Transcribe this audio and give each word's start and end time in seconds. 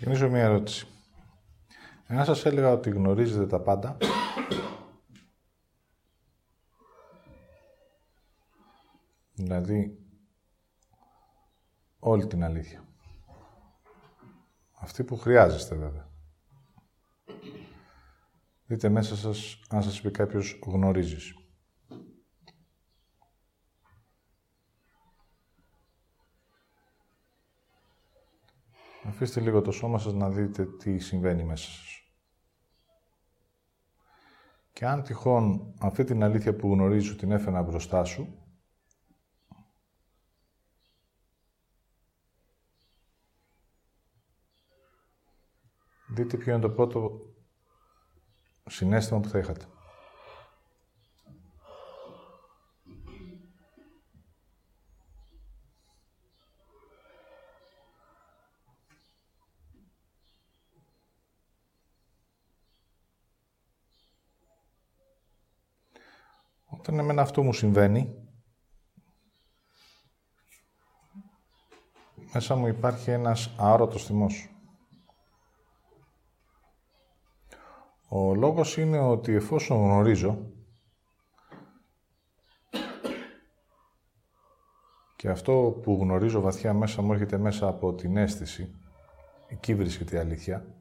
ξεκινήσω 0.00 0.28
μια 0.28 0.42
ερώτηση. 0.42 0.86
Εάν 2.06 2.24
σας 2.24 2.44
έλεγα 2.44 2.70
ότι 2.72 2.90
γνωρίζετε 2.90 3.46
τα 3.46 3.60
πάντα, 3.60 3.96
δηλαδή 9.34 9.98
όλη 11.98 12.26
την 12.26 12.44
αλήθεια. 12.44 12.84
Αυτή 14.72 15.04
που 15.04 15.16
χρειάζεστε 15.16 15.74
βέβαια. 15.74 16.08
Δείτε 18.66 18.88
μέσα 18.88 19.16
σας, 19.16 19.60
αν 19.68 19.82
σας 19.82 20.00
πει 20.00 20.10
κάποιος 20.10 20.58
γνωρίζεις. 20.66 21.34
Αφήστε 29.04 29.40
λίγο 29.40 29.60
το 29.60 29.70
σώμα 29.72 29.98
σας 29.98 30.12
να 30.12 30.30
δείτε 30.30 30.66
τι 30.66 30.98
συμβαίνει 30.98 31.44
μέσα 31.44 31.70
σας. 31.70 32.02
Και 34.72 34.86
αν 34.86 35.02
τυχόν 35.02 35.74
αυτή 35.80 36.04
την 36.04 36.22
αλήθεια 36.22 36.56
που 36.56 36.72
γνωρίζω 36.72 37.16
την 37.16 37.32
έφερα 37.32 37.62
μπροστά 37.62 38.04
σου, 38.04 38.40
δείτε 46.08 46.36
ποιο 46.36 46.52
είναι 46.52 46.62
το 46.62 46.70
πρώτο 46.70 47.20
συνέστημα 48.66 49.20
που 49.20 49.28
θα 49.28 49.38
είχατε. 49.38 49.64
Όταν 66.80 66.98
εμένα 66.98 67.22
αυτό 67.22 67.42
μου 67.42 67.52
συμβαίνει, 67.52 68.14
μέσα 72.32 72.56
μου 72.56 72.66
υπάρχει 72.66 73.10
ένας 73.10 73.54
αόρατος 73.56 74.04
θυμός. 74.04 74.48
Ο 78.08 78.34
λόγος 78.34 78.76
είναι 78.76 78.98
ότι 78.98 79.34
εφόσον 79.34 79.78
γνωρίζω 79.78 80.52
και 85.16 85.28
αυτό 85.28 85.80
που 85.82 85.98
γνωρίζω 86.00 86.40
βαθιά 86.40 86.74
μέσα 86.74 87.02
μου 87.02 87.12
έρχεται 87.12 87.38
μέσα 87.38 87.68
από 87.68 87.94
την 87.94 88.16
αίσθηση, 88.16 88.74
εκεί 89.48 89.74
βρίσκεται 89.74 90.16
η 90.16 90.18
αλήθεια, 90.18 90.79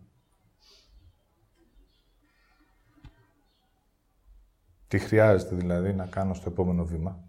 Τι 4.90 5.00
χρειάζεται 5.00 5.56
δηλαδή 5.56 5.94
να 5.94 6.06
κάνω 6.06 6.34
στο 6.34 6.50
επόμενο 6.50 6.86
βήμα. 6.86 7.24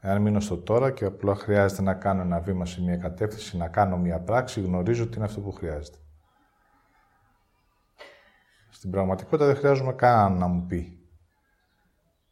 Εάν 0.00 0.22
μείνω 0.22 0.40
στο 0.40 0.56
τώρα 0.56 0.90
και 0.90 1.04
απλά 1.04 1.34
χρειάζεται 1.34 1.82
να 1.82 1.94
κάνω 1.94 2.22
ένα 2.22 2.40
βήμα 2.40 2.66
σε 2.66 2.82
μια 2.82 2.96
κατεύθυνση, 2.96 3.56
να 3.56 3.68
κάνω 3.68 3.96
μια 3.96 4.20
πράξη, 4.20 4.60
γνωρίζω 4.60 5.08
τι 5.08 5.16
είναι 5.16 5.24
αυτό 5.24 5.40
που 5.40 5.52
χρειάζεται. 5.52 5.98
Στην 8.70 8.90
πραγματικότητα 8.90 9.46
δεν 9.46 9.56
χρειάζομαι 9.56 9.92
καν 9.92 10.38
να 10.38 10.46
μου 10.46 10.66
πει 10.66 11.08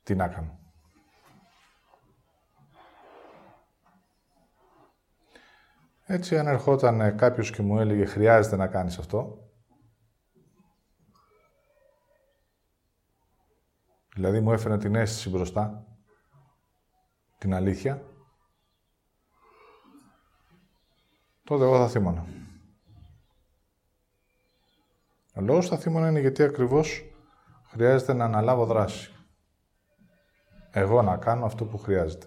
τι 0.02 0.14
να 0.14 0.28
κάνω. 0.28 0.58
Έτσι, 6.06 6.38
αν 6.38 6.46
ερχόταν 6.46 7.16
κάποιος 7.16 7.50
και 7.50 7.62
μου 7.62 7.78
έλεγε 7.78 8.04
«χρειάζεται 8.04 8.56
να 8.56 8.66
κάνεις 8.66 8.98
αυτό», 8.98 9.43
Δηλαδή 14.14 14.40
μου 14.40 14.52
έφερε 14.52 14.76
την 14.76 14.94
αίσθηση 14.94 15.30
μπροστά, 15.30 15.86
την 17.38 17.54
αλήθεια, 17.54 18.02
τότε 21.44 21.64
εγώ 21.64 21.76
θα 21.76 21.88
θύμωνα. 21.88 22.26
Ο 25.34 25.40
λόγος 25.40 25.68
θα 25.68 25.78
θύμωνα 25.78 26.08
είναι 26.08 26.20
γιατί 26.20 26.42
ακριβώς 26.42 27.04
χρειάζεται 27.66 28.12
να 28.12 28.24
αναλάβω 28.24 28.66
δράση. 28.66 29.12
Εγώ 30.70 31.02
να 31.02 31.16
κάνω 31.16 31.44
αυτό 31.44 31.64
που 31.64 31.78
χρειάζεται. 31.78 32.26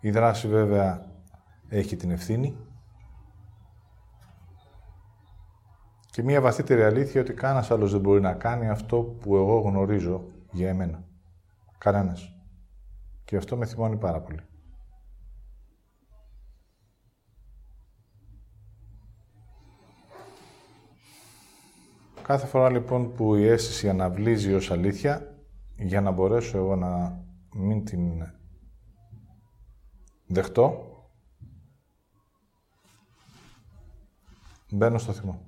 Η 0.00 0.10
δράση 0.10 0.48
βέβαια 0.48 1.12
έχει 1.68 1.96
την 1.96 2.10
ευθύνη 2.10 2.66
Και 6.16 6.22
μία 6.22 6.40
βαθύτερη 6.40 6.82
αλήθεια 6.82 7.20
ότι 7.20 7.34
κανένας 7.34 7.70
άλλος 7.70 7.92
δεν 7.92 8.00
μπορεί 8.00 8.20
να 8.20 8.34
κάνει 8.34 8.68
αυτό 8.68 9.02
που 9.02 9.36
εγώ 9.36 9.60
γνωρίζω 9.60 10.24
για 10.52 10.68
εμένα. 10.68 11.04
Κανένας. 11.78 12.36
Και 13.24 13.36
αυτό 13.36 13.56
με 13.56 13.66
θυμώνει 13.66 13.96
πάρα 13.96 14.20
πολύ. 14.20 14.40
Κάθε 22.22 22.46
φορά 22.46 22.70
λοιπόν 22.70 23.12
που 23.12 23.34
η 23.34 23.46
αίσθηση 23.46 23.88
αναβλύζει 23.88 24.54
ως 24.54 24.70
αλήθεια, 24.70 25.40
για 25.76 26.00
να 26.00 26.10
μπορέσω 26.10 26.58
εγώ 26.58 26.76
να 26.76 27.22
μην 27.54 27.84
την 27.84 28.22
δεχτώ, 30.26 30.86
μπαίνω 34.70 34.98
στο 34.98 35.12
θυμό. 35.12 35.45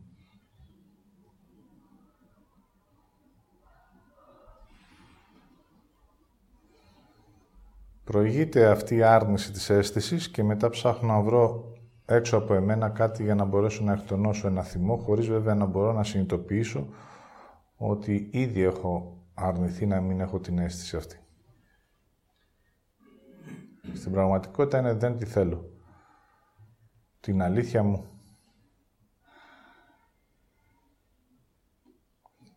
Προηγείται 8.08 8.70
αυτή 8.70 8.94
η 8.94 9.02
άρνηση 9.02 9.52
της 9.52 9.70
αίσθησης 9.70 10.30
και 10.30 10.42
μετά 10.42 10.68
ψάχνω 10.68 11.12
να 11.12 11.20
βρω 11.20 11.72
έξω 12.04 12.36
από 12.36 12.54
εμένα 12.54 12.88
κάτι 12.88 13.22
για 13.22 13.34
να 13.34 13.44
μπορέσω 13.44 13.84
να 13.84 13.92
εκτονώσω 13.92 14.46
ένα 14.46 14.62
θυμό, 14.62 14.96
χωρίς 14.96 15.28
βέβαια 15.28 15.54
να 15.54 15.64
μπορώ 15.64 15.92
να 15.92 16.04
συνειδητοποιήσω 16.04 16.88
ότι 17.76 18.28
ήδη 18.32 18.62
έχω 18.62 19.22
αρνηθεί 19.34 19.86
να 19.86 20.00
μην 20.00 20.20
έχω 20.20 20.40
την 20.40 20.58
αίσθηση 20.58 20.96
αυτή. 20.96 21.20
Στην 23.94 24.12
πραγματικότητα 24.12 24.78
είναι 24.78 24.92
δεν 24.92 25.16
τη 25.16 25.24
θέλω. 25.24 25.70
Την 27.20 27.42
αλήθεια 27.42 27.82
μου. 27.82 28.04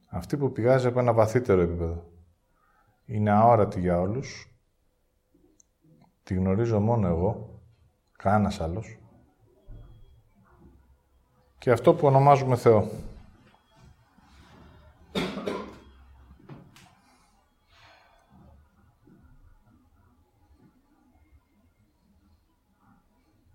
Αυτή 0.08 0.38
που 0.38 0.52
πηγάζει 0.52 0.88
από 0.88 1.00
ένα 1.00 1.14
βαθύτερο 1.14 1.62
επίπεδο. 1.62 2.12
Είναι 3.06 3.32
αόρατη 3.32 3.80
για 3.80 4.00
όλους 4.00 4.51
Τη 6.32 6.38
γνωρίζω 6.38 6.80
μόνο 6.80 7.08
εγώ, 7.08 7.60
κανένας 8.18 8.62
άλλος. 8.62 9.00
Και 11.58 11.72
αυτό 11.72 11.94
που 11.94 12.08
ονομάζουμε 12.08 12.56
Θεό. 12.56 12.88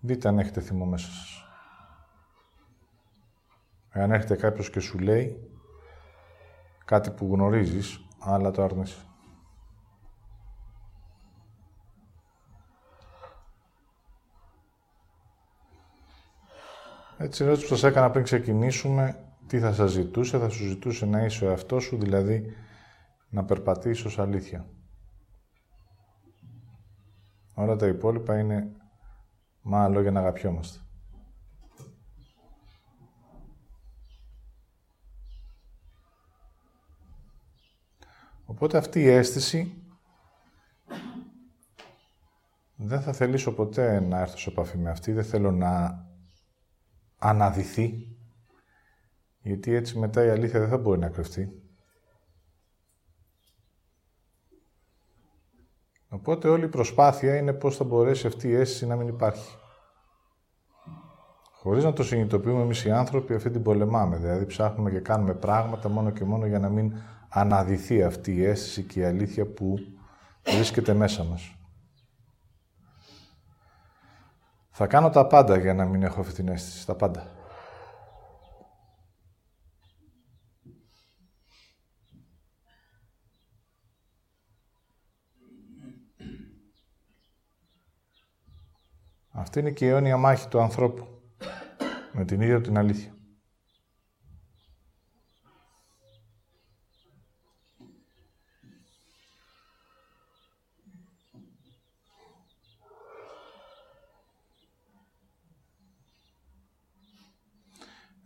Δείτε 0.01 0.29
αν 0.29 0.39
έχετε 0.39 0.61
θυμό 0.61 0.85
μέσα 0.85 1.11
σας. 1.11 1.45
Εάν 3.91 4.13
έχετε 4.13 4.37
κάποιος 4.37 4.71
και 4.71 4.81
σου 4.81 4.99
λέει 4.99 5.51
κάτι 6.85 7.11
που 7.11 7.29
γνωρίζεις, 7.33 8.07
αλλά 8.19 8.51
το 8.51 8.63
αρνείς. 8.63 9.07
Έτσι, 17.19 17.43
η 17.43 17.47
ερώτηση 17.47 17.69
που 17.69 17.75
σας 17.75 17.91
έκανα 17.91 18.11
πριν 18.11 18.25
ξεκινήσουμε, 18.25 19.25
τι 19.47 19.59
θα 19.59 19.73
σας 19.73 19.91
ζητούσε, 19.91 20.39
θα 20.39 20.49
σου 20.49 20.65
ζητούσε 20.67 21.07
να 21.07 21.25
είσαι 21.25 21.45
ο 21.45 21.49
εαυτός 21.49 21.85
σου, 21.85 21.99
δηλαδή 21.99 22.55
να 23.29 23.45
περπατήσεις 23.45 24.05
ως 24.05 24.19
αλήθεια. 24.19 24.67
Όλα 27.55 27.77
τα 27.77 27.87
υπόλοιπα 27.87 28.39
είναι 28.39 28.71
μάλλον 29.63 29.93
λόγια 29.93 30.11
να 30.11 30.21
αγαπιόμαστε. 30.21 30.79
Οπότε 38.45 38.79
αυτή 38.79 39.01
η 39.01 39.09
αίσθηση 39.09 39.83
δεν 42.77 43.01
θα 43.01 43.13
θελήσω 43.13 43.55
ποτέ 43.55 44.01
να 44.01 44.21
έρθω 44.21 44.37
σε 44.37 44.51
επαφή 44.51 44.79
με 44.79 44.91
αυτή, 44.91 45.13
δεν 45.13 45.25
θέλω 45.25 45.51
να 45.51 46.06
αναδυθεί, 47.19 48.17
γιατί 49.41 49.75
έτσι 49.75 49.99
μετά 49.99 50.25
η 50.25 50.29
αλήθεια 50.29 50.61
δεν 50.61 50.69
θα 50.69 50.79
μπορεί 50.79 50.99
να 50.99 51.09
κρυφτεί. 51.09 51.61
Οπότε 56.09 56.49
όλη 56.49 56.65
η 56.65 56.69
προσπάθεια 56.69 57.37
είναι 57.37 57.53
πώς 57.53 57.77
θα 57.77 57.85
μπορέσει 57.85 58.27
αυτή 58.27 58.49
η 58.49 58.55
αίσθηση 58.55 58.87
να 58.87 58.97
μην 58.97 59.09
υπάρχει. 59.09 59.57
Χωρίς 61.53 61.85
να 61.85 61.93
το 61.93 62.03
συνειδητοποιούμε 62.03 62.63
εμείς 62.63 62.85
οι 62.85 62.91
άνθρωποι, 62.91 63.35
αυτή 63.35 63.51
την 63.51 63.63
πολεμάμε. 63.63 64.17
Δηλαδή 64.17 64.47
ψάχνουμε 64.47 64.91
και 64.91 65.01
κάνουμε 65.01 65.35
πράγματα 65.35 65.89
μόνο 65.89 66.11
και 66.11 66.25
μόνο 66.25 66.47
για 66.47 66.59
να 66.59 66.69
μην 66.69 66.93
αναδυθεί 67.29 68.03
αυτή 68.03 68.35
η 68.35 68.45
αίσθηση 68.45 68.83
και 68.83 69.01
η 69.01 69.05
αλήθεια 69.05 69.47
που 69.47 69.79
βρίσκεται 70.45 70.95
μέσα 70.95 71.25
μας. 71.25 71.57
Θα 74.79 74.87
κάνω 74.87 75.11
τα 75.11 75.27
πάντα 75.27 75.59
για 75.59 75.75
να 75.75 75.85
μην 75.85 76.03
έχω 76.03 76.21
αυτή 76.21 76.35
την 76.35 76.49
αίσθηση. 76.49 76.87
Τα 76.87 76.95
πάντα. 76.95 77.31
Αυτή 89.31 89.59
είναι 89.59 89.71
και 89.71 89.85
η 89.85 89.89
αιώνια 89.89 90.17
μάχη 90.17 90.49
του 90.49 90.61
ανθρώπου 90.61 91.07
με 92.13 92.25
την 92.25 92.41
ίδια 92.41 92.61
την 92.61 92.79
αλήθεια. 92.79 93.16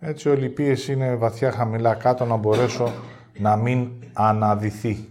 Έτσι 0.02 0.28
όλη 0.28 0.44
η 0.44 0.48
πίεση 0.48 0.92
είναι 0.92 1.14
βαθιά 1.14 1.52
χαμηλά 1.52 1.94
κάτω 1.94 2.24
να 2.24 2.36
μπορέσω 2.36 2.92
να 3.38 3.56
μην 3.56 3.90
αναδυθεί. 4.12 5.08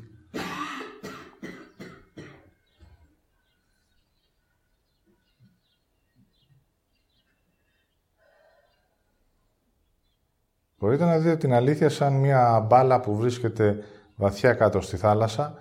Μπορείτε 10.78 11.06
να 11.06 11.18
δείτε 11.18 11.36
την 11.36 11.54
αλήθεια 11.54 11.90
σαν 11.90 12.14
μια 12.14 12.60
μπάλα 12.60 13.00
που 13.00 13.16
βρίσκεται 13.16 13.84
βαθιά 14.16 14.54
κάτω 14.54 14.82
στη 14.82 14.98
θάλασσα 14.98 15.54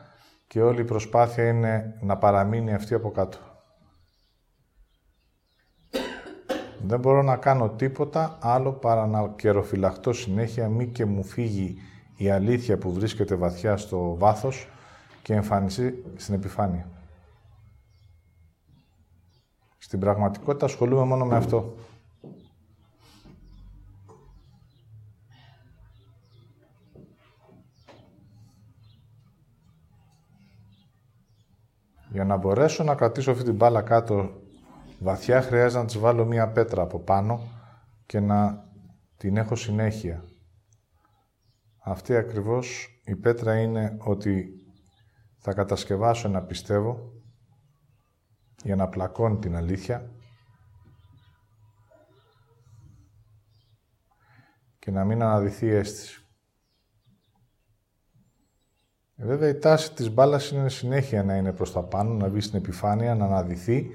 και 0.47 0.63
όλη 0.63 0.81
η 0.81 0.85
προσπάθεια 0.85 1.49
είναι 1.49 1.99
να 2.01 2.17
παραμείνει 2.17 2.75
αυτή 2.75 2.95
από 2.95 3.11
κάτω. 3.11 3.48
Δεν 6.89 7.01
μπορώ 7.01 7.23
να 7.23 7.37
κάνω 7.37 7.69
τίποτα 7.69 8.39
άλλο 8.41 8.73
παρά 8.73 9.07
να 9.07 9.29
καιροφυλαχτώ 9.29 10.13
συνέχεια 10.13 10.69
μη 10.69 10.87
και 10.87 11.05
μου 11.05 11.25
φύγει 11.25 11.79
η 12.17 12.31
αλήθεια 12.31 12.79
που 12.79 12.93
βρίσκεται 12.93 13.35
βαθιά 13.35 13.77
στο 13.77 14.17
βάθος 14.19 14.69
και 15.23 15.35
εμφανιστεί 15.35 16.05
στην 16.17 16.35
επιφάνεια. 16.35 16.89
Στην 19.79 20.01
πραγματικότητα 20.01 20.65
ασχολούμαι 20.65 21.05
μόνο 21.05 21.25
με 21.25 21.37
αυτό. 21.37 21.75
Για 32.11 32.25
να 32.25 32.37
μπορέσω 32.37 32.85
να 32.85 32.95
κρατήσω 32.95 33.31
αυτή 33.31 33.45
την 33.45 33.55
μπάλα 33.55 33.83
κάτω 33.83 34.47
βαθιά, 34.99 35.43
χρειάζεται 35.43 35.81
να 35.81 35.87
της 35.87 35.99
βάλω 35.99 36.25
μία 36.25 36.49
πέτρα 36.49 36.83
από 36.83 36.99
πάνω 36.99 37.41
και 38.07 38.21
να 38.21 38.69
την 39.17 39.37
έχω 39.37 39.57
συνέχεια. 39.57 40.25
Αυτή 41.79 42.17
ακριβώς 42.17 42.89
η 43.05 43.17
πέτρα 43.17 43.61
είναι 43.61 43.97
ότι 43.99 44.53
θα 45.39 45.53
κατασκευάσω 45.53 46.29
ένα 46.29 46.43
πιστεύω 46.43 47.13
για 48.63 48.77
να 48.77 48.89
πλακώνει 48.89 49.39
την 49.39 49.57
αλήθεια 49.57 50.11
και 54.79 54.91
να 54.91 55.05
μην 55.05 55.23
αναδυθεί 55.23 55.67
η 55.67 55.75
αίσθηση. 55.75 56.23
Ε, 59.17 59.25
βέβαια 59.25 59.49
η 59.49 59.59
τάση 59.59 59.93
της 59.93 60.11
μπάλας 60.11 60.51
είναι 60.51 60.69
συνέχεια 60.69 61.23
να 61.25 61.37
είναι 61.37 61.53
προς 61.53 61.73
τα 61.73 61.83
πάνω, 61.83 62.15
να 62.15 62.29
βγει 62.29 62.41
στην 62.41 62.59
επιφάνεια, 62.59 63.15
να 63.15 63.25
αναδυθεί 63.25 63.91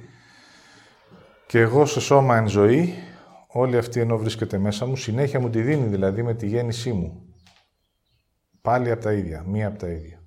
και 1.48 1.60
εγώ 1.60 1.86
σε 1.86 2.00
σώμα 2.00 2.38
εν 2.38 2.48
ζωή, 2.48 2.94
όλη 3.48 3.78
αυτή 3.78 4.00
ενώ 4.00 4.18
βρίσκεται 4.18 4.58
μέσα 4.58 4.86
μου, 4.86 4.96
συνέχεια 4.96 5.40
μου 5.40 5.50
τη 5.50 5.62
δίνει 5.62 5.88
δηλαδή 5.88 6.24
με 6.24 6.34
τη 6.34 6.48
γέννησή 6.48 6.94
μου. 6.94 7.36
Πάλι 8.62 8.92
από 8.92 9.04
τα 9.04 9.14
ίδια, 9.14 9.44
μία 9.48 9.68
από 9.68 9.80
τα 9.80 9.88
ίδια. 9.88 10.24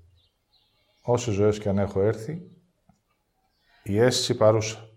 Όσες 1.03 1.35
ζωές 1.35 1.59
και 1.59 1.69
αν 1.69 1.79
έχω 1.79 2.01
έρθει, 2.01 2.51
η 3.83 3.99
αίσθηση 3.99 4.35
παρούσα. 4.37 4.89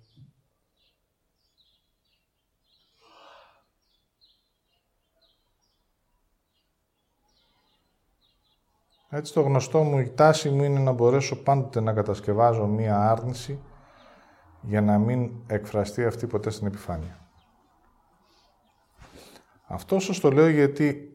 Έτσι 9.10 9.34
το 9.34 9.42
γνωστό 9.42 9.84
μου, 9.84 10.00
η 10.00 10.10
τάση 10.10 10.50
μου 10.50 10.64
είναι 10.64 10.80
να 10.80 10.92
μπορέσω 10.92 11.44
πάντοτε 11.44 11.80
να 11.80 11.94
κατασκευάζω 11.94 12.66
μία 12.66 13.10
άρνηση 13.10 13.60
για 14.62 14.82
να 14.82 14.98
μην 14.98 15.32
εκφραστεί 15.48 16.06
αυτή 16.06 16.28
ποτέ 16.28 16.50
στην 16.50 16.68
επιφάνεια. 16.68 17.18
Αυτό 19.68 20.00
σας 20.00 20.20
το 20.20 20.32
λέω 20.32 20.50
γιατί 20.50 21.14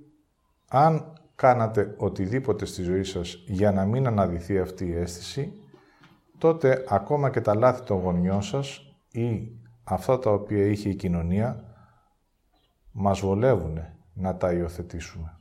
αν 0.68 1.12
κάνατε 1.34 1.94
οτιδήποτε 1.98 2.64
στη 2.64 2.82
ζωή 2.82 3.02
σας 3.02 3.44
για 3.46 3.72
να 3.72 3.84
μην 3.84 4.06
αναδυθεί 4.06 4.58
αυτή 4.58 4.86
η 4.86 4.94
αίσθηση, 4.94 5.52
τότε 6.38 6.84
ακόμα 6.88 7.30
και 7.30 7.40
τα 7.40 7.54
λάθη 7.54 7.82
των 7.82 7.98
γονιών 7.98 8.42
σας 8.42 8.94
ή 9.12 9.52
αυτά 9.84 10.18
τα 10.18 10.30
οποία 10.30 10.66
είχε 10.66 10.88
η 10.88 10.94
κοινωνία 10.94 11.64
μας 12.92 13.20
βολεύουν 13.20 13.78
να 14.14 14.36
τα 14.36 14.52
υιοθετήσουμε. 14.52 15.38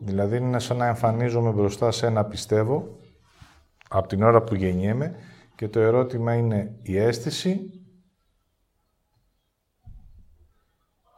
Δηλαδή 0.00 0.36
είναι 0.36 0.58
σαν 0.58 0.76
να 0.76 0.86
εμφανίζομαι 0.86 1.50
μπροστά 1.50 1.90
σε 1.90 2.06
ένα 2.06 2.24
πιστεύω 2.24 2.98
από 3.88 4.08
την 4.08 4.22
ώρα 4.22 4.42
που 4.42 4.54
γεννιέμαι 4.54 5.16
και 5.54 5.68
το 5.68 5.80
ερώτημα 5.80 6.34
είναι 6.34 6.78
η 6.82 6.96
αίσθηση 6.96 7.70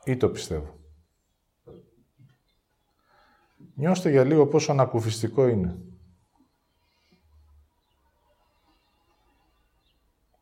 ή 0.05 0.17
το 0.17 0.31
πιστεύω. 0.31 0.79
Νιώστε 3.75 4.11
για 4.11 4.25
λίγο 4.25 4.47
πόσο 4.47 4.73
ανακουφιστικό 4.73 5.49
είναι. 5.49 5.79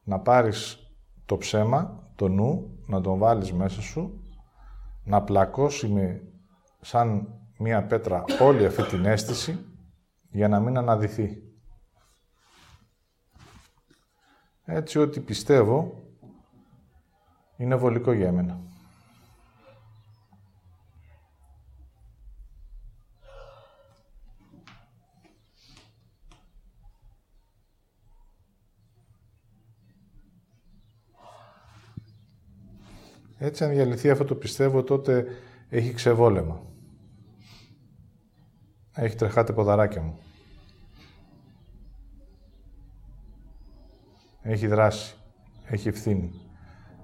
Να 0.05 0.21
πάρεις 0.21 0.91
το 1.27 1.37
ψέμα, 1.37 2.11
το 2.15 2.29
νου, 2.29 2.79
να 2.87 3.01
τον 3.01 3.19
βάλεις 3.19 3.53
μέσα 3.53 3.81
σου, 3.81 4.25
να 5.05 5.23
πλακώσει 5.23 5.89
με 5.89 6.23
σαν 6.81 7.37
μία 7.59 7.83
πέτρα 7.87 8.25
όλη 8.41 8.67
αυτή 8.67 8.83
την 8.83 9.05
αίσθηση 9.05 9.67
για 10.31 10.49
να 10.49 10.61
μην 10.61 10.77
αναδυθεί. 10.77 11.43
Έτσι 14.65 14.99
ότι 14.99 15.21
πιστεύω 15.21 16.03
είναι 17.57 17.77
βολικό 17.77 18.13
για 18.13 18.33
μένα. 18.33 18.61
Έτσι, 33.39 33.65
αν 33.65 33.71
διαλυθεί 33.71 34.11
αυτό 34.11 34.25
το 34.25 34.35
πιστεύω, 34.35 34.83
τότε 34.83 35.27
έχει 35.69 35.93
ξεβόλεμα. 35.93 36.72
Έχει 38.95 39.17
τρεχάτε 39.17 39.53
ποδαράκια 39.53 40.03
μου. 40.03 40.19
Έχει 44.43 44.67
δράση. 44.67 45.17
Έχει 45.65 45.89
ευθύνη. 45.89 46.31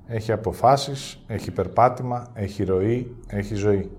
Έχει 0.07 0.33
αποφάσεις, 0.33 1.25
έχει 1.27 1.51
περπάτημα, 1.51 2.31
έχει 2.35 2.65
ροή, 2.65 3.17
έχει 3.27 3.55
ζωή. 3.55 3.91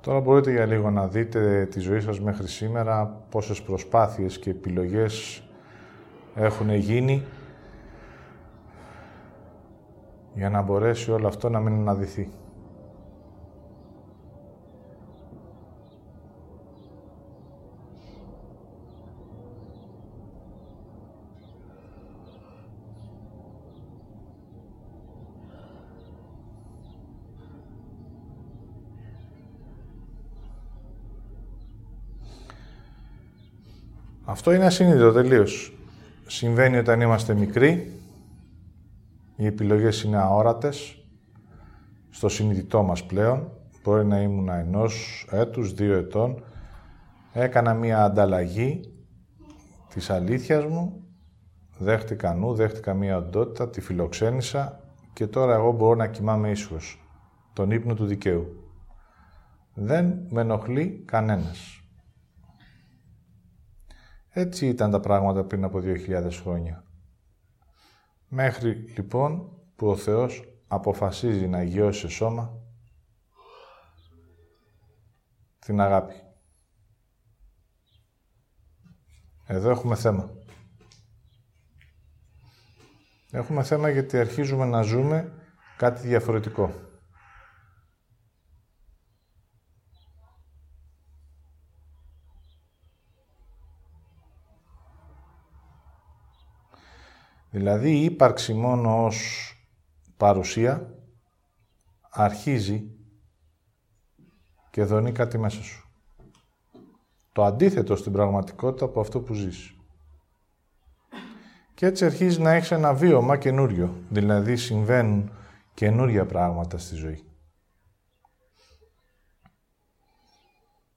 Τώρα 0.00 0.20
μπορείτε 0.20 0.50
για 0.50 0.66
λίγο 0.66 0.90
να 0.90 1.08
δείτε 1.08 1.66
τη 1.66 1.80
ζωή 1.80 2.00
σας 2.00 2.20
μέχρι 2.20 2.48
σήμερα, 2.48 3.06
πόσες 3.30 3.62
προσπάθειες 3.62 4.38
και 4.38 4.50
επιλογές 4.50 5.42
έχουν 6.34 6.74
γίνει 6.74 7.24
για 10.34 10.50
να 10.50 10.62
μπορέσει 10.62 11.10
όλο 11.10 11.26
αυτό 11.26 11.48
να 11.48 11.60
μην 11.60 11.72
αναδυθεί. 11.72 12.28
Αυτό 34.24 34.52
είναι 34.52 34.64
ασύνειδητο 34.64 35.12
τελείως. 35.12 35.76
Συμβαίνει 36.26 36.76
όταν 36.76 37.00
είμαστε 37.00 37.34
μικροί, 37.34 38.01
οι 39.42 39.46
επιλογές 39.46 40.02
είναι 40.02 40.16
αόρατες, 40.16 41.06
στο 42.10 42.28
συνειδητό 42.28 42.82
μας 42.82 43.04
πλέον, 43.04 43.50
μπορεί 43.82 44.06
να 44.06 44.20
ήμουν 44.20 44.48
ενός 44.48 45.26
έτους, 45.30 45.72
δύο 45.72 45.96
ετών, 45.96 46.44
έκανα 47.32 47.74
μία 47.74 48.04
ανταλλαγή 48.04 48.80
της 49.94 50.10
αλήθειας 50.10 50.64
μου, 50.64 51.04
δέχτηκα 51.78 52.34
νου, 52.34 52.54
δέχτηκα 52.54 52.94
μία 52.94 53.16
οντότητα, 53.16 53.70
τη 53.70 53.80
φιλοξένησα 53.80 54.80
και 55.12 55.26
τώρα 55.26 55.54
εγώ 55.54 55.72
μπορώ 55.72 55.94
να 55.94 56.06
κοιμάμαι 56.06 56.50
ίσως, 56.50 57.06
τον 57.52 57.70
ύπνο 57.70 57.94
του 57.94 58.06
δικαίου. 58.06 58.46
Δεν 59.74 60.26
με 60.30 60.40
ενοχλεί 60.40 61.02
κανένας. 61.06 61.84
Έτσι 64.28 64.66
ήταν 64.66 64.90
τα 64.90 65.00
πράγματα 65.00 65.44
πριν 65.44 65.64
από 65.64 65.80
2.000 65.82 66.40
χρόνια. 66.42 66.84
Μέχρι 68.34 68.72
λοιπόν 68.72 69.58
που 69.76 69.88
ο 69.88 69.96
Θεός 69.96 70.44
αποφασίζει 70.66 71.48
να 71.48 71.62
γιώσει 71.62 72.00
σε 72.00 72.08
σώμα 72.08 72.58
την 75.58 75.80
αγάπη. 75.80 76.14
Εδώ 79.46 79.70
έχουμε 79.70 79.94
θέμα. 79.94 80.30
Έχουμε 83.30 83.62
θέμα 83.62 83.88
γιατί 83.90 84.18
αρχίζουμε 84.18 84.64
να 84.64 84.82
ζούμε 84.82 85.32
κάτι 85.76 86.06
διαφορετικό. 86.06 86.91
Δηλαδή 97.52 97.90
η 97.90 98.04
ύπαρξη 98.04 98.54
μόνο 98.54 99.04
ως 99.04 99.52
παρουσία 100.16 100.94
αρχίζει 102.10 102.90
και 104.70 104.84
δονεί 104.84 105.12
κάτι 105.12 105.38
μέσα 105.38 105.62
σου. 105.62 105.88
Το 107.32 107.44
αντίθετο 107.44 107.96
στην 107.96 108.12
πραγματικότητα 108.12 108.84
από 108.84 109.00
αυτό 109.00 109.20
που 109.20 109.34
ζεις. 109.34 109.76
Και 111.74 111.86
έτσι 111.86 112.04
αρχίζεις 112.04 112.38
να 112.38 112.50
έχεις 112.50 112.70
ένα 112.70 112.94
βίωμα 112.94 113.36
καινούριο. 113.36 113.94
Δηλαδή 114.08 114.56
συμβαίνουν 114.56 115.30
καινούρια 115.74 116.26
πράγματα 116.26 116.78
στη 116.78 116.94
ζωή. 116.94 117.24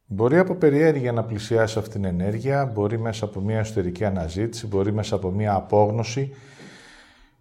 Μπορεί 0.08 0.38
από 0.38 0.56
περιέργεια 0.56 1.12
να 1.12 1.24
πλησιάσει 1.24 1.80
αυτήν 1.80 2.02
την 2.02 2.06
ενέργεια, 2.06 2.66
μπορεί 2.66 3.00
μέσα 3.00 3.26
από 3.26 3.40
μια 3.40 3.60
εσωτερική 3.60 4.06
αναζήτηση, 4.06 4.68
μπορεί 4.68 4.94
μέσα 4.94 5.16
από 5.16 5.32
μια 5.32 5.54
απόγνωση 5.54 6.34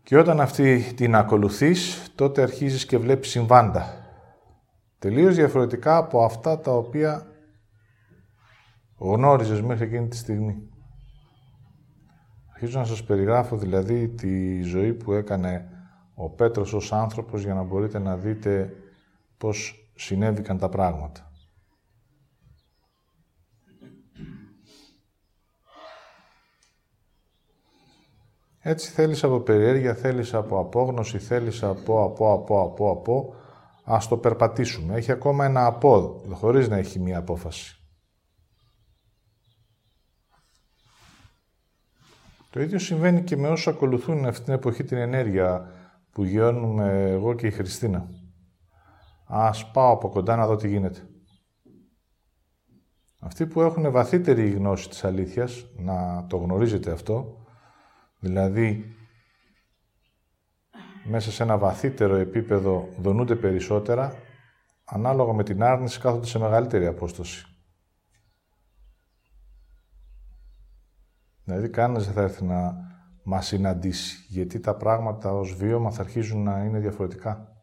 και 0.02 0.18
όταν 0.18 0.40
αυτή 0.40 0.92
την 0.97 1.14
ακολουθείς, 1.14 2.12
τότε 2.14 2.42
αρχίζεις 2.42 2.87
και 2.87 2.99
βλέπεις 2.99 3.30
συμβάντα. 3.30 4.04
Τελείως 4.99 5.35
διαφορετικά 5.35 5.97
από 5.97 6.25
αυτά 6.25 6.61
τα 6.61 6.73
οποία 6.73 7.26
γνώριζες 8.99 9.61
μέχρι 9.61 9.85
εκείνη 9.85 10.09
τη 10.09 10.16
στιγμή. 10.16 10.68
Αρχίζω 12.52 12.78
να 12.78 12.85
σας 12.85 13.04
περιγράφω 13.04 13.56
δηλαδή 13.56 14.09
τη 14.09 14.62
ζωή 14.62 14.92
που 14.92 15.12
έκανε 15.12 15.68
ο 16.14 16.30
Πέτρος 16.30 16.73
ως 16.73 16.92
άνθρωπος 16.92 17.42
για 17.42 17.54
να 17.54 17.62
μπορείτε 17.62 17.99
να 17.99 18.16
δείτε 18.16 18.73
πώς 19.38 19.88
συνέβηκαν 19.94 20.59
τα 20.59 20.68
πράγματα. 20.68 21.33
Έτσι 28.66 28.90
θέλεις 28.90 29.25
από 29.25 29.40
περιέργεια, 29.40 29.94
θέλεις 29.94 30.35
από 30.35 30.59
απόγνωση, 30.59 31.18
θέλεις 31.18 31.62
από, 31.62 32.02
από, 32.02 32.33
από, 32.33 32.61
από, 32.61 32.90
από. 32.90 33.35
Ας 33.85 34.09
το 34.09 34.16
περπατήσουμε. 34.16 34.94
Έχει 34.94 35.12
ακόμα 35.12 35.44
ένα 35.44 35.66
από, 35.66 36.23
χωρίς 36.30 36.68
να 36.68 36.76
έχει 36.76 36.99
μία 36.99 37.18
απόφαση. 37.18 37.76
Το 42.50 42.61
ίδιο 42.61 42.78
συμβαίνει 42.78 43.23
και 43.23 43.37
με 43.37 43.49
όσους 43.49 43.66
ακολουθούν 43.66 44.26
αυτή 44.26 44.44
την 44.44 44.52
εποχή 44.52 44.85
την 44.85 44.97
ενέργεια 44.97 45.73
που 46.11 46.25
γιώνουμε 46.25 47.11
εγώ 47.11 47.35
και 47.35 47.47
η 47.47 47.50
Χριστίνα. 47.50 48.09
Ας 49.26 49.71
πάω 49.71 49.92
από 49.92 50.09
κοντά 50.09 50.37
να 50.37 50.47
δω 50.47 50.56
τι 50.56 50.68
γίνεται. 50.68 51.09
Αυτοί 53.18 53.47
που 53.47 53.61
έχουν 53.61 53.90
βαθύτερη 53.90 54.50
γνώση 54.50 54.88
της 54.88 55.04
αλήθειας, 55.04 55.66
να 55.76 56.26
το 56.28 56.37
γνωρίζετε 56.37 56.90
αυτό, 56.90 57.43
Δηλαδή, 58.25 58.97
μέσα 61.04 61.33
σε 61.33 61.43
ένα 61.43 61.59
βαθύτερο 61.59 62.14
επίπεδο 62.14 62.88
δονούνται 62.99 63.37
περισσότερα, 63.37 64.14
ανάλογα 64.85 65.33
με 65.33 65.43
την 65.43 65.62
άρνηση 65.62 66.00
κάθονται 66.00 66.26
σε 66.26 66.38
μεγαλύτερη 66.38 66.87
απόσταση. 66.87 67.47
Δηλαδή, 71.45 71.69
κανένας 71.71 72.04
δεν 72.04 72.14
θα 72.14 72.23
έρθει 72.23 72.45
να 72.45 72.76
μας 73.23 73.47
συναντήσει, 73.47 74.26
γιατί 74.28 74.61
τα 74.61 74.75
πράγματα 74.75 75.33
ως 75.33 75.54
βίωμα 75.54 75.90
θα 75.90 76.02
αρχίζουν 76.02 76.43
να 76.43 76.64
είναι 76.64 76.78
διαφορετικά. 76.78 77.57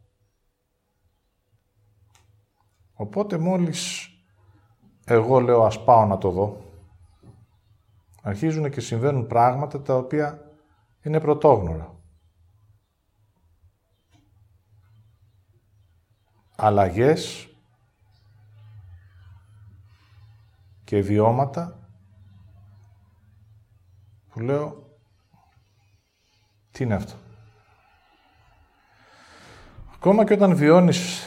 Οπότε 2.93 3.37
μόλις 3.37 4.09
εγώ 5.05 5.39
λέω 5.39 5.63
ας 5.63 5.83
πάω 5.83 6.05
να 6.05 6.17
το 6.17 6.29
δω, 6.29 6.65
αρχίζουν 8.21 8.69
και 8.69 8.81
συμβαίνουν 8.81 9.27
πράγματα 9.27 9.81
τα 9.81 9.97
οποία 9.97 10.45
είναι 11.03 11.19
πρωτόγνωρα. 11.19 11.95
Αλλαγές 16.55 17.49
και 20.83 21.01
βιώματα 21.01 21.89
που 24.29 24.39
λέω 24.39 24.97
τι 26.71 26.83
είναι 26.83 26.93
αυτό; 26.93 27.15
Ακόμα 29.95 30.25
και 30.25 30.33
όταν 30.33 30.55
βιώνεις 30.55 31.25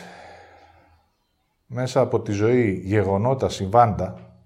μέσα 1.66 2.00
από 2.00 2.20
τη 2.20 2.32
ζωή 2.32 2.72
γεγονότα, 2.72 3.48
συμβάντα 3.48 4.38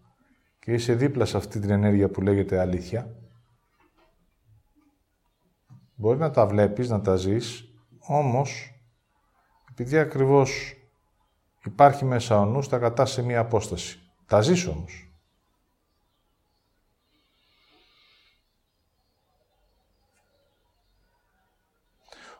και 0.59 0.73
είσαι 0.73 0.95
δίπλα 0.95 1.25
σε 1.25 1.37
αυτή 1.37 1.61
την 1.61 1.71
ενέργεια 1.71 2.09
που 2.09 2.21
λέγεται 2.21 2.61
αλήθεια, 2.61 3.15
Μπορεί 6.01 6.19
να 6.19 6.31
τα 6.31 6.47
βλέπεις, 6.47 6.89
να 6.89 7.01
τα 7.01 7.17
ζεις, 7.17 7.75
όμως, 7.99 8.75
επειδή 9.71 9.99
ακριβώς 9.99 10.75
υπάρχει 11.65 12.05
μέσα 12.05 12.41
ο 12.41 12.45
νους, 12.45 12.69
τα 12.69 12.79
κατάς 12.79 13.11
σε 13.11 13.23
μία 13.23 13.41
απόσταση. 13.41 14.01
Τα 14.27 14.41
ζεις 14.41 14.67
όμως. 14.67 15.13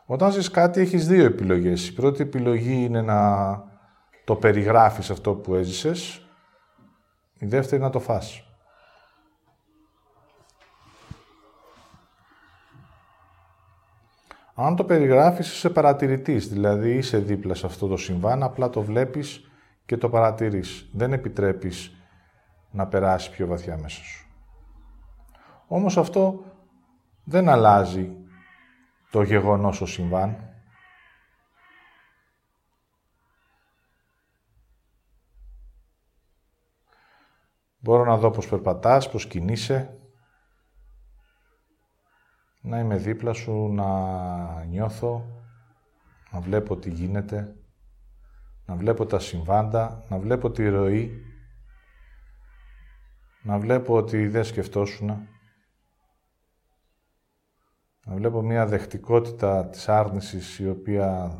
Όταν 0.05 0.31
ζεις 0.31 0.49
κάτι, 0.49 0.81
έχεις 0.81 1.07
δύο 1.07 1.25
επιλογές. 1.25 1.87
Η 1.87 1.93
πρώτη 1.93 2.21
επιλογή 2.21 2.83
είναι 2.83 3.01
να 3.01 3.43
το 4.25 4.35
περιγράφεις 4.35 5.09
αυτό 5.09 5.35
που 5.35 5.55
έζησες. 5.55 6.29
Η 7.33 7.45
δεύτερη 7.45 7.81
να 7.81 7.89
το 7.89 7.99
φας. 7.99 8.48
Αν 14.61 14.75
το 14.75 14.83
περιγράφεις, 14.83 15.51
είσαι 15.53 15.69
παρατηρητής, 15.69 16.49
δηλαδή 16.49 16.93
είσαι 16.93 17.17
δίπλα 17.17 17.53
σε 17.53 17.65
αυτό 17.65 17.87
το 17.87 17.97
συμβάν, 17.97 18.43
απλά 18.43 18.69
το 18.69 18.81
βλέπεις 18.81 19.51
και 19.85 19.97
το 19.97 20.09
παρατηρείς. 20.09 20.89
Δεν 20.93 21.13
επιτρέπεις 21.13 21.95
να 22.71 22.87
περάσει 22.87 23.31
πιο 23.31 23.47
βαθιά 23.47 23.77
μέσα 23.77 24.03
σου. 24.03 24.27
Όμως 25.67 25.97
αυτό 25.97 26.43
δεν 27.23 27.49
αλλάζει 27.49 28.15
το 29.11 29.21
γεγονός 29.21 29.81
ο 29.81 29.85
συμβάν. 29.85 30.53
Μπορώ 37.79 38.05
να 38.05 38.17
δω 38.17 38.31
πώς 38.31 38.47
περπατάς, 38.47 39.09
πώς 39.09 39.27
κινείσαι, 39.27 39.98
να 42.61 42.79
είμαι 42.79 42.97
δίπλα 42.97 43.33
σου, 43.33 43.67
να 43.73 44.63
νιώθω, 44.63 45.25
να 46.31 46.39
βλέπω 46.39 46.77
τι 46.77 46.89
γίνεται, 46.89 47.55
να 48.65 48.75
βλέπω 48.75 49.05
τα 49.05 49.19
συμβάντα, 49.19 50.05
να 50.09 50.19
βλέπω 50.19 50.51
τη 50.51 50.69
ροή, 50.69 51.23
να 53.43 53.59
βλέπω 53.59 53.95
ότι 53.95 54.27
δεν 54.27 54.43
σκεφτόσουνα, 54.43 55.27
να 58.05 58.15
βλέπω 58.15 58.41
μια 58.41 58.65
δεχτικότητα 58.65 59.67
της 59.67 59.89
άρνησης 59.89 60.59
η 60.59 60.69
οποία 60.69 61.31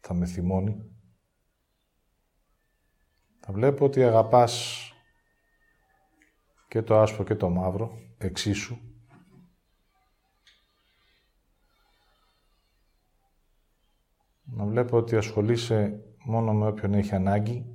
θα 0.00 0.14
με 0.14 0.26
θυμώνει. 0.26 0.88
Θα 3.40 3.52
βλέπω 3.52 3.84
ότι 3.84 4.04
αγαπάς 4.04 4.78
και 6.68 6.82
το 6.82 7.00
άσπρο 7.00 7.24
και 7.24 7.34
το 7.34 7.48
μαύρο, 7.48 7.98
εξίσου. 8.18 8.93
Να 14.44 14.64
βλέπω 14.64 14.96
ότι 14.96 15.16
ασχολείσαι 15.16 16.04
μόνο 16.24 16.52
με 16.52 16.66
όποιον 16.66 16.94
έχει 16.94 17.14
ανάγκη 17.14 17.74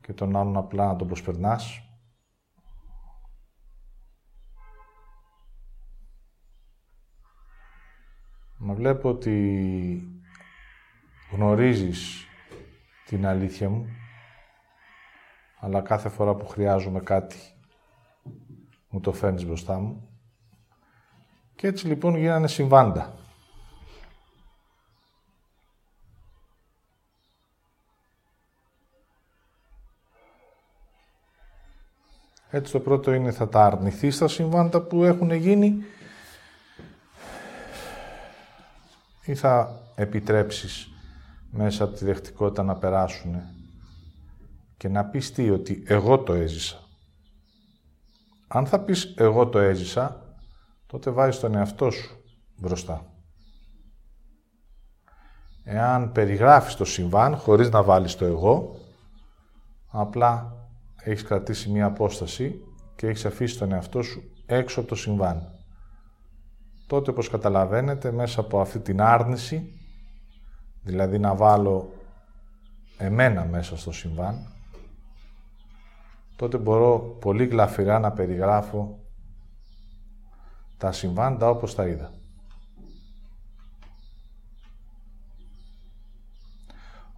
και 0.00 0.12
τον 0.12 0.36
άλλον 0.36 0.56
απλά 0.56 0.86
να 0.86 0.96
τον 0.96 1.06
προσπερνάς. 1.06 1.86
Να 8.58 8.74
βλέπω 8.74 9.08
ότι 9.08 10.02
γνωρίζεις 11.32 12.26
την 13.06 13.26
αλήθεια 13.26 13.68
μου, 13.68 13.86
αλλά 15.60 15.80
κάθε 15.80 16.08
φορά 16.08 16.34
που 16.34 16.46
χρειάζομαι 16.46 17.00
κάτι 17.00 17.36
μου 18.92 19.00
το 19.00 19.12
φέρνεις 19.12 19.46
μπροστά 19.46 19.78
μου. 19.78 20.08
Και 21.54 21.66
έτσι 21.66 21.86
λοιπόν 21.86 22.16
γίνανε 22.16 22.48
συμβάντα. 22.48 23.21
Έτσι 32.54 32.72
το 32.72 32.80
πρώτο 32.80 33.12
είναι 33.12 33.30
θα 33.30 33.48
τα 33.48 33.64
αρνηθεί 33.64 34.10
στα 34.10 34.28
συμβάντα 34.28 34.80
που 34.80 35.04
έχουν 35.04 35.30
γίνει 35.30 35.76
ή 39.24 39.34
θα 39.34 39.80
επιτρέψεις 39.94 40.88
μέσα 41.50 41.84
από 41.84 41.94
τη 41.94 42.04
δεχτικότητα 42.04 42.62
να 42.62 42.76
περάσουν 42.76 43.42
και 44.76 44.88
να 44.88 45.04
πεις 45.04 45.32
τι, 45.32 45.50
ότι 45.50 45.82
εγώ 45.86 46.18
το 46.18 46.32
έζησα. 46.32 46.78
Αν 48.48 48.66
θα 48.66 48.80
πεις 48.80 49.14
εγώ 49.16 49.48
το 49.48 49.58
έζησα, 49.58 50.36
τότε 50.86 51.10
βάζεις 51.10 51.40
τον 51.40 51.54
εαυτό 51.54 51.90
σου 51.90 52.16
μπροστά. 52.56 53.06
Εάν 55.64 56.12
περιγράφεις 56.12 56.74
το 56.74 56.84
συμβάν 56.84 57.36
χωρίς 57.36 57.70
να 57.70 57.82
βάλεις 57.82 58.16
το 58.16 58.24
εγώ, 58.24 58.76
απλά 59.90 60.61
έχεις 61.04 61.22
κρατήσει 61.22 61.70
μία 61.70 61.86
απόσταση 61.86 62.64
και 62.96 63.06
έχεις 63.06 63.24
αφήσει 63.24 63.58
τον 63.58 63.72
εαυτό 63.72 64.02
σου 64.02 64.22
έξω 64.46 64.80
από 64.80 64.88
το 64.88 64.94
συμβάν. 64.94 65.48
Τότε, 66.86 67.10
όπως 67.10 67.28
καταλαβαίνετε, 67.28 68.12
μέσα 68.12 68.40
από 68.40 68.60
αυτή 68.60 68.78
την 68.78 69.00
άρνηση, 69.00 69.80
δηλαδή 70.82 71.18
να 71.18 71.34
βάλω 71.34 71.92
εμένα 72.98 73.44
μέσα 73.44 73.76
στο 73.76 73.92
συμβάν, 73.92 74.46
τότε 76.36 76.58
μπορώ 76.58 76.98
πολύ 77.20 77.46
γλαφυρά 77.46 77.98
να 77.98 78.12
περιγράφω 78.12 78.98
τα 80.78 80.92
συμβάντα 80.92 81.48
όπως 81.48 81.74
τα 81.74 81.86
είδα. 81.86 82.10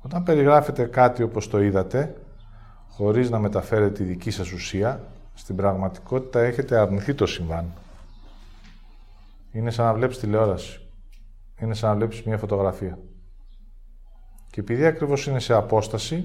Όταν 0.03 0.23
περιγράφετε 0.23 0.85
κάτι 0.85 1.23
όπως 1.23 1.49
το 1.49 1.63
είδατε, 1.63 2.24
χωρίς 2.97 3.31
να 3.31 3.39
μεταφέρετε 3.39 3.93
τη 3.93 4.05
δική 4.05 4.31
σας 4.31 4.53
ουσία, 4.53 5.01
στην 5.35 5.57
πραγματικότητα 5.57 6.41
έχετε 6.41 6.79
αρνηθεί 6.79 7.15
το 7.15 7.27
συμβάν. 7.27 7.73
Είναι 9.53 9.71
σαν 9.71 9.85
να 9.87 9.95
βλέπεις 9.95 10.19
τηλεόραση. 10.19 10.81
Είναι 11.61 11.75
σαν 11.75 11.91
να 11.91 11.97
βλέπεις 11.97 12.23
μια 12.23 12.39
φωτογραφία. 12.39 12.99
Και 14.51 14.61
επειδή 14.61 14.87
ακριβώς 14.87 15.27
είναι 15.27 15.41
σε 15.41 15.55
απόσταση 15.55 16.25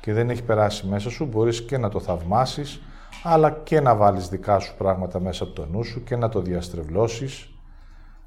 και 0.00 0.12
δεν 0.12 0.30
έχει 0.30 0.42
περάσει 0.42 0.86
μέσα 0.86 1.10
σου, 1.10 1.24
μπορείς 1.24 1.62
και 1.62 1.78
να 1.78 1.88
το 1.88 2.00
θαυμάσεις, 2.00 2.80
αλλά 3.22 3.50
και 3.50 3.80
να 3.80 3.94
βάλεις 3.96 4.28
δικά 4.28 4.58
σου 4.58 4.74
πράγματα 4.78 5.20
μέσα 5.20 5.44
από 5.44 5.52
το 5.52 5.66
νου 5.66 5.84
σου 5.84 6.04
και 6.04 6.16
να 6.16 6.28
το 6.28 6.40
διαστρεβλώσεις. 6.40 7.48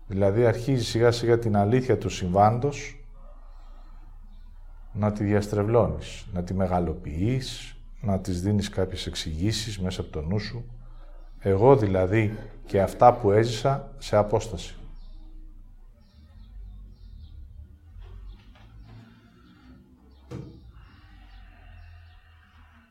Δηλαδή 0.07 0.45
αρχίζει 0.45 0.83
σιγά 0.83 1.11
σιγά 1.11 1.39
την 1.39 1.57
αλήθεια 1.57 1.97
του 1.97 2.09
συμβάντος 2.09 3.04
να 4.97 5.11
τη 5.11 5.23
διαστρεβλώνεις, 5.23 6.25
να 6.33 6.43
τη 6.43 6.53
μεγαλοποιείς, 6.53 7.75
να 8.01 8.19
της 8.19 8.41
δίνεις 8.41 8.69
κάποιες 8.69 9.05
εξηγήσεις 9.05 9.79
μέσα 9.79 10.01
από 10.01 10.09
το 10.11 10.21
νου 10.21 10.39
σου. 10.39 10.65
Εγώ 11.39 11.75
δηλαδή 11.75 12.37
και 12.65 12.81
αυτά 12.81 13.13
που 13.13 13.31
έζησα 13.31 13.91
σε 13.97 14.15
απόσταση. 14.15 14.75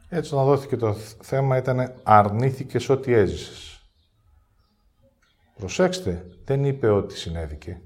Έτσι 0.08 0.34
να 0.34 0.44
δόθηκε 0.44 0.76
το 0.76 0.94
θέμα 1.22 1.56
ήταν 1.56 1.94
αρνήθηκες 2.02 2.88
ό,τι 2.88 3.12
έζησες. 3.12 3.80
Προσέξτε, 5.58 6.26
δεν 6.44 6.64
είπε 6.64 6.88
ότι 6.88 7.16
συνέβηκε. 7.16 7.80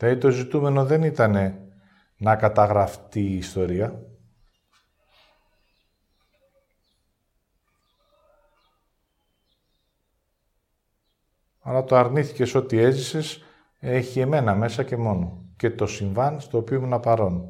Δηλαδή 0.00 0.20
το 0.20 0.30
ζητούμενο 0.30 0.84
δεν 0.84 1.02
ήταν 1.02 1.58
να 2.16 2.36
καταγραφτεί 2.36 3.20
η 3.20 3.36
ιστορία. 3.36 4.02
Αλλά 11.60 11.84
το 11.84 11.96
αρνήθηκες 11.96 12.54
ότι 12.54 12.78
έζησες 12.78 13.42
έχει 13.78 14.20
εμένα 14.20 14.54
μέσα 14.54 14.82
και 14.82 14.96
μόνο. 14.96 15.44
Και 15.56 15.70
το 15.70 15.86
συμβάν 15.86 16.40
στο 16.40 16.58
οποίο 16.58 16.76
ήμουν 16.76 17.00
παρόν. 17.00 17.48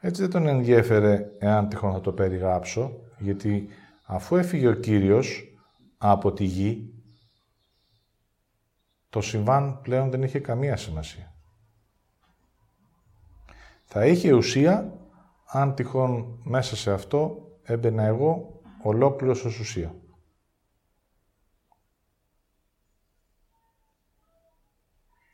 Έτσι 0.00 0.22
δεν 0.22 0.30
τον 0.30 0.46
ενδιέφερε 0.46 1.26
εάν 1.38 1.68
τυχόν 1.68 1.92
θα 1.92 2.00
το 2.00 2.12
περιγράψω, 2.12 3.00
γιατί 3.18 3.68
αφού 4.04 4.36
έφυγε 4.36 4.68
ο 4.68 4.74
Κύριος 4.74 5.56
από 5.98 6.32
τη 6.32 6.44
γη, 6.44 6.91
το 9.12 9.20
συμβάν 9.20 9.80
πλέον 9.82 10.10
δεν 10.10 10.22
είχε 10.22 10.38
καμία 10.38 10.76
σημασία. 10.76 11.32
Θα 13.84 14.06
είχε 14.06 14.32
ουσία 14.32 14.98
αν 15.46 15.74
τυχόν 15.74 16.40
μέσα 16.44 16.76
σε 16.76 16.92
αυτό 16.92 17.50
έμπαινα 17.62 18.02
εγώ 18.02 18.60
ολόκληρος 18.82 19.44
ως 19.44 19.58
ουσία. 19.58 19.94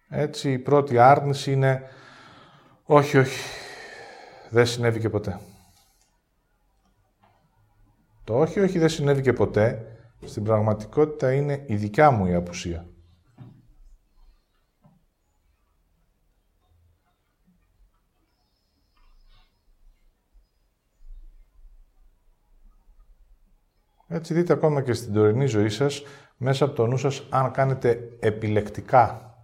Έτσι 0.09 0.53
η 0.53 0.59
πρώτη 0.59 0.99
άρνηση 0.99 1.53
είναι 1.53 1.83
όχι, 2.85 3.19
όχι, 3.19 3.41
δεν 4.51 4.67
συνέβη 4.67 5.01
και 5.01 5.11
ποτέ. 5.11 5.41
Το 8.25 8.39
όχι, 8.39 8.61
όχι, 8.61 8.79
δεν 8.79 8.89
συνέβη 8.89 9.23
και 9.23 9.33
ποτέ, 9.33 9.97
στην 10.25 10.45
πραγματικότητα 10.45 11.33
είναι 11.33 11.65
η 11.67 11.77
δικιά 11.77 12.11
μου 12.11 12.27
η 12.27 12.35
απουσία. 12.35 12.87
Έτσι 24.11 24.35
δείτε 24.35 24.53
ακόμα 24.53 24.83
και 24.83 24.93
στην 24.93 25.13
τωρινή 25.13 25.47
ζωή 25.47 25.69
σας, 25.69 26.03
μέσα 26.37 26.65
από 26.65 26.75
το 26.75 26.87
νου 26.87 26.97
σας, 26.97 27.27
αν 27.31 27.51
κάνετε 27.51 28.17
επιλεκτικά, 28.21 29.35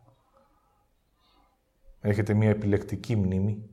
έχετε 2.00 2.34
μία 2.34 2.50
επιλεκτική 2.50 3.16
μνήμη, 3.16 3.68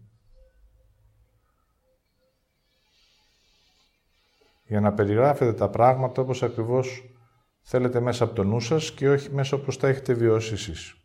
για 4.65 4.79
να 4.79 4.93
περιγράφετε 4.93 5.53
τα 5.53 5.69
πράγματα 5.69 6.21
όπως 6.21 6.43
ακριβώς 6.43 7.15
θέλετε 7.61 7.99
μέσα 7.99 8.23
από 8.23 8.33
το 8.33 8.43
νου 8.43 8.59
σας 8.59 8.91
και 8.91 9.09
όχι 9.09 9.31
μέσα 9.31 9.57
όπως 9.57 9.77
τα 9.77 9.87
έχετε 9.87 10.13
βιώσει 10.13 10.53
εσείς. 10.53 10.95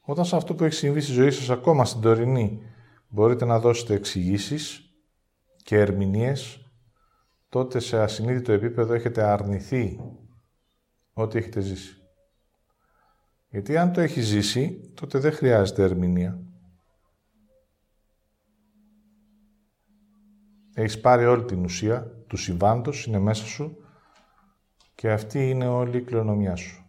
Όταν 0.00 0.24
σε 0.24 0.36
αυτό 0.36 0.54
που 0.54 0.64
έχει 0.64 0.74
συμβεί 0.74 1.00
στη 1.00 1.12
ζωή 1.12 1.30
σας 1.30 1.50
ακόμα 1.50 1.84
στην 1.84 2.00
τωρινή 2.00 2.62
μπορείτε 3.08 3.44
να 3.44 3.58
δώσετε 3.60 3.94
εξηγήσεις 3.94 4.92
και 5.62 5.76
ερμηνείες, 5.78 6.70
τότε 7.48 7.78
σε 7.78 8.02
ασυνείδητο 8.02 8.52
επίπεδο 8.52 8.94
έχετε 8.94 9.22
αρνηθεί 9.22 10.00
ό,τι 11.12 11.38
έχετε 11.38 11.60
ζήσει. 11.60 12.02
Γιατί 13.48 13.76
αν 13.76 13.92
το 13.92 14.00
έχει 14.00 14.20
ζήσει, 14.20 14.92
τότε 14.94 15.18
δεν 15.18 15.32
χρειάζεται 15.32 15.82
ερμηνεία. 15.82 16.42
Έχεις 20.74 21.00
πάρει 21.00 21.26
όλη 21.26 21.44
την 21.44 21.64
ουσία 21.64 22.06
του 22.26 22.36
συμβάντος, 22.36 23.06
είναι 23.06 23.18
μέσα 23.18 23.44
σου 23.44 23.76
και 24.94 25.10
αυτή 25.10 25.50
είναι 25.50 25.66
όλη 25.66 25.96
η 25.96 26.02
κληρονομιά 26.02 26.56
σου. 26.56 26.82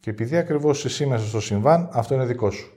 Και 0.00 0.10
επειδή 0.10 0.36
ακριβώς 0.36 0.84
εσύ 0.84 1.06
μέσα 1.06 1.26
στο 1.26 1.40
συμβάν, 1.40 1.88
αυτό 1.92 2.14
είναι 2.14 2.26
δικό 2.26 2.50
σου. 2.50 2.71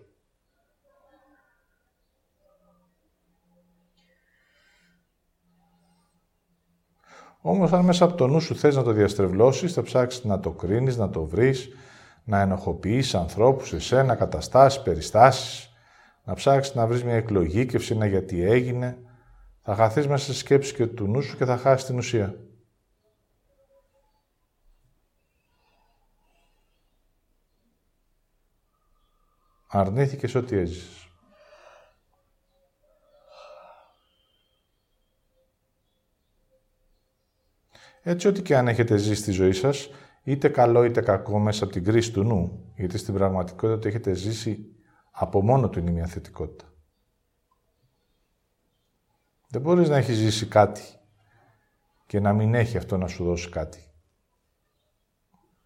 Όμως 7.48 7.72
αν 7.74 7.86
μέσα 7.86 8.06
από 8.06 8.16
το 8.16 8.28
νου 8.28 8.40
σου 8.40 8.56
θες 8.56 8.76
να 8.76 8.84
το 8.84 8.92
διαστρεβλώσεις, 8.92 9.74
θα 9.74 9.82
ψάξεις 9.82 10.24
να 10.24 10.40
το 10.40 10.52
κρίνεις, 10.52 10.98
να 10.98 11.10
το 11.10 11.26
βρεις, 11.26 11.70
να 12.24 12.40
ενοχοποιείς 12.40 13.16
ανθρώπους, 13.16 13.74
εσένα, 13.74 14.16
καταστάσεις, 14.16 14.82
περιστάσεις, 14.82 15.74
να 16.24 16.34
ψάξεις 16.34 16.76
να 16.76 16.88
βρεις 16.88 17.04
μια 17.04 17.14
εκλογήκευση, 17.14 17.94
ένα 17.94 18.06
γιατί 18.06 18.44
έγινε. 18.44 18.98
Θα 19.62 19.76
χαθείς 19.76 20.08
μέσα 20.08 20.24
στη 20.24 20.34
σκέψη 20.34 20.74
και 20.74 20.88
του 20.88 21.08
νου 21.08 21.22
σου 21.22 21.38
και 21.38 21.46
θα 21.46 21.58
χάσεις 21.58 21.86
την 21.86 21.98
ουσία. 21.98 22.36
Αρνήθηκες 29.68 30.36
ό,τι 30.36 30.58
έζησες. 30.58 31.05
Έτσι, 38.08 38.28
ό,τι 38.28 38.42
και 38.42 38.58
αν 38.58 38.68
έχετε 38.68 38.98
ζήσει 38.98 39.22
στη 39.22 39.32
ζωή 39.32 39.52
σας, 39.52 39.90
είτε 40.24 40.50
καλό 40.50 40.84
είτε 40.84 41.02
κακό 41.02 41.40
μέσα 41.40 41.64
από 41.64 41.74
την 41.74 41.84
κρίση 41.84 42.12
του 42.12 42.24
νου, 42.24 42.74
γιατί 42.76 42.98
στην 42.98 43.14
πραγματικότητα 43.14 43.88
έχετε 43.88 44.14
ζήσει 44.14 44.76
από 45.12 45.42
μόνο 45.44 45.70
του 45.70 45.80
είναι 45.80 45.92
μια 45.92 46.06
θετικότητα. 46.06 46.74
Δεν 49.48 49.62
μπορείς 49.62 49.90
να 49.90 49.98
έχεις 49.98 50.16
ζήσει 50.16 50.48
κάτι 50.48 50.82
και 52.06 52.20
να 52.20 52.34
μην 52.34 52.56
έχει 52.56 52.78
αυτό 52.78 52.98
να 52.98 53.08
σου 53.08 53.24
δώσει 53.24 53.50
κάτι. 53.50 53.80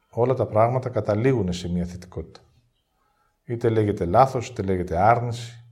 Όλα 0.09 0.33
τα 0.33 0.45
πράγματα 0.45 0.89
καταλήγουν 0.89 1.53
σε 1.53 1.69
μια 1.69 1.85
θετικότητα. 1.85 2.39
Είτε 3.43 3.69
λέγεται 3.69 4.05
λάθος, 4.05 4.47
είτε 4.47 4.61
λέγεται 4.61 4.97
άρνηση. 4.97 5.63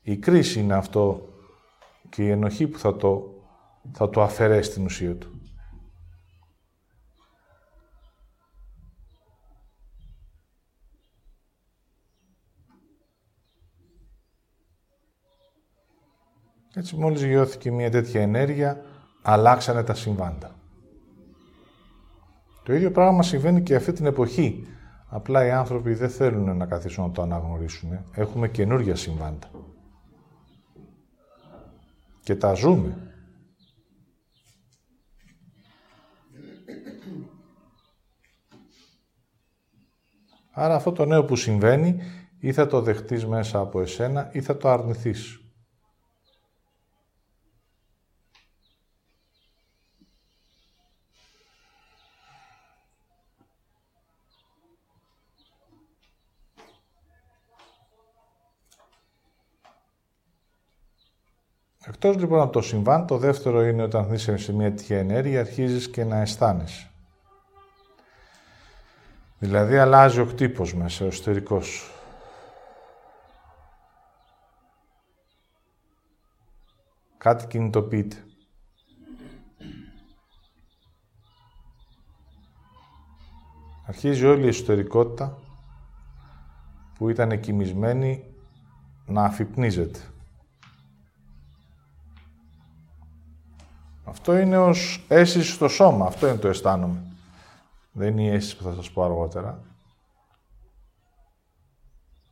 Η 0.00 0.16
κρίση 0.16 0.60
είναι 0.60 0.74
αυτό 0.74 1.26
και 2.12 2.22
η 2.22 2.30
ενοχή 2.30 2.66
που 2.68 2.78
θα 2.78 2.96
το, 2.96 3.42
θα 3.92 4.10
το 4.10 4.22
αφαιρέσει 4.22 4.70
την 4.70 4.84
ουσία 4.84 5.16
του. 5.16 5.40
Έτσι 16.74 16.96
μόλις 16.96 17.22
γιώθηκε 17.22 17.70
μια 17.70 17.90
τέτοια 17.90 18.22
ενέργεια, 18.22 18.84
αλλάξανε 19.22 19.82
τα 19.82 19.94
συμβάντα. 19.94 20.54
Το 22.62 22.72
ίδιο 22.74 22.90
πράγμα 22.90 23.22
συμβαίνει 23.22 23.62
και 23.62 23.74
αυτή 23.74 23.92
την 23.92 24.06
εποχή. 24.06 24.66
Απλά 25.08 25.46
οι 25.46 25.50
άνθρωποι 25.50 25.94
δεν 25.94 26.10
θέλουν 26.10 26.56
να 26.56 26.66
καθίσουν 26.66 27.04
να 27.04 27.10
το 27.10 27.22
αναγνωρίσουν. 27.22 28.04
Έχουμε 28.12 28.48
καινούργια 28.48 28.96
συμβάντα. 28.96 29.50
Και 32.22 32.36
τα 32.36 32.52
ζούμε. 32.52 33.12
Άρα 40.50 40.74
αυτό 40.74 40.92
το 40.92 41.04
νέο 41.04 41.24
που 41.24 41.36
συμβαίνει 41.36 42.00
ή 42.38 42.52
θα 42.52 42.66
το 42.66 42.80
δεχτείς 42.80 43.26
μέσα 43.26 43.58
από 43.58 43.80
εσένα 43.80 44.30
ή 44.32 44.40
θα 44.40 44.56
το 44.56 44.68
αρνηθείς. 44.68 45.41
Εκτός 61.86 62.16
λοιπόν 62.16 62.40
από 62.40 62.52
το 62.52 62.60
συμβάν, 62.60 63.06
το 63.06 63.18
δεύτερο 63.18 63.62
είναι 63.62 63.82
όταν 63.82 64.12
είσαι 64.12 64.36
σε 64.36 64.52
μια 64.52 64.74
τέτοια 64.74 64.98
ενέργεια, 64.98 65.40
αρχίζεις 65.40 65.90
και 65.90 66.04
να 66.04 66.20
αισθάνεσαι. 66.20 66.90
Δηλαδή 69.38 69.78
αλλάζει 69.78 70.20
ο 70.20 70.26
κτύπος 70.26 70.74
μέσα, 70.74 71.04
ο 71.04 71.06
εσωτερικός. 71.06 71.90
Κάτι 77.18 77.46
κινητοποιείται. 77.46 78.16
Αρχίζει 83.86 84.26
όλη 84.26 84.44
η 84.44 84.48
εσωτερικότητα 84.48 85.38
που 86.94 87.08
ήταν 87.08 87.30
εκοιμισμένη 87.30 88.34
να 89.06 89.24
αφυπνίζεται. 89.24 90.11
Αυτό 94.12 94.36
είναι 94.36 94.58
ως 94.58 95.04
αίσθηση 95.08 95.50
στο 95.52 95.68
σώμα. 95.68 96.06
Αυτό 96.06 96.28
είναι 96.28 96.36
το 96.36 96.48
αισθάνομαι. 96.48 97.02
Δεν 97.92 98.08
είναι 98.18 98.22
η 98.22 98.28
αίσθηση 98.34 98.56
που 98.56 98.62
θα 98.62 98.72
σας 98.72 98.90
πω 98.90 99.04
αργότερα. 99.04 99.62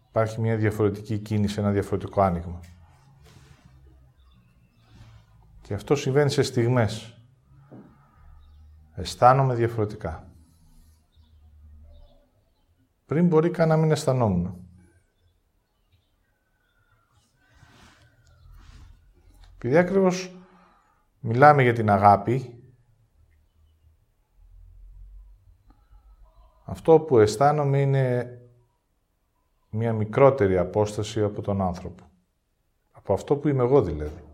Υπάρχει 0.09 0.41
μια 0.41 0.57
διαφορετική 0.57 1.19
κίνηση, 1.19 1.61
ένα 1.61 1.71
διαφορετικό 1.71 2.23
άνοιγμα. 2.23 2.61
Και 5.63 5.75
αυτό 5.75 5.97
συμβαίνει 5.97 6.31
σε 6.31 6.43
στιγμές. 6.43 7.15
Αισθάνομαι 8.95 9.55
διαφορετικά. 9.55 10.29
Πριν 13.07 13.27
μπορεί 13.27 13.51
καν 13.51 13.69
να 13.69 13.77
μην 13.77 13.91
αισθανόμουν. 13.91 14.69
Επειδή 19.55 19.77
ακριβώς 19.77 20.40
Μιλάμε 21.21 21.63
για 21.63 21.73
την 21.73 21.91
αγάπη. 21.91 22.65
Αυτό 26.65 27.01
που 27.01 27.19
αισθάνομαι 27.19 27.81
είναι 27.81 28.35
μια 29.71 29.93
μικρότερη 29.93 30.59
απόσταση 30.59 31.23
από 31.23 31.43
τον 31.43 31.61
άνθρωπο. 31.61 32.05
Από 32.91 33.13
αυτό 33.13 33.37
που 33.37 33.49
είμαι 33.49 33.63
εγώ 33.63 33.83
δηλαδή. 33.83 34.25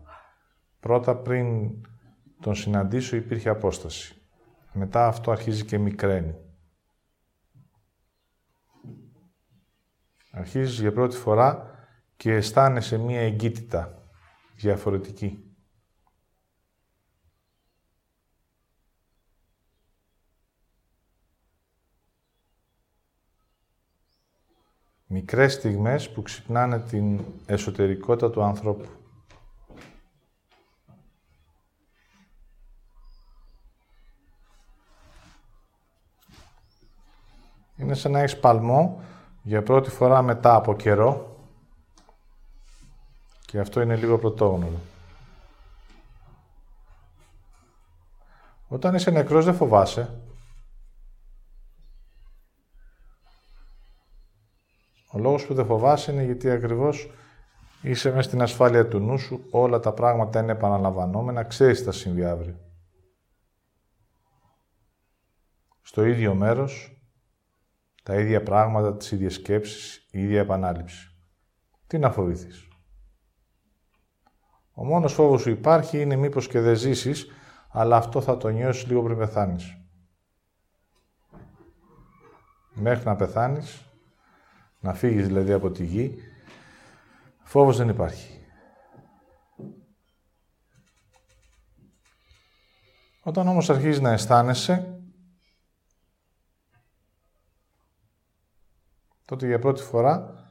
Πρώτα 0.79 1.15
πριν 1.15 1.71
τον 2.39 2.55
συναντήσω 2.55 3.15
υπήρχε 3.15 3.49
απόσταση. 3.49 4.21
Μετά 4.73 5.07
αυτό 5.07 5.31
αρχίζει 5.31 5.65
και 5.65 5.77
μικραίνει. 5.77 6.35
Αρχίζεις 10.31 10.79
για 10.79 10.93
πρώτη 10.93 11.15
φορά 11.15 11.71
και 12.15 12.33
αισθάνεσαι 12.33 12.97
μία 12.97 13.21
εγκύτητα 13.21 14.03
διαφορετική. 14.55 15.46
Μικρές 25.07 25.53
στιγμές 25.53 26.09
που 26.11 26.21
ξυπνάνε 26.21 26.79
την 26.79 27.25
εσωτερικότητα 27.45 28.29
του 28.29 28.43
ανθρώπου. 28.43 28.87
Είναι 37.77 37.93
σαν 37.93 38.11
να 38.11 38.19
έχεις 38.19 38.39
παλμό 38.39 39.01
για 39.43 39.63
πρώτη 39.63 39.89
φορά 39.89 40.21
μετά 40.21 40.55
από 40.55 40.75
καιρό 40.75 41.37
και 43.45 43.59
αυτό 43.59 43.81
είναι 43.81 43.95
λίγο 43.95 44.17
πρωτόγνωρο. 44.17 44.79
Όταν 48.67 48.95
είσαι 48.95 49.11
νεκρός 49.11 49.45
δεν 49.45 49.55
φοβάσαι. 49.55 50.26
Ο 55.17 55.19
λόγος 55.19 55.45
που 55.45 55.53
δεν 55.53 55.65
φοβάσαι 55.65 56.11
είναι 56.11 56.23
γιατί 56.23 56.49
ακριβώς 56.49 57.11
είσαι 57.81 58.09
μέσα 58.09 58.21
στην 58.21 58.41
ασφάλεια 58.41 58.87
του 58.87 58.99
νου 58.99 59.17
σου, 59.17 59.47
όλα 59.51 59.79
τα 59.79 59.93
πράγματα 59.93 60.39
είναι 60.39 60.51
επαναλαμβανόμενα, 60.51 61.43
ξέρεις 61.43 61.77
τι 61.77 61.83
θα 61.83 61.91
συμβεί 61.91 62.25
αύριο. 62.25 62.59
Στο 65.81 66.05
ίδιο 66.05 66.33
μέρος, 66.33 67.01
τα 68.03 68.15
ίδια 68.19 68.43
πράγματα, 68.43 68.95
τις 68.97 69.11
ίδιες 69.11 69.33
σκέψεις, 69.33 70.07
η 70.11 70.23
ίδια 70.23 70.39
επανάληψη. 70.39 71.15
Τι 71.87 71.97
να 71.97 72.11
φοβηθείς. 72.11 72.67
Ο 74.73 74.85
μόνος 74.85 75.13
φόβος 75.13 75.41
σου 75.41 75.49
υπάρχει 75.49 76.01
είναι 76.01 76.15
μήπως 76.15 76.47
και 76.47 76.59
δεν 76.59 76.75
ζήσεις, 76.75 77.27
αλλά 77.69 77.95
αυτό 77.95 78.21
θα 78.21 78.37
το 78.37 78.47
νιώσεις 78.49 78.87
λίγο 78.87 79.03
πριν 79.03 79.17
πεθάνεις. 79.17 79.77
Μέχρι 82.73 83.05
να 83.05 83.15
πεθάνεις, 83.15 83.86
να 84.87 84.93
φύγεις 84.93 85.27
δηλαδή 85.27 85.51
από 85.51 85.71
τη 85.71 85.83
γη, 85.85 86.17
φόβος 87.43 87.77
δεν 87.77 87.89
υπάρχει. 87.89 88.45
Όταν 93.23 93.47
όμως 93.47 93.69
αρχίζεις 93.69 94.01
να 94.01 94.11
αισθάνεσαι, 94.11 95.01
τότε 99.25 99.47
για 99.47 99.59
πρώτη 99.59 99.81
φορά 99.81 100.45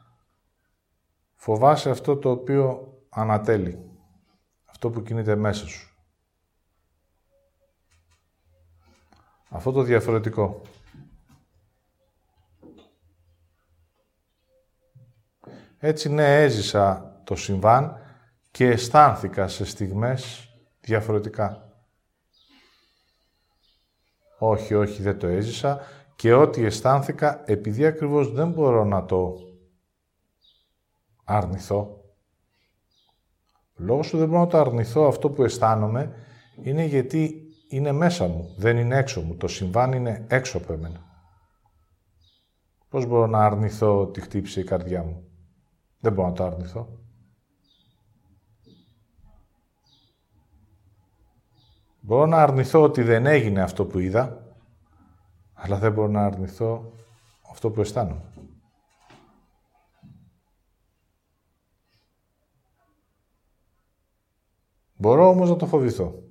φοβάσαι 1.34 1.90
αυτό 1.90 2.16
το 2.16 2.30
οποίο 2.30 2.92
ανατέλει. 3.08 3.90
Αυτό 4.64 4.90
που 4.90 5.02
κινείται 5.02 5.36
μέσα 5.36 5.66
σου. 5.66 5.96
Αυτό 9.48 9.72
το 9.72 9.82
διαφορετικό. 9.82 10.62
Έτσι 15.78 16.08
ναι, 16.08 16.42
έζησα 16.42 17.20
το 17.24 17.36
συμβάν 17.36 17.96
και 18.50 18.66
αισθάνθηκα 18.66 19.48
σε 19.48 19.64
στιγμές 19.64 20.48
διαφορετικά. 20.80 21.70
Όχι, 24.38 24.74
όχι, 24.74 25.02
δεν 25.02 25.18
το 25.18 25.26
έζησα 25.26 25.80
και 26.16 26.32
ό,τι 26.32 26.64
αισθάνθηκα, 26.64 27.42
επειδή 27.46 27.86
ακριβώς 27.86 28.32
δεν 28.32 28.50
μπορώ 28.50 28.84
να 28.84 29.04
το 29.04 29.36
αρνηθώ. 31.24 32.00
Λόγω 33.76 34.00
που 34.00 34.16
δεν 34.16 34.28
μπορώ 34.28 34.40
να 34.40 34.46
το 34.46 34.58
αρνηθώ 34.58 35.06
αυτό 35.06 35.30
που 35.30 35.42
αισθάνομαι, 35.42 36.12
είναι 36.62 36.84
γιατί 36.84 37.40
είναι 37.68 37.92
μέσα 37.92 38.26
μου, 38.26 38.54
δεν 38.56 38.76
είναι 38.76 38.96
έξω 38.96 39.20
μου. 39.20 39.36
Το 39.36 39.48
συμβάν 39.48 39.92
είναι 39.92 40.26
έξω 40.28 40.58
από 40.58 40.72
εμένα. 40.72 41.04
Πώς 42.88 43.06
μπορώ 43.06 43.26
να 43.26 43.44
αρνηθώ 43.44 44.00
ότι 44.00 44.20
χτύπησε 44.20 44.60
η 44.60 44.64
καρδιά 44.64 45.02
μου; 45.02 45.24
Δεν 46.06 46.14
μπορώ 46.14 46.28
να 46.28 46.34
το 46.34 46.44
αρνηθώ. 46.44 46.98
Μπορώ 52.00 52.26
να 52.26 52.42
αρνηθώ 52.42 52.82
ότι 52.82 53.02
δεν 53.02 53.26
έγινε 53.26 53.62
αυτό 53.62 53.84
που 53.84 53.98
είδα, 53.98 54.54
αλλά 55.52 55.78
δεν 55.78 55.92
μπορώ 55.92 56.08
να 56.08 56.24
αρνηθώ 56.24 56.92
αυτό 57.50 57.70
που 57.70 57.80
αισθάνομαι. 57.80 58.32
Μπορώ 64.96 65.28
όμως 65.28 65.48
να 65.48 65.56
το 65.56 65.66
φοβηθώ. 65.66 66.25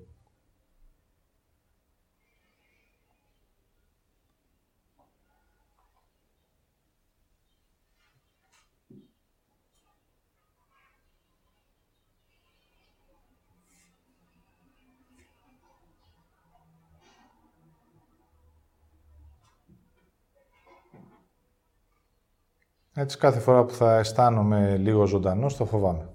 Έτσι 22.98 23.18
κάθε 23.18 23.40
φορά 23.40 23.64
που 23.64 23.74
θα 23.74 23.98
αισθάνομαι 23.98 24.78
λίγο 24.78 25.06
ζωντανός, 25.06 25.56
θα 25.56 25.66
φοβάμαι. 25.66 26.10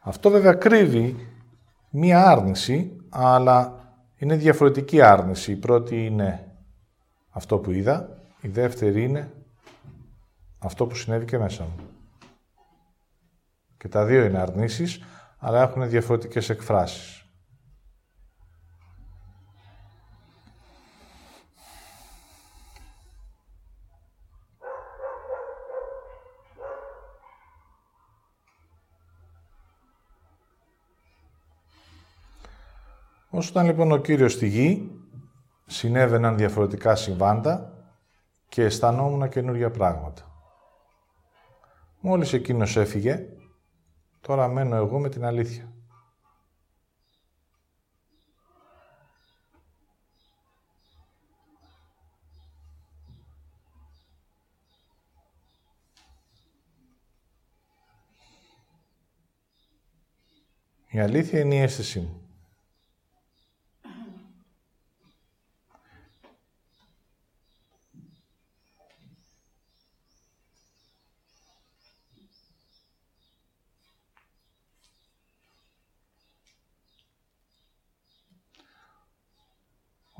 Αυτό 0.00 0.30
βέβαια 0.30 0.52
κρύβει 0.52 1.28
μία 1.90 2.26
άρνηση, 2.26 2.96
αλλά 3.10 3.78
είναι 4.16 4.36
διαφορετική 4.36 5.00
άρνηση. 5.00 5.52
Η 5.52 5.56
πρώτη 5.56 6.06
είναι 6.06 6.56
αυτό 7.30 7.58
που 7.58 7.70
είδα, 7.70 8.22
η 8.40 8.48
δεύτερη 8.48 9.04
είναι 9.04 9.32
αυτό 10.58 10.86
που 10.86 10.94
συνέβη 10.94 11.24
και 11.24 11.38
μέσα 11.38 11.62
μου. 11.62 11.76
Και 13.76 13.88
τα 13.88 14.04
δύο 14.04 14.24
είναι 14.24 14.38
αρνήσεις, 14.38 15.02
αλλά 15.38 15.62
έχουν 15.62 15.88
διαφορετικές 15.88 16.48
εκφράσεις. 16.48 17.23
Όσο 33.36 33.50
ήταν 33.50 33.66
λοιπόν 33.66 33.92
ο 33.92 33.96
Κύριος 33.96 34.32
στη 34.32 34.46
γη, 34.46 34.90
συνέβαιναν 35.66 36.36
διαφορετικά 36.36 36.94
συμβάντα 36.94 37.72
και 38.48 38.62
αισθανόμουν 38.62 39.28
καινούργια 39.28 39.70
πράγματα. 39.70 40.22
Μόλις 42.00 42.32
εκείνος 42.32 42.76
έφυγε, 42.76 43.26
τώρα 44.20 44.48
μένω 44.48 44.76
εγώ 44.76 44.98
με 44.98 45.08
την 45.08 45.24
αλήθεια. 45.24 45.72
Η 60.88 61.00
αλήθεια 61.00 61.40
είναι 61.40 61.54
η 61.54 61.60
αίσθησή 61.60 62.00
μου. 62.00 62.23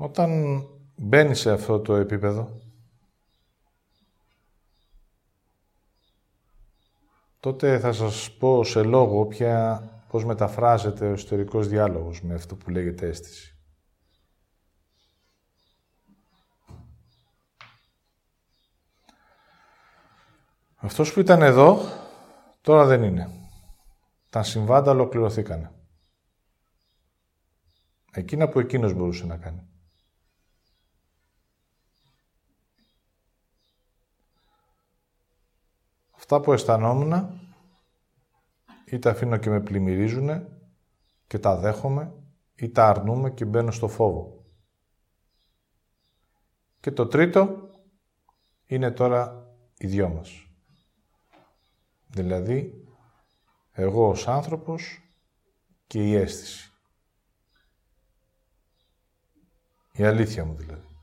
Όταν 0.05 0.63
μπαίνει 0.95 1.35
σε 1.35 1.51
αυτό 1.51 1.79
το 1.79 1.95
επίπεδο, 1.95 2.59
τότε 7.39 7.79
θα 7.79 7.93
σας 7.93 8.31
πω 8.31 8.63
σε 8.63 8.83
λόγο 8.83 9.25
ποια, 9.25 9.83
πώς 10.09 10.25
μεταφράζεται 10.25 11.07
ο 11.07 11.13
ιστορικός 11.13 11.67
διάλογος 11.67 12.21
με 12.21 12.33
αυτό 12.33 12.55
που 12.55 12.69
λέγεται 12.69 13.07
αίσθηση. 13.07 13.57
Αυτός 20.75 21.13
που 21.13 21.19
ήταν 21.19 21.41
εδώ, 21.41 21.79
τώρα 22.61 22.85
δεν 22.85 23.03
είναι. 23.03 23.29
Τα 24.29 24.43
συμβάντα 24.43 24.91
ολοκληρωθήκανε. 24.91 25.71
Εκείνα 28.11 28.49
που 28.49 28.59
εκείνος 28.59 28.93
μπορούσε 28.93 29.25
να 29.25 29.37
κάνει. 29.37 29.69
Αυτά 36.25 36.39
που 36.39 36.53
αισθανόμουν 36.53 37.39
ή 38.85 38.99
τα 38.99 39.09
αφήνω 39.09 39.37
και 39.37 39.49
με 39.49 39.61
πλημμυρίζουν 39.61 40.47
και 41.27 41.39
τα 41.39 41.55
δέχομαι 41.55 42.13
ή 42.55 42.69
τα 42.69 42.87
αρνούμε 42.87 43.31
και 43.31 43.45
μπαίνω 43.45 43.71
στο 43.71 43.87
φόβο. 43.87 44.45
Και 46.79 46.91
το 46.91 47.07
τρίτο 47.07 47.69
είναι 48.65 48.91
τώρα 48.91 49.47
οι 49.77 49.87
δυο 49.87 50.09
μας. 50.09 50.47
Δηλαδή, 52.07 52.85
εγώ 53.71 54.07
ως 54.09 54.27
άνθρωπος 54.27 55.01
και 55.87 56.09
η 56.09 56.15
αίσθηση. 56.15 56.71
Η 59.91 60.03
αλήθεια 60.03 60.45
μου 60.45 60.55
δηλαδή. 60.55 60.97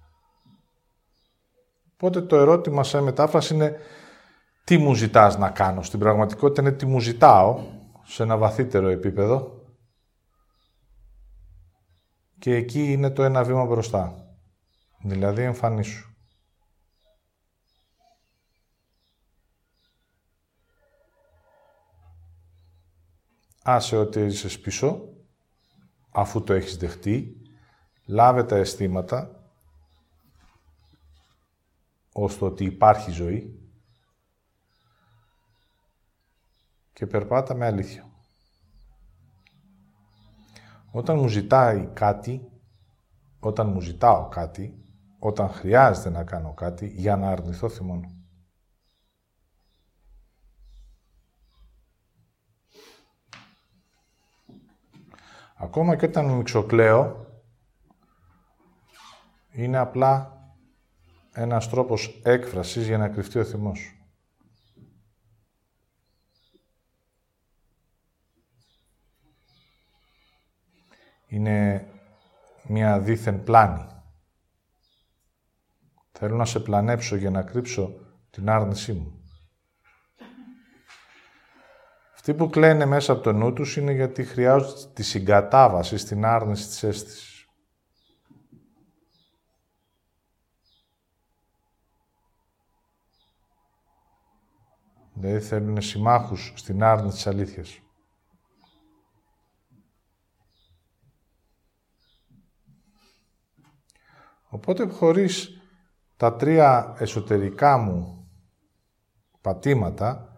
Οπότε 1.92 2.22
το 2.22 2.37
ερώτημα 2.37 2.85
σε 2.85 3.00
μετάφραση 3.00 3.54
είναι 3.54 3.78
τι 4.64 4.79
μου 4.79 4.94
ζητάς 4.94 5.38
να 5.38 5.51
κάνω; 5.51 5.83
Στην 5.83 5.98
πραγματικότητα 5.98 6.61
είναι 6.61 6.72
τι 6.72 6.87
μου 6.87 7.01
ζητάω 7.01 7.61
σε 8.05 8.22
ένα 8.22 8.37
βαθύτερο 8.37 8.88
επίπεδο 8.88 9.61
και 12.38 12.55
εκεί 12.55 12.92
είναι 12.92 13.11
το 13.11 13.22
ένα 13.22 13.44
βήμα 13.44 13.64
μπροστά. 13.64 14.27
Δηλαδή 15.03 15.42
εμφανίσου. 15.42 16.11
Άσε 23.62 23.96
ότι 23.96 24.20
είσαι 24.20 24.59
πίσω, 24.59 25.09
αφού 26.11 26.42
το 26.42 26.53
έχεις 26.53 26.77
δεχτεί, 26.77 27.37
λάβε 28.07 28.44
τα 28.44 28.57
αισθήματα, 28.57 29.51
ώστε 32.12 32.44
ότι 32.44 32.64
υπάρχει 32.64 33.11
ζωή 33.11 33.62
και 36.92 37.07
περπάτα 37.07 37.55
με 37.55 37.66
αλήθεια. 37.66 38.11
Όταν 40.90 41.18
μου 41.18 41.28
ζητάει 41.28 41.87
κάτι, 41.87 42.50
όταν 43.40 43.70
μου 43.70 43.81
ζητάω 43.81 44.28
κάτι, 44.28 44.83
όταν 45.18 45.48
χρειάζεται 45.48 46.11
να 46.11 46.24
κάνω 46.24 46.55
κάτι, 46.55 46.87
για 46.87 47.16
να 47.16 47.31
αρνηθώ 47.31 47.68
θυμώνω. 47.68 48.16
Ακόμα 55.55 55.96
και 55.96 56.07
όταν 56.07 56.26
μιξοκλαίω, 56.26 57.26
είναι 59.52 59.78
απλά 59.78 60.42
ένας 61.33 61.68
τρόπος 61.68 62.20
έκφρασης 62.22 62.87
για 62.87 62.98
να 62.98 63.09
κρυφτεί 63.09 63.38
ο 63.38 63.44
θυμός. 63.44 64.02
Είναι 71.33 71.87
μια 72.62 73.01
δίθεν 73.01 73.42
πλάνη. 73.42 73.87
Θέλω 76.12 76.37
να 76.37 76.45
σε 76.45 76.61
πλανέψω 76.61 77.16
για 77.16 77.31
να 77.31 77.42
κρύψω 77.42 77.95
την 78.31 78.51
άρνησή 78.51 78.92
μου. 78.92 79.23
Αυτοί 82.14 82.35
που 82.35 82.51
κλαίνε 82.51 82.85
μέσα 82.85 83.12
από 83.12 83.23
το 83.23 83.33
νου 83.33 83.53
τους 83.53 83.77
είναι 83.77 83.92
γιατί 83.92 84.25
χρειάζονται 84.25 84.92
τη 84.92 85.03
συγκατάβαση 85.03 85.97
στην 85.97 86.25
άρνηση 86.25 86.66
της 86.66 86.83
αίσθησης. 86.83 87.47
Δηλαδή 95.14 95.40
θέλουν 95.40 95.83
συμμάχους 95.83 96.53
στην 96.57 96.83
άρνηση 96.83 97.16
της 97.16 97.27
αλήθειας. 97.27 97.81
Οπότε 104.55 104.87
χωρίς 104.87 105.62
τα 106.17 106.37
τρία 106.37 106.95
εσωτερικά 106.99 107.79
μου 107.79 108.29
πατήματα, 109.41 110.37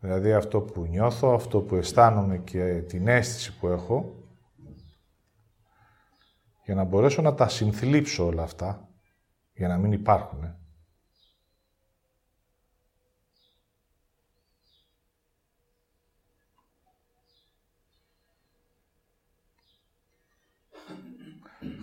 δηλαδή 0.00 0.32
αυτό 0.32 0.60
που 0.60 0.86
νιώθω, 0.86 1.34
αυτό 1.34 1.60
που 1.60 1.76
αισθάνομαι 1.76 2.38
και 2.38 2.82
την 2.82 3.08
αίσθηση 3.08 3.58
που 3.58 3.68
έχω, 3.68 4.14
για 6.64 6.74
να 6.74 6.84
μπορέσω 6.84 7.22
να 7.22 7.34
τα 7.34 7.48
συνθλίψω 7.48 8.26
όλα 8.26 8.42
αυτά, 8.42 8.88
για 9.52 9.68
να 9.68 9.78
μην 9.78 9.92
υπάρχουν. 9.92 10.59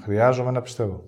Χρειάζομαι 0.07 0.51
να 0.51 0.61
πιστεύω. 0.61 1.03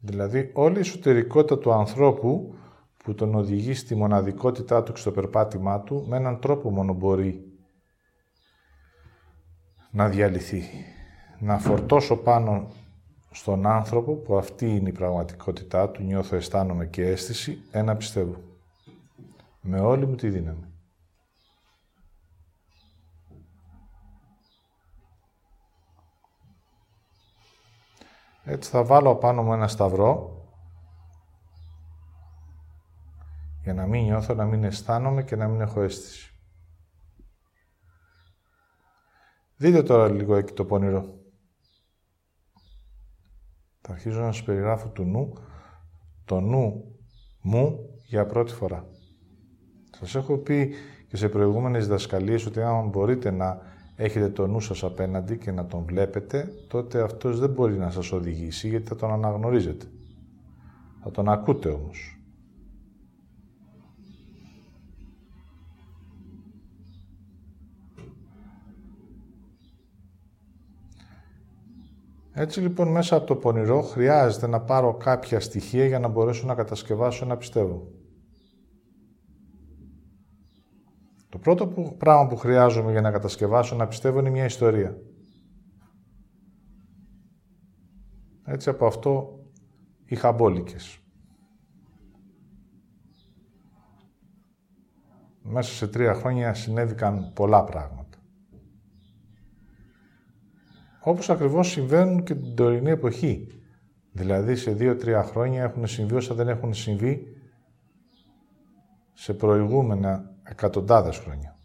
Δηλαδή, 0.00 0.50
όλη 0.54 0.76
η 0.76 0.80
εσωτερικότητα 0.80 1.58
του 1.58 1.72
ανθρώπου 1.72 2.54
που 3.04 3.14
τον 3.14 3.34
οδηγεί 3.34 3.74
στη 3.74 3.94
μοναδικότητά 3.94 4.82
του 4.82 4.92
και 4.92 5.00
στο 5.00 5.10
περπάτημά 5.10 5.80
του, 5.80 6.04
με 6.08 6.16
έναν 6.16 6.40
τρόπο 6.40 6.70
μόνο 6.70 6.92
μπορεί 6.92 7.52
να 9.90 10.08
διαλυθεί. 10.08 10.62
Να 11.38 11.58
φορτώσω 11.58 12.16
πάνω 12.16 12.70
στον 13.30 13.66
άνθρωπο, 13.66 14.14
που 14.14 14.36
αυτή 14.36 14.76
είναι 14.76 14.88
η 14.88 14.92
πραγματικότητά 14.92 15.90
του, 15.90 16.02
νιώθω, 16.02 16.36
αισθάνομαι 16.36 16.86
και 16.86 17.06
αίσθηση, 17.06 17.58
ένα 17.70 17.96
πιστεύω. 17.96 18.36
Με 19.60 19.80
όλη 19.80 20.06
μου 20.06 20.14
τη 20.14 20.28
δύναμη. 20.28 20.73
Έτσι 28.44 28.70
θα 28.70 28.84
βάλω 28.84 29.16
πάνω 29.16 29.42
μου 29.42 29.52
ένα 29.52 29.68
σταυρό 29.68 30.38
για 33.62 33.74
να 33.74 33.86
μην 33.86 34.04
νιώθω, 34.04 34.34
να 34.34 34.44
μην 34.44 34.64
αισθάνομαι 34.64 35.22
και 35.22 35.36
να 35.36 35.48
μην 35.48 35.60
έχω 35.60 35.80
αίσθηση. 35.82 36.34
Δείτε 39.56 39.82
τώρα 39.82 40.08
λίγο 40.08 40.36
εκεί 40.36 40.52
το 40.52 40.64
πονηρό. 40.64 41.18
Θα 43.80 43.92
αρχίζω 43.92 44.20
να 44.20 44.32
σας 44.32 44.42
περιγράφω 44.42 44.88
του 44.88 45.04
νου, 45.04 45.32
το 46.24 46.40
νου 46.40 46.96
μου 47.40 47.78
για 48.06 48.26
πρώτη 48.26 48.52
φορά. 48.52 48.86
Σας 49.90 50.14
έχω 50.14 50.38
πει 50.38 50.74
και 51.08 51.16
σε 51.16 51.28
προηγούμενες 51.28 51.84
διδασκαλίες 51.84 52.46
ότι 52.46 52.62
αν 52.62 52.88
μπορείτε 52.88 53.30
να 53.30 53.60
έχετε 53.96 54.28
το 54.28 54.46
νου 54.46 54.60
σας 54.60 54.84
απέναντι 54.84 55.38
και 55.38 55.50
να 55.50 55.66
τον 55.66 55.84
βλέπετε, 55.84 56.52
τότε 56.68 57.02
αυτός 57.02 57.38
δεν 57.38 57.50
μπορεί 57.50 57.74
να 57.74 57.90
σας 57.90 58.12
οδηγήσει 58.12 58.68
γιατί 58.68 58.88
θα 58.88 58.96
τον 58.96 59.12
αναγνωρίζετε. 59.12 59.86
Θα 61.02 61.10
τον 61.10 61.28
ακούτε 61.28 61.68
όμως. 61.68 62.18
Έτσι 72.36 72.60
λοιπόν 72.60 72.88
μέσα 72.88 73.16
από 73.16 73.26
το 73.26 73.36
πονηρό 73.36 73.82
χρειάζεται 73.82 74.46
να 74.46 74.60
πάρω 74.60 74.94
κάποια 74.94 75.40
στοιχεία 75.40 75.86
για 75.86 75.98
να 75.98 76.08
μπορέσω 76.08 76.46
να 76.46 76.54
κατασκευάσω 76.54 77.24
ένα 77.24 77.36
πιστεύω. 77.36 77.86
Το 81.34 81.40
πρώτο 81.40 81.66
που, 81.66 81.96
πράγμα 81.96 82.26
που 82.26 82.36
χρειάζομαι 82.36 82.90
για 82.90 83.00
να 83.00 83.10
κατασκευάσω 83.10 83.76
να 83.76 83.86
πιστεύω 83.86 84.18
είναι 84.18 84.30
μια 84.30 84.44
ιστορία. 84.44 84.98
Έτσι 88.44 88.68
από 88.68 88.86
αυτό 88.86 89.40
είχα 90.04 90.32
μπόλικες. 90.32 90.98
Μέσα 95.42 95.72
σε 95.72 95.88
τρία 95.88 96.14
χρόνια 96.14 96.54
συνέβηκαν 96.54 97.32
πολλά 97.34 97.64
πράγματα. 97.64 98.18
Όπως 101.00 101.30
ακριβώς 101.30 101.68
συμβαίνουν 101.68 102.24
και 102.24 102.34
την 102.34 102.54
τωρινή 102.54 102.90
εποχή. 102.90 103.46
Δηλαδή 104.12 104.56
σε 104.56 104.72
δύο-τρία 104.72 105.22
χρόνια 105.22 105.62
έχουν 105.62 105.86
συμβεί 105.86 106.14
όσα 106.14 106.34
δεν 106.34 106.48
έχουν 106.48 106.74
συμβεί 106.74 107.26
σε 109.12 109.34
προηγούμενα 109.34 110.33
εκατοντάδες 110.44 111.18
χρόνια. 111.18 111.58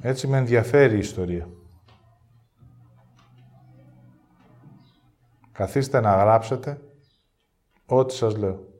Έτσι 0.00 0.26
με 0.26 0.36
ενδιαφέρει 0.36 0.94
η 0.94 0.98
ιστορία. 0.98 1.48
Καθίστε 5.52 6.00
να 6.00 6.16
γράψετε 6.16 6.80
ό,τι 7.86 8.14
σας 8.14 8.36
λέω. 8.36 8.72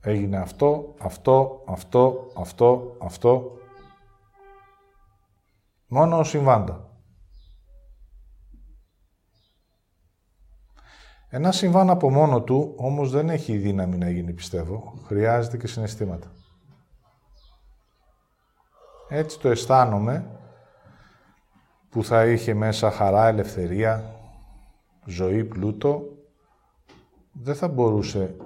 Έγινε 0.00 0.36
αυτό, 0.36 0.94
αυτό, 0.98 1.64
αυτό, 1.66 2.32
αυτό, 2.36 2.96
αυτό, 3.00 3.58
Μόνο 5.88 6.22
συμβάντα. 6.22 6.88
Ένα 11.28 11.52
συμβάν 11.52 11.90
από 11.90 12.10
μόνο 12.10 12.42
του, 12.42 12.74
όμως 12.76 13.10
δεν 13.10 13.28
έχει 13.28 13.56
δύναμη 13.56 13.96
να 13.96 14.10
γίνει, 14.10 14.32
πιστεύω. 14.32 14.94
Χρειάζεται 15.06 15.56
και 15.56 15.66
συναισθήματα. 15.66 16.32
Έτσι 19.08 19.38
το 19.38 19.48
αισθάνομαι 19.48 20.38
που 21.90 22.04
θα 22.04 22.26
είχε 22.26 22.54
μέσα 22.54 22.90
χαρά, 22.90 23.26
ελευθερία, 23.26 24.14
ζωή, 25.04 25.44
πλούτο, 25.44 26.02
δεν 27.32 27.54
θα 27.54 27.68
μπορούσε 27.68 28.36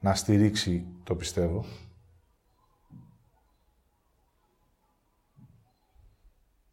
να 0.00 0.14
στηρίξει 0.14 0.86
το 1.04 1.14
πιστεύω. 1.14 1.64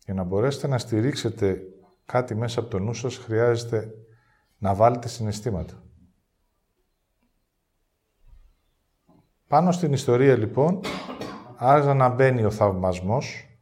Για 0.09 0.17
να 0.17 0.23
μπορέσετε 0.23 0.67
να 0.67 0.77
στηρίξετε 0.77 1.61
κάτι 2.05 2.35
μέσα 2.35 2.59
από 2.59 2.69
το 2.69 2.79
νου 2.79 2.93
σας, 2.93 3.17
χρειάζεται 3.17 3.93
να 4.57 4.75
βάλετε 4.75 5.07
συναισθήματα. 5.07 5.83
Πάνω 9.47 9.71
στην 9.71 9.93
ιστορία, 9.93 10.37
λοιπόν, 10.37 10.79
άρχισε 11.55 11.93
να 11.93 12.09
μπαίνει 12.09 12.43
ο 12.43 12.51
θαυμασμός 12.51 13.57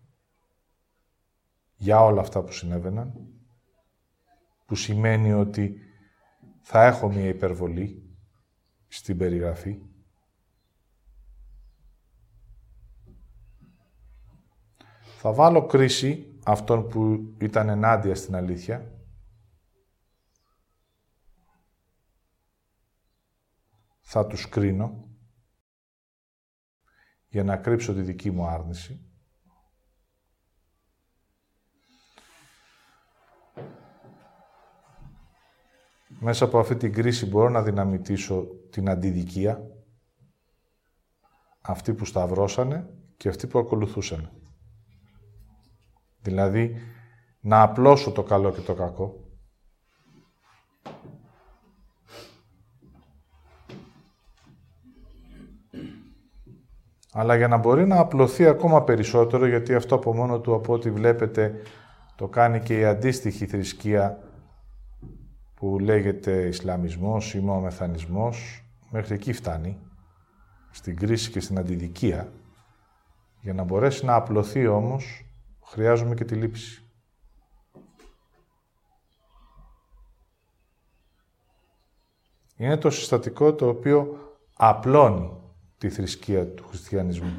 για 1.76 2.04
όλα 2.04 2.22
αυτά 2.22 2.44
που 2.44 2.52
συνέβαιναν, 2.52 3.14
που 4.66 4.76
σημαίνει 4.76 5.34
ότι 5.34 5.80
θα 6.62 6.86
έχω 6.86 7.12
μία 7.12 7.28
υπερβολή 7.28 8.18
στην 8.88 9.18
περιγραφή. 9.18 9.82
Θα 15.18 15.34
βάλω 15.34 15.66
κρίση 15.66 16.27
αυτόν 16.48 16.88
που 16.88 17.34
ήταν 17.38 17.70
ενάντια 17.70 18.16
στην 18.16 18.36
αλήθεια. 18.36 18.92
Θα 24.02 24.28
τους 24.28 24.50
κρίνω 24.50 25.08
για 27.28 27.44
να 27.44 27.58
κρύψω 27.58 27.94
τη 27.94 28.02
δική 28.02 28.32
μου 28.32 28.46
άρνηση. 28.46 29.02
Μέσα 36.20 36.46
από 36.46 36.60
αυτή 36.60 36.76
την 36.76 36.94
κρίση 36.94 37.26
μπορώ 37.26 37.50
να 37.50 37.64
δυναμητήσω 37.64 38.48
την 38.70 38.90
αντιδικία, 38.90 39.72
αυτοί 41.62 41.94
που 41.94 42.06
σταυρώσανε 42.06 42.90
και 43.18 43.30
αυτοί 43.30 43.48
που 43.48 43.60
ακολουθούσαν. 43.60 44.37
Δηλαδή, 46.28 46.76
να 47.40 47.62
απλώσω 47.62 48.12
το 48.12 48.24
καλό 48.24 48.52
και 48.52 48.62
το 48.62 48.74
κακό. 48.74 49.16
Αλλά 57.12 57.36
για 57.36 57.48
να 57.48 57.58
μπορεί 57.58 57.88
να 57.88 58.00
απλωθεί 58.00 58.46
ακόμα 58.46 58.84
περισσότερο, 58.84 59.46
γιατί 59.46 59.76
αυτό 59.76 59.96
από 59.96 60.14
μόνο 60.14 60.40
του, 60.40 60.54
από 60.54 60.74
ό,τι 60.74 60.92
βλέπετε, 60.92 61.62
το 62.16 62.28
κάνει 62.28 62.60
και 62.60 62.80
η 62.80 62.86
αντίστοιχη 62.86 63.46
θρησκεία 63.46 64.20
που 65.54 65.80
λέγεται 65.80 66.48
Ισλαμισμός 66.48 67.34
ή 67.34 67.40
Μωαμεθανισμός, 67.40 68.66
μέχρι 68.90 69.14
εκεί 69.14 69.34
φτάνει, 69.34 69.80
στην 70.72 70.96
κρίση 70.96 71.32
και 71.32 71.40
στην 71.40 71.60
αντιδικία. 71.60 72.32
Για 73.42 73.54
να 73.54 73.64
μπορέσει 73.64 74.06
να 74.06 74.16
απλωθεί 74.16 74.68
όμως, 74.68 75.27
χρειάζομαι 75.68 76.16
και 76.16 76.26
τη 76.26 76.36
λήψη. 76.36 76.82
Είναι 82.56 82.78
το 82.78 82.90
συστατικό 82.90 83.54
το 83.54 83.68
οποίο 83.68 84.18
απλώνει 84.54 85.42
τη 85.78 85.90
θρησκεία 85.90 86.54
του 86.54 86.68
χριστιανισμού. 86.68 87.32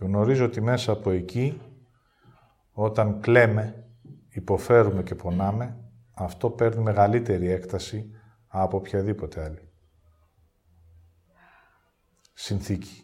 Γνωρίζω 0.00 0.44
ότι 0.44 0.60
μέσα 0.60 0.92
από 0.92 1.10
εκεί, 1.10 1.60
όταν 2.72 3.20
κλαίμε, 3.20 3.88
υποφέρουμε 4.28 5.02
και 5.02 5.14
πονάμε, 5.14 5.84
αυτό 6.14 6.50
παίρνει 6.50 6.82
μεγαλύτερη 6.82 7.48
έκταση 7.48 8.10
από 8.46 8.76
οποιαδήποτε 8.76 9.44
άλλη. 9.44 9.69
Συνθήκη. 12.42 13.02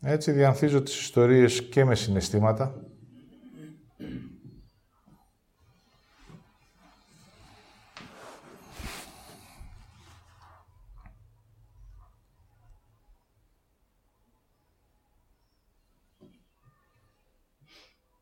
Έτσι 0.00 0.32
διανθίζω 0.32 0.82
τις 0.82 1.00
ιστορίες 1.00 1.68
και 1.68 1.84
με 1.84 1.94
συναισθήματα. 1.94 2.84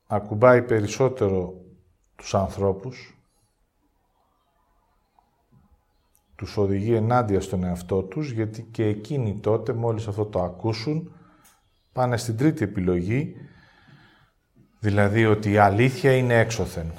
Ακουμπάει 0.06 0.62
περισσότερο 0.62 1.64
τους 2.16 2.34
ανθρώπους, 2.34 3.17
τους 6.38 6.56
οδηγεί 6.56 6.94
ενάντια 6.94 7.40
στον 7.40 7.64
εαυτό 7.64 8.02
τους, 8.02 8.30
γιατί 8.30 8.62
και 8.62 8.84
εκείνοι 8.84 9.38
τότε, 9.40 9.72
μόλις 9.72 10.06
αυτό 10.06 10.24
το 10.26 10.42
ακούσουν, 10.42 11.12
πάνε 11.92 12.16
στην 12.16 12.36
τρίτη 12.36 12.64
επιλογή, 12.64 13.34
δηλαδή 14.80 15.26
ότι 15.26 15.50
η 15.50 15.58
αλήθεια 15.58 16.16
είναι 16.16 16.38
έξωθεν. 16.38 16.92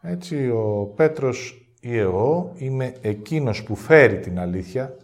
Έτσι, 0.00 0.50
ο 0.50 0.92
Πέτρος 0.96 1.68
ή 1.80 1.96
εγώ 1.96 2.52
είμαι 2.56 2.96
εκείνος 3.00 3.62
που 3.62 3.76
φέρει 3.76 4.20
την 4.20 4.38
αλήθεια 4.38 4.96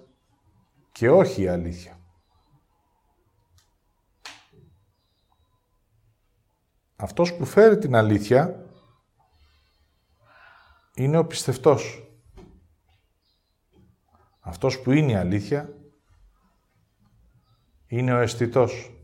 και 0.93 1.11
όχι 1.11 1.43
η 1.43 1.49
αλήθεια. 1.49 1.99
Αυτός 6.97 7.35
που 7.35 7.45
φέρει 7.45 7.79
την 7.79 7.95
αλήθεια 7.95 8.65
είναι 11.03 11.19
ο 11.19 11.27
πιστευτός. 11.27 12.05
Αυτός 14.41 14.81
που 14.81 14.91
είναι 14.91 15.13
η 15.13 15.15
αλήθεια 15.15 15.75
είναι 17.87 18.13
ο 18.13 18.19
αισθητός. 18.19 18.95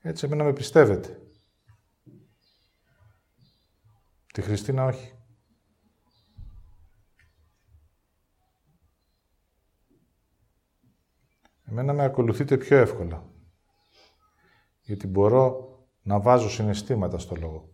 Έτσι, 0.00 0.26
εμένα 0.26 0.44
με 0.44 0.52
πιστεύετε. 0.52 1.18
Τη 4.32 4.42
Χριστίνα 4.42 4.84
όχι. 4.84 5.13
Εμένα 11.70 11.92
με 11.92 12.04
ακολουθείτε 12.04 12.56
πιο 12.56 12.76
εύκολα 12.76 13.32
γιατί 14.84 15.06
μπορώ 15.06 15.68
να 16.02 16.20
βάζω 16.20 16.50
συναισθήματα 16.50 17.18
στο 17.18 17.36
λόγο. 17.36 17.68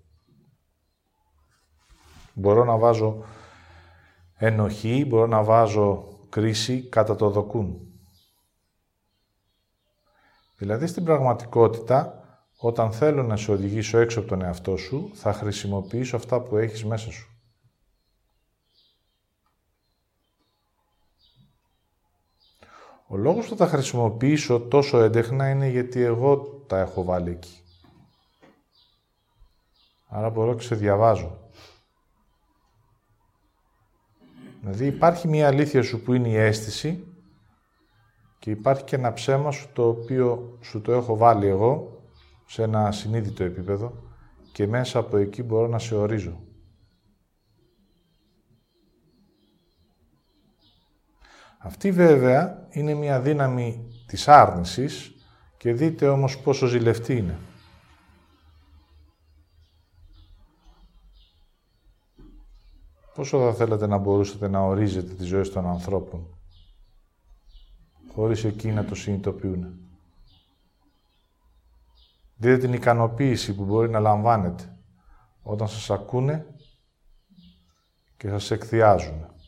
Μπορώ 2.35 2.65
να 2.65 2.77
βάζω 2.77 3.25
ενοχή, 4.37 5.05
μπορώ 5.09 5.27
να 5.27 5.43
βάζω 5.43 6.05
κρίση 6.29 6.89
κατά 6.89 7.17
το 7.17 7.31
δοκούν. 7.31 7.81
Δηλαδή, 10.57 10.87
στην 10.87 11.05
πραγματικότητα, 11.05 12.25
όταν 12.57 12.93
θέλω 12.93 13.23
να 13.23 13.37
σε 13.37 13.53
οδηγήσω 13.53 13.99
έξω 13.99 14.19
από 14.19 14.29
τον 14.29 14.43
εαυτό 14.43 14.77
σου, 14.77 15.11
θα 15.15 15.33
χρησιμοποιήσω 15.33 16.17
αυτά 16.17 16.41
που 16.41 16.57
έχεις 16.57 16.85
μέσα 16.85 17.11
σου. 17.11 17.30
Ο 23.13 23.17
λόγος 23.17 23.45
που 23.45 23.57
θα 23.57 23.65
τα 23.65 23.67
χρησιμοποιήσω 23.67 24.61
τόσο 24.61 24.99
έντεχνα 25.01 25.49
είναι 25.51 25.69
γιατί 25.69 26.01
εγώ 26.01 26.63
τα 26.67 26.79
έχω 26.79 27.05
βάλει 27.05 27.31
εκεί. 27.31 27.63
Άρα 30.07 30.31
μπορώ 30.31 30.55
και 30.55 30.63
σε 30.63 30.75
διαβάζω. 30.75 31.39
Δηλαδή 34.61 34.87
υπάρχει 34.87 35.29
μια 35.29 35.47
αλήθεια 35.47 35.83
σου 35.83 36.03
που 36.03 36.13
είναι 36.13 36.29
η 36.29 36.37
αίσθηση 36.37 37.07
και 38.39 38.51
υπάρχει 38.51 38.85
και 38.85 38.97
ένα 38.97 39.13
ψέμα 39.13 39.51
σου 39.51 39.69
το 39.73 39.89
οποίο 39.89 40.59
σου 40.61 40.81
το 40.81 40.93
έχω 40.93 41.17
βάλει 41.17 41.47
εγώ 41.47 42.03
σε 42.47 42.63
ένα 42.63 42.93
συνείδητο 42.93 43.45
επίπεδο 43.45 43.93
και 44.53 44.67
μέσα 44.67 44.99
από 44.99 45.17
εκεί 45.17 45.43
μπορώ 45.43 45.67
να 45.67 45.79
σε 45.79 45.95
ορίζω. 45.95 46.41
Αυτή 51.63 51.91
βέβαια 51.93 52.67
είναι 52.71 52.95
μια 52.95 53.21
δύναμη 53.21 53.93
της 54.07 54.29
άρνησης 54.29 55.15
και 55.57 55.73
δείτε 55.73 56.09
όμως 56.09 56.39
πόσο 56.39 56.67
ζηλευτή 56.67 57.17
είναι. 57.17 57.39
Πόσο 63.15 63.39
θα 63.39 63.55
θέλατε 63.55 63.87
να 63.87 63.99
μπορούσατε 63.99 64.49
να 64.49 64.61
ορίζετε 64.61 65.15
τη 65.15 65.25
ζωή 65.25 65.49
των 65.49 65.67
ανθρώπων, 65.67 66.39
χωρίς 68.15 68.45
εκεί 68.45 68.69
να 68.71 68.85
το 68.85 68.95
συνειδητοποιούν; 68.95 69.81
Δείτε 72.37 72.59
την 72.59 72.73
ικανοποίηση 72.73 73.55
που 73.55 73.65
μπορεί 73.65 73.91
να 73.91 74.01
λαμβάνετε 74.01 74.79
όταν 75.43 75.69
σας 75.69 75.91
ακούνε 75.91 76.47
και 78.17 78.29
σας 78.29 78.51
εκθιάζουν. 78.51 79.40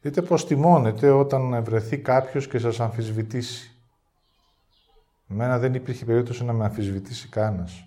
Δείτε 0.00 0.22
πώς 0.22 0.46
τιμώνετε 0.46 1.10
όταν 1.10 1.64
βρεθεί 1.64 1.98
κάποιος 1.98 2.48
και 2.48 2.58
σας 2.58 2.80
αμφισβητήσει. 2.80 3.74
Εμένα 5.28 5.58
δεν 5.58 5.74
υπήρχε 5.74 6.04
περίπτωση 6.04 6.44
να 6.44 6.52
με 6.52 6.64
αμφισβητήσει 6.64 7.28
κανένας. 7.28 7.84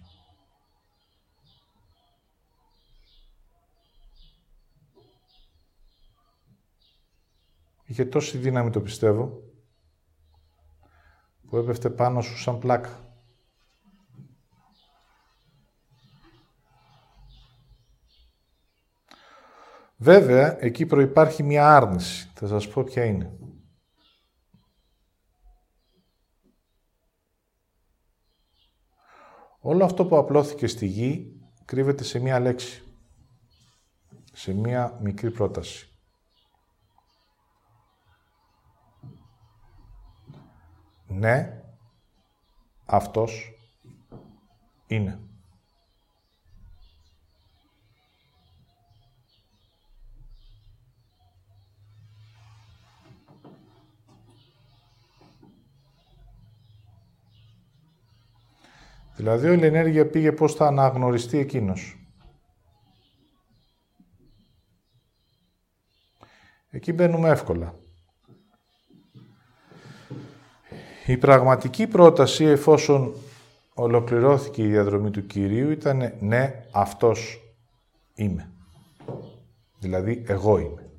Είχε 7.86 8.05
τόση 8.05 8.38
δύναμη 8.38 8.70
το 8.70 8.82
πιστεύω, 8.82 9.41
που 11.49 11.57
έπεφτε 11.57 11.89
πάνω 11.89 12.22
σου 12.22 12.38
σαν 12.38 12.59
πλάκα. 12.59 13.03
Βέβαια, 20.04 20.58
εκεί 20.60 20.86
προϋπάρχει 20.86 21.43
μια 21.43 21.76
άρνηση. 21.76 22.32
Θα 22.34 22.47
σας 22.47 22.68
πω 22.68 22.84
ποια 22.84 23.06
είναι. 23.06 23.38
Όλο 29.60 29.86
αυτό 29.86 30.06
που 30.06 30.18
απλώθηκε 30.18 30.68
στη 30.68 30.86
γη 30.86 31.41
κρύβεται 31.66 32.04
σε 32.04 32.20
μία 32.20 32.39
λέξη. 32.39 32.84
Σε 34.34 34.54
μία 34.54 34.97
μικρή 35.01 35.32
πρόταση. 35.32 35.88
Ναι, 41.08 41.64
αυτός 42.86 43.54
είναι. 44.88 45.32
Δηλαδή 59.16 59.49
όλη 59.49 59.64
η 59.64 59.66
ενέργεια 59.66 60.07
πήγε 60.07 60.32
πώς 60.32 60.53
θα 60.53 60.68
αναγνωριστεί 60.68 61.38
εκείνος. 61.38 61.97
Εκεί 66.70 66.93
μπαίνουμε 66.93 67.30
εύκολα. 67.30 67.76
Η 71.05 71.18
πραγματική 71.18 71.88
πρόταση, 71.88 72.45
εφόσον 72.45 73.14
ολοκληρώθηκε 73.74 74.64
η 74.64 74.68
διαδρομή 74.68 75.11
του 75.11 75.26
Κυρίου, 75.26 75.70
ήταν 75.70 76.14
«Ναι, 76.20 76.66
αυτός 76.72 77.39
είμαι». 78.14 78.51
Δηλαδή, 79.80 80.24
εγώ 80.28 80.57
είμαι. 80.57 80.91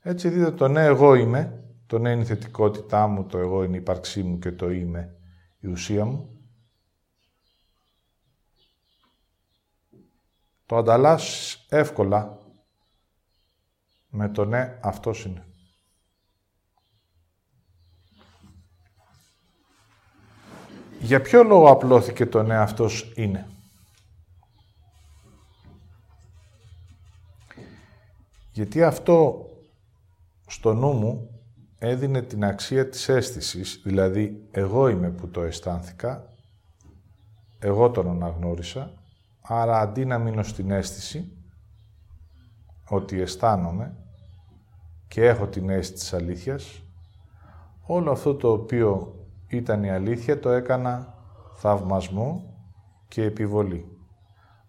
Έτσι 0.00 0.28
δείτε 0.28 0.50
το 0.50 0.68
«Ναι, 0.68 0.84
εγώ 0.84 1.14
είμαι», 1.14 1.64
το 1.86 1.98
«Ναι» 1.98 2.10
είναι 2.10 2.22
η 2.22 2.24
θετικότητά 2.24 3.06
μου, 3.06 3.26
το 3.26 3.38
«Εγώ» 3.38 3.64
είναι 3.64 3.76
η 3.76 3.80
ύπαρξή 3.80 4.22
μου 4.22 4.38
και 4.38 4.52
το 4.52 4.70
«Είμαι» 4.70 5.16
η 5.62 5.68
ουσία 5.68 6.04
μου. 6.04 6.28
Το 10.66 10.76
ανταλλάσσεις 10.76 11.66
εύκολα 11.68 12.38
με 14.08 14.28
το 14.28 14.44
«Ναι, 14.44 14.78
αυτός 14.82 15.24
είναι». 15.24 15.46
Για 21.00 21.20
ποιο 21.20 21.42
λόγο 21.42 21.70
απλώθηκε 21.70 22.26
το 22.26 22.42
ναι 22.42 22.56
αυτός 22.56 23.12
είναι; 23.16 23.50
Γιατί 28.52 28.82
αυτό 28.82 29.46
στο 30.46 30.74
νου 30.74 30.92
μου 30.92 31.41
έδινε 31.84 32.22
την 32.22 32.44
αξία 32.44 32.88
της 32.88 33.08
αίσθησης, 33.08 33.80
δηλαδή 33.84 34.48
εγώ 34.50 34.88
είμαι 34.88 35.10
που 35.10 35.28
το 35.28 35.42
αισθάνθηκα, 35.42 36.28
εγώ 37.58 37.90
τον 37.90 38.10
αναγνώρισα, 38.10 38.92
άρα 39.40 39.78
αντί 39.78 40.04
να 40.04 40.18
μείνω 40.18 40.42
στην 40.42 40.70
αίσθηση, 40.70 41.32
ότι 42.88 43.20
αισθάνομαι 43.20 43.96
και 45.08 45.26
έχω 45.26 45.46
την 45.46 45.70
αίσθηση 45.70 45.92
της 45.92 46.12
αλήθειας, 46.12 46.82
όλο 47.86 48.10
αυτό 48.10 48.34
το 48.34 48.52
οποίο 48.52 49.14
ήταν 49.48 49.84
η 49.84 49.90
αλήθεια, 49.90 50.40
το 50.40 50.50
έκανα 50.50 51.14
θαυμασμό 51.54 52.56
και 53.08 53.22
επιβολή. 53.22 53.96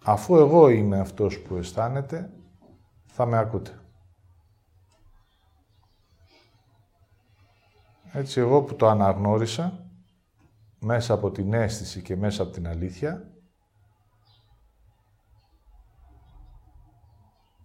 Αφού 0.03 0.36
εγώ 0.36 0.70
είμαι 0.70 0.99
αυτός 0.99 1.39
που 1.39 1.55
αισθάνεται, 1.55 2.30
θα 3.05 3.26
με 3.26 3.38
ακούτε. 3.38 3.82
Έτσι, 8.16 8.39
εγώ 8.39 8.64
που 8.64 8.76
το 8.76 8.88
αναγνώρισα, 8.88 9.88
μέσα 10.80 11.14
από 11.14 11.32
την 11.32 11.53
αίσθηση 11.53 12.01
και 12.01 12.16
μέσα 12.16 12.43
από 12.43 12.51
την 12.51 12.68
αλήθεια, 12.68 13.32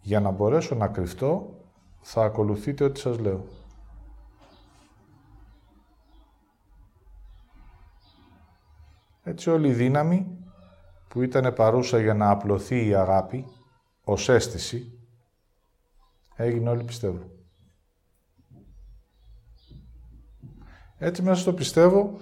για 0.00 0.20
να 0.20 0.30
μπορέσω 0.30 0.74
να 0.74 0.88
κρυφτώ, 0.88 1.60
θα 2.00 2.24
ακολουθείτε 2.24 2.84
ό,τι 2.84 3.00
σας 3.00 3.18
λέω. 3.18 3.44
Έτσι 9.22 9.50
όλη 9.50 9.68
η 9.68 9.72
δύναμη 9.72 10.38
που 11.08 11.22
ήταν 11.22 11.52
παρούσα 11.54 12.00
για 12.00 12.14
να 12.14 12.30
απλωθεί 12.30 12.86
η 12.86 12.94
αγάπη 12.94 13.46
ως 14.04 14.28
αίσθηση, 14.28 14.98
έγινε 16.36 16.70
όλοι 16.70 16.84
πιστεύω. 16.84 17.37
Έτσι 20.98 21.22
μέσα 21.22 21.40
στο 21.40 21.52
πιστεύω 21.52 22.18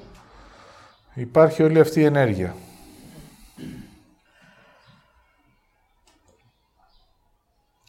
υπάρχει 1.15 1.63
όλη 1.63 1.81
αυτή 1.81 2.01
η 2.01 2.05
ενέργεια. 2.05 2.57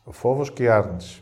Ο 0.04 0.12
φόβος 0.12 0.54
και 0.54 0.64
η 0.64 0.68
άρνηση. 0.68 1.22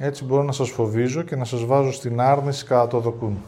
Έτσι 0.00 0.24
μπορώ 0.24 0.42
να 0.42 0.52
σας 0.52 0.70
φοβίζω 0.70 1.22
και 1.22 1.36
να 1.36 1.44
σας 1.44 1.64
βάζω 1.64 1.92
στην 1.92 2.20
άρνηση 2.20 2.64
κατά 2.64 2.86
το 2.86 3.00
δοκούν. 3.00 3.42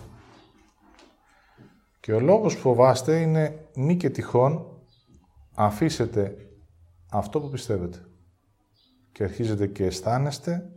Και 2.00 2.12
ο 2.12 2.20
λόγος 2.20 2.54
που 2.54 2.60
φοβάστε 2.60 3.20
είναι 3.20 3.68
μη 3.74 3.96
και 3.96 4.10
τυχόν 4.10 4.82
αφήσετε 5.54 6.50
αυτό 7.10 7.40
που 7.40 7.50
πιστεύετε. 7.50 8.04
Και 9.12 9.24
αρχίζετε 9.24 9.66
και 9.66 9.84
αισθάνεστε 9.84 10.72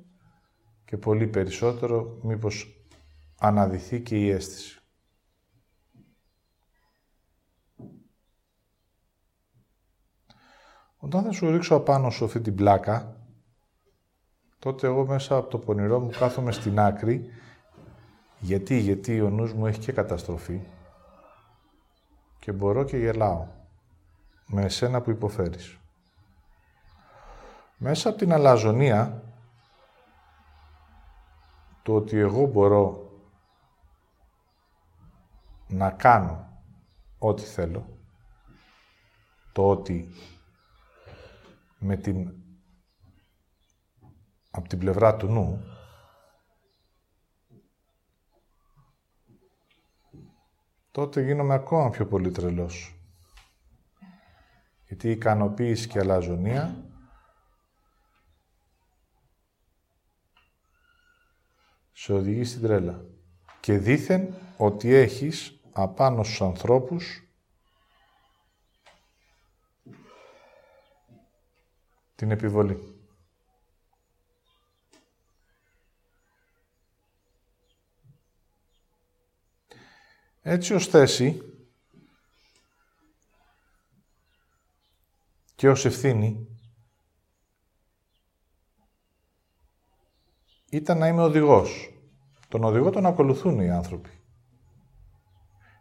και 0.86 0.98
πολύ 0.98 1.28
περισσότερο 1.28 2.20
μήπως 2.22 2.86
αναδυθεί 3.40 4.02
και 4.02 4.20
η 4.20 4.30
αίσθηση. 4.30 4.78
Όταν 10.98 11.24
θα 11.24 11.32
σου 11.32 11.52
ρίξω 11.52 11.76
απάνω 11.76 12.10
σου 12.10 12.26
αυτή 12.26 12.42
την 12.42 12.56
πλάκα, 12.56 13.28
τότε 14.60 14.88
εγώ 14.88 15.06
μέσα 15.06 15.36
από 15.36 15.50
το 15.50 15.58
πονηρό 15.58 16.00
μου 16.00 16.10
κάθομαι 16.10 16.52
στην 16.52 16.80
άκρη. 16.80 17.26
Γιατί, 18.40 18.78
γιατί 18.78 19.22
ο 19.22 19.30
νους 19.30 19.54
μου 19.54 19.68
έχει 19.68 19.80
και 19.80 19.92
καταστροφή 19.92 20.62
και 22.44 22.52
μπορώ 22.52 22.84
και 22.84 22.98
γελάω 22.98 23.48
με 24.46 24.64
εσένα 24.64 25.02
που 25.02 25.10
υποφέρεις. 25.10 25.78
Μέσα 27.78 28.10
από 28.10 28.18
την 28.18 28.34
αλαζονία, 28.34 29.24
το 31.84 31.96
ότι 31.96 32.18
εγώ 32.18 32.46
μπορώ 32.46 33.12
να 35.68 35.91
κάνω 35.91 36.62
ό,τι 37.18 37.41
θέλω, 37.41 37.98
το 39.52 39.70
ότι 39.70 40.10
με 41.78 41.96
την 41.96 42.34
από 44.52 44.68
την 44.68 44.80
πλευρά 44.80 45.16
του 45.16 45.28
νου, 45.28 45.64
τότε 50.94 51.22
γίνομαι 51.22 51.54
ακόμα 51.54 51.89
πιο 51.89 52.08
πολύ 52.08 52.32
τρελός. 52.32 52.96
Γιατί 54.88 55.08
η 55.08 55.12
ικανοποίηση 55.12 55.88
και 55.88 55.98
η 55.98 56.02
αλαζονία 56.02 56.86
σε 61.91 62.14
οδηγεί 62.14 62.44
στην 62.44 62.62
τρέλα. 62.62 63.06
Και 63.60 63.78
δήθεν 63.78 64.34
ότι 64.58 64.94
έχεις 64.94 65.60
απάνω 65.72 66.24
στους 66.24 66.41
ανθρώπους 66.41 67.24
την 72.16 72.32
επιβολή. 72.32 73.03
Έτσι 80.46 80.74
ως 80.74 80.88
θέση 80.88 81.41
και 85.56 85.70
ως 85.70 85.86
ευθύνη 85.86 86.48
ήταν 90.70 90.98
να 90.98 91.08
είμαι 91.08 91.22
οδηγός. 91.22 91.94
Τον 92.48 92.64
οδηγό 92.64 92.89
τον 92.89 93.06
ακολουθούν 93.06 93.60
οι 93.60 93.72
άνθρωποι. 93.72 94.10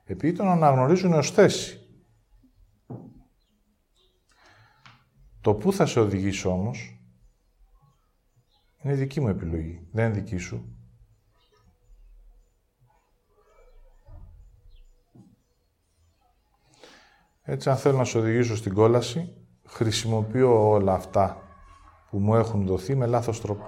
Επειδή 0.04 0.36
τον 0.36 0.48
αναγνωρίζουν 0.48 1.12
ως 1.12 1.30
θέση. 1.30 1.76
Το 5.40 5.54
πού 5.54 5.72
θα 5.72 5.86
σε 5.86 6.00
οδηγήσω 6.00 6.50
όμως 6.50 6.96
είναι 8.82 8.94
δική 8.94 9.20
μου 9.20 9.28
επιλογή, 9.28 9.88
δεν 9.92 10.06
είναι 10.06 10.20
δική 10.20 10.36
σου. 10.36 10.76
Έτσι, 17.44 17.70
αν 17.70 17.76
θέλω 17.76 17.96
να 17.96 18.04
σε 18.04 18.18
οδηγήσω 18.18 18.56
στην 18.56 18.74
κόλαση, 18.74 19.36
χρησιμοποιώ 19.66 20.70
όλα 20.70 20.92
αυτά 20.94 21.42
που 22.10 22.18
μου 22.18 22.34
έχουν 22.34 22.66
δοθεί 22.66 22.94
με 22.94 23.06
λάθος 23.06 23.40
τρόπο. 23.40 23.66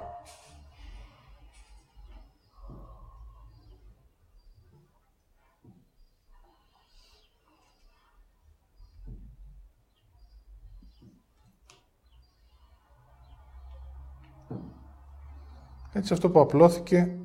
Έτσι 15.92 16.12
αυτό 16.12 16.30
που 16.30 16.40
απλώθηκε 16.40 17.18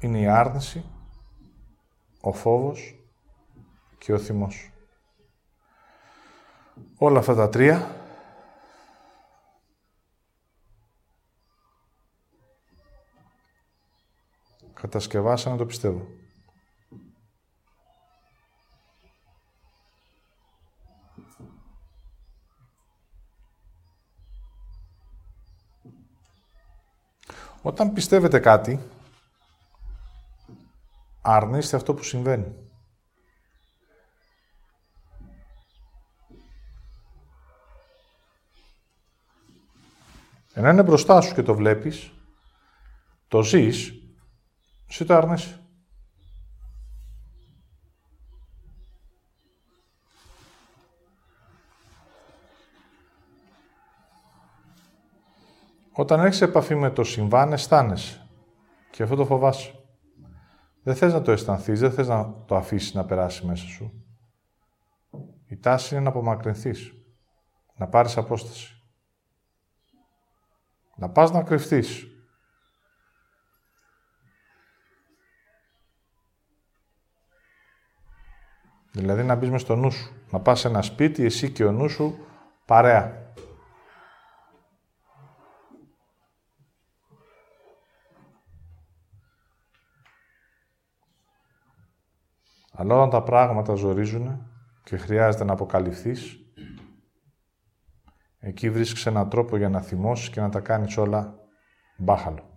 είναι 0.00 0.20
η 0.20 0.26
άρνηση, 0.26 0.84
ο 2.20 2.32
φόβος 2.32 3.04
και 3.98 4.12
ο 4.12 4.18
θυμός. 4.18 4.70
Όλα 6.98 7.18
αυτά 7.18 7.34
τα 7.34 7.48
τρία 7.48 7.94
κατασκευάσανε 14.74 15.56
το 15.56 15.66
πιστεύω. 15.66 16.06
Όταν 27.62 27.92
πιστεύετε 27.92 28.38
κάτι, 28.38 28.80
αρνείστε 31.22 31.76
αυτό 31.76 31.94
που 31.94 32.02
συμβαίνει. 32.02 32.69
Ενώ 40.52 40.68
είναι 40.68 40.82
μπροστά 40.82 41.20
σου 41.20 41.34
και 41.34 41.42
το 41.42 41.54
βλέπεις, 41.54 42.12
το 43.28 43.42
ζεις, 43.42 43.92
εσύ 44.88 45.04
το 45.04 45.14
αρνείσαι. 45.14 45.60
Όταν 55.92 56.24
έχεις 56.24 56.40
επαφή 56.40 56.74
με 56.74 56.90
το 56.90 57.04
συμβάν, 57.04 57.52
αισθάνεσαι. 57.52 58.28
Και 58.90 59.02
αυτό 59.02 59.16
το 59.16 59.24
φοβάσαι. 59.24 59.74
Δεν 60.82 60.94
θες 60.94 61.12
να 61.12 61.22
το 61.22 61.32
αισθανθείς, 61.32 61.80
δεν 61.80 61.92
θες 61.92 62.08
να 62.08 62.44
το 62.46 62.56
αφήσεις 62.56 62.94
να 62.94 63.04
περάσει 63.04 63.46
μέσα 63.46 63.66
σου. 63.66 64.04
Η 65.46 65.56
τάση 65.56 65.94
είναι 65.94 66.02
να 66.02 66.08
απομακρυνθείς. 66.08 66.92
Να 67.76 67.86
πάρεις 67.86 68.16
απόσταση. 68.16 68.79
Να 71.00 71.08
πας 71.08 71.30
να 71.30 71.42
κρυφτείς. 71.42 72.06
Δηλαδή 78.92 79.22
να 79.22 79.34
μπεις 79.34 79.50
μες 79.50 79.60
στο 79.60 79.76
νου 79.76 79.90
σου. 79.90 80.12
Να 80.30 80.40
πας 80.40 80.60
σε 80.60 80.68
ένα 80.68 80.82
σπίτι, 80.82 81.24
εσύ 81.24 81.50
και 81.50 81.64
ο 81.64 81.72
νους 81.72 81.92
σου, 81.92 82.26
παρέα. 82.64 83.32
Αλλά 92.72 92.94
όταν 92.94 93.10
τα 93.10 93.22
πράγματα 93.22 93.74
ζορίζουν 93.74 94.50
και 94.84 94.96
χρειάζεται 94.96 95.44
να 95.44 95.52
αποκαλυφθείς, 95.52 96.38
εκεί 98.40 98.70
βρίσκεις 98.70 99.06
έναν 99.06 99.28
τρόπο 99.28 99.56
για 99.56 99.68
να 99.68 99.80
θυμώσεις 99.80 100.30
και 100.30 100.40
να 100.40 100.48
τα 100.48 100.60
κάνεις 100.60 100.96
όλα 100.96 101.34
μπάχαλο. 101.96 102.50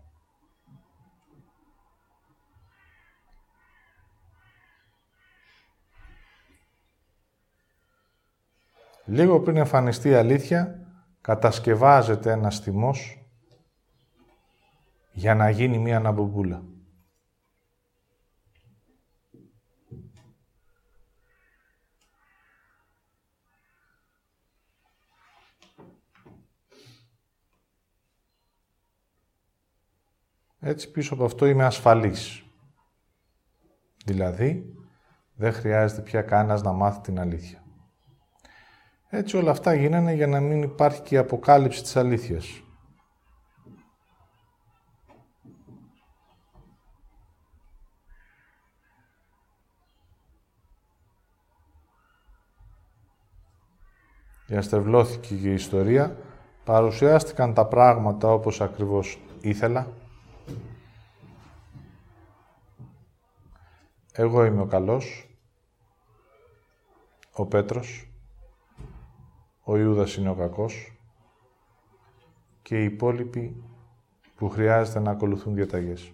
Λίγο 9.05 9.41
πριν 9.41 9.57
εμφανιστεί 9.57 10.09
η 10.09 10.13
αλήθεια, 10.13 10.87
κατασκευάζεται 11.21 12.31
ένας 12.31 12.59
θυμός 12.59 13.27
για 15.11 15.35
να 15.35 15.49
γίνει 15.49 15.77
μία 15.77 15.97
αναμπομπούλα. 15.97 16.72
Έτσι 30.65 30.91
πίσω 30.91 31.13
από 31.13 31.25
αυτό 31.25 31.45
είμαι 31.45 31.65
ασφαλής. 31.65 32.43
Δηλαδή, 34.05 34.75
δεν 35.35 35.53
χρειάζεται 35.53 36.01
πια 36.01 36.21
κανένας 36.21 36.61
να 36.61 36.71
μάθει 36.71 37.01
την 37.01 37.19
αλήθεια. 37.19 37.63
Έτσι 39.09 39.37
όλα 39.37 39.51
αυτά 39.51 39.73
γίνανε 39.73 40.13
για 40.13 40.27
να 40.27 40.39
μην 40.39 40.61
υπάρχει 40.61 41.01
και 41.01 41.15
η 41.15 41.17
αποκάλυψη 41.17 41.81
της 41.81 41.95
αλήθειας. 41.95 42.63
Διαστευλώθηκε 54.47 55.35
και 55.35 55.49
η 55.49 55.53
ιστορία, 55.53 56.17
παρουσιάστηκαν 56.63 57.53
τα 57.53 57.67
πράγματα 57.67 58.31
όπως 58.31 58.61
ακριβώς 58.61 59.19
ήθελα, 59.41 59.87
Εγώ 64.15 64.45
είμαι 64.45 64.61
ο 64.61 64.65
καλός, 64.65 65.29
ο 67.31 67.45
Πέτρος, 67.45 68.07
ο 69.63 69.77
Ιούδας 69.77 70.15
είναι 70.15 70.29
ο 70.29 70.35
κακός 70.35 70.97
και 72.61 72.81
οι 72.81 72.85
υπόλοιποι 72.85 73.63
που 74.35 74.49
χρειάζεται 74.49 74.99
να 74.99 75.11
ακολουθούν 75.11 75.53
διαταγές. 75.53 76.11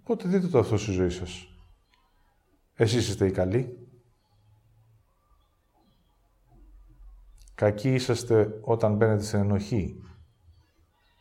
Οπότε 0.00 0.28
δείτε 0.28 0.46
το 0.46 0.58
αυτό 0.58 0.76
στη 0.76 0.90
ζωή 0.90 1.10
σας. 1.10 1.48
Εσείς 2.74 3.08
είστε 3.08 3.26
οι 3.26 3.30
καλοί 3.30 3.89
Κακοί 7.60 7.94
είσαστε 7.94 8.60
όταν 8.62 8.96
μπαίνετε 8.96 9.22
στην 9.22 9.38
ενοχή, 9.38 10.00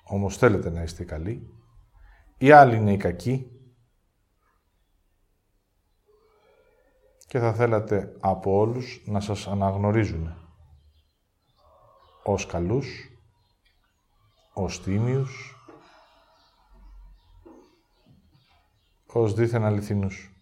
όμως 0.03 0.37
θέλετε 0.37 0.69
να 0.69 0.81
είστε 0.81 1.03
καλοί. 1.03 1.53
Οι 2.37 2.51
άλλοι 2.51 2.75
είναι 2.75 2.91
οι 2.91 2.97
κακοί 2.97 3.51
και 7.27 7.39
θα 7.39 7.53
θέλατε 7.53 8.15
από 8.19 8.57
όλους 8.57 9.01
να 9.05 9.19
σας 9.19 9.47
αναγνωρίζουν 9.47 10.35
ως 12.23 12.45
καλούς, 12.45 13.09
ως 14.53 14.83
τίμιους, 14.83 15.55
ως 19.05 19.33
δίθεν 19.33 19.63
αληθινούς. 19.63 20.38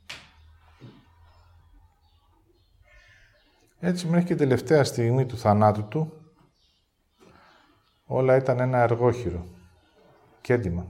Έτσι 3.79 4.07
μέχρι 4.07 4.25
και 4.25 4.35
τελευταία 4.35 4.83
στιγμή 4.83 5.25
του 5.25 5.37
θανάτου 5.37 5.87
του, 5.87 6.13
όλα 8.05 8.35
ήταν 8.35 8.59
ένα 8.59 8.77
εργόχειρο 8.77 9.45
και 10.41 10.53
έντοιμα. 10.53 10.87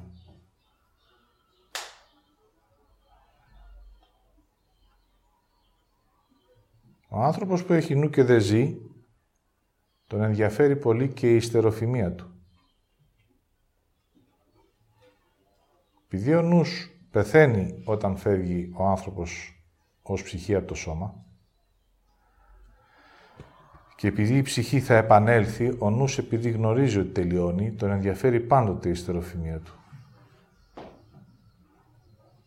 Ο 7.09 7.19
άνθρωπος 7.19 7.63
που 7.63 7.73
έχει 7.73 7.95
νου 7.95 8.09
και 8.09 8.23
δεν 8.23 8.39
ζει, 8.39 8.77
τον 10.07 10.21
ενδιαφέρει 10.21 10.75
πολύ 10.75 11.09
και 11.09 11.31
η 11.31 11.35
ιστεροφημία 11.35 12.13
του. 12.13 12.31
Επειδή 16.05 16.35
ο 16.35 16.41
νους 16.41 16.91
πεθαίνει 17.11 17.81
όταν 17.85 18.17
φεύγει 18.17 18.71
ο 18.75 18.85
άνθρωπος 18.85 19.61
ως 20.01 20.23
ψυχή 20.23 20.55
από 20.55 20.67
το 20.67 20.75
σώμα, 20.75 21.26
και 23.97 24.07
επειδή 24.07 24.37
η 24.37 24.41
ψυχή 24.41 24.79
θα 24.79 24.95
επανέλθει, 24.95 25.75
ο 25.79 25.89
νους 25.89 26.17
επειδή 26.17 26.49
γνωρίζει 26.49 26.99
ότι 26.99 27.09
τελειώνει, 27.09 27.71
τον 27.71 27.91
ενδιαφέρει 27.91 28.39
πάντοτε 28.39 28.87
η 28.87 28.91
ιστεροφημία 28.91 29.59
του. 29.59 29.73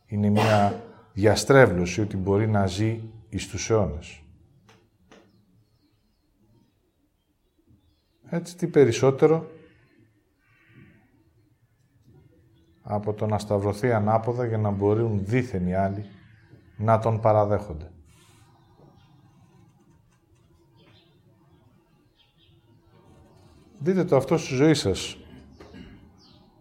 Είναι 0.06 0.28
μια 0.28 0.82
διαστρέβλωση 1.12 2.00
ότι 2.00 2.16
μπορεί 2.16 2.48
να 2.48 2.66
ζει 2.66 3.00
εις 3.28 3.48
τους 3.48 3.70
αιώνες. 3.70 4.22
Έτσι, 8.28 8.56
τι 8.56 8.66
περισσότερο 8.66 9.50
από 12.82 13.12
το 13.12 13.26
να 13.26 13.38
σταυρωθεί 13.38 13.92
ανάποδα 13.92 14.46
για 14.46 14.58
να 14.58 14.70
μπορούν 14.70 15.24
δίθεν 15.24 15.66
οι 15.66 15.74
άλλοι 15.74 16.04
να 16.76 16.98
τον 16.98 17.20
παραδέχονται. 17.20 17.90
Δείτε 23.82 24.04
το 24.04 24.16
αυτό 24.16 24.38
στη 24.38 24.54
ζωή 24.54 24.74
σας. 24.74 25.16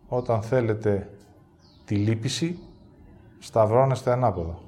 Όταν 0.08 0.42
θέλετε 0.42 1.10
τη 1.86 1.96
λύπηση, 1.96 2.60
σταυρώνεστε 3.40 4.12
ανάποδα. 4.12 4.60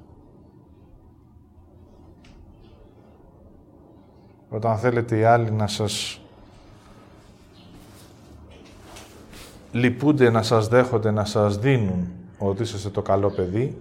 Όταν 4.48 4.78
θέλετε 4.78 5.18
οι 5.18 5.24
άλλοι 5.24 5.50
να 5.50 5.66
σας 5.66 6.20
λυπούνται, 9.72 10.30
να 10.30 10.42
σας 10.42 10.68
δέχονται, 10.68 11.10
να 11.10 11.24
σας 11.24 11.58
δίνουν 11.58 12.12
ότι 12.38 12.62
είσαστε 12.62 12.88
το 12.88 13.02
καλό 13.02 13.30
παιδί, 13.30 13.78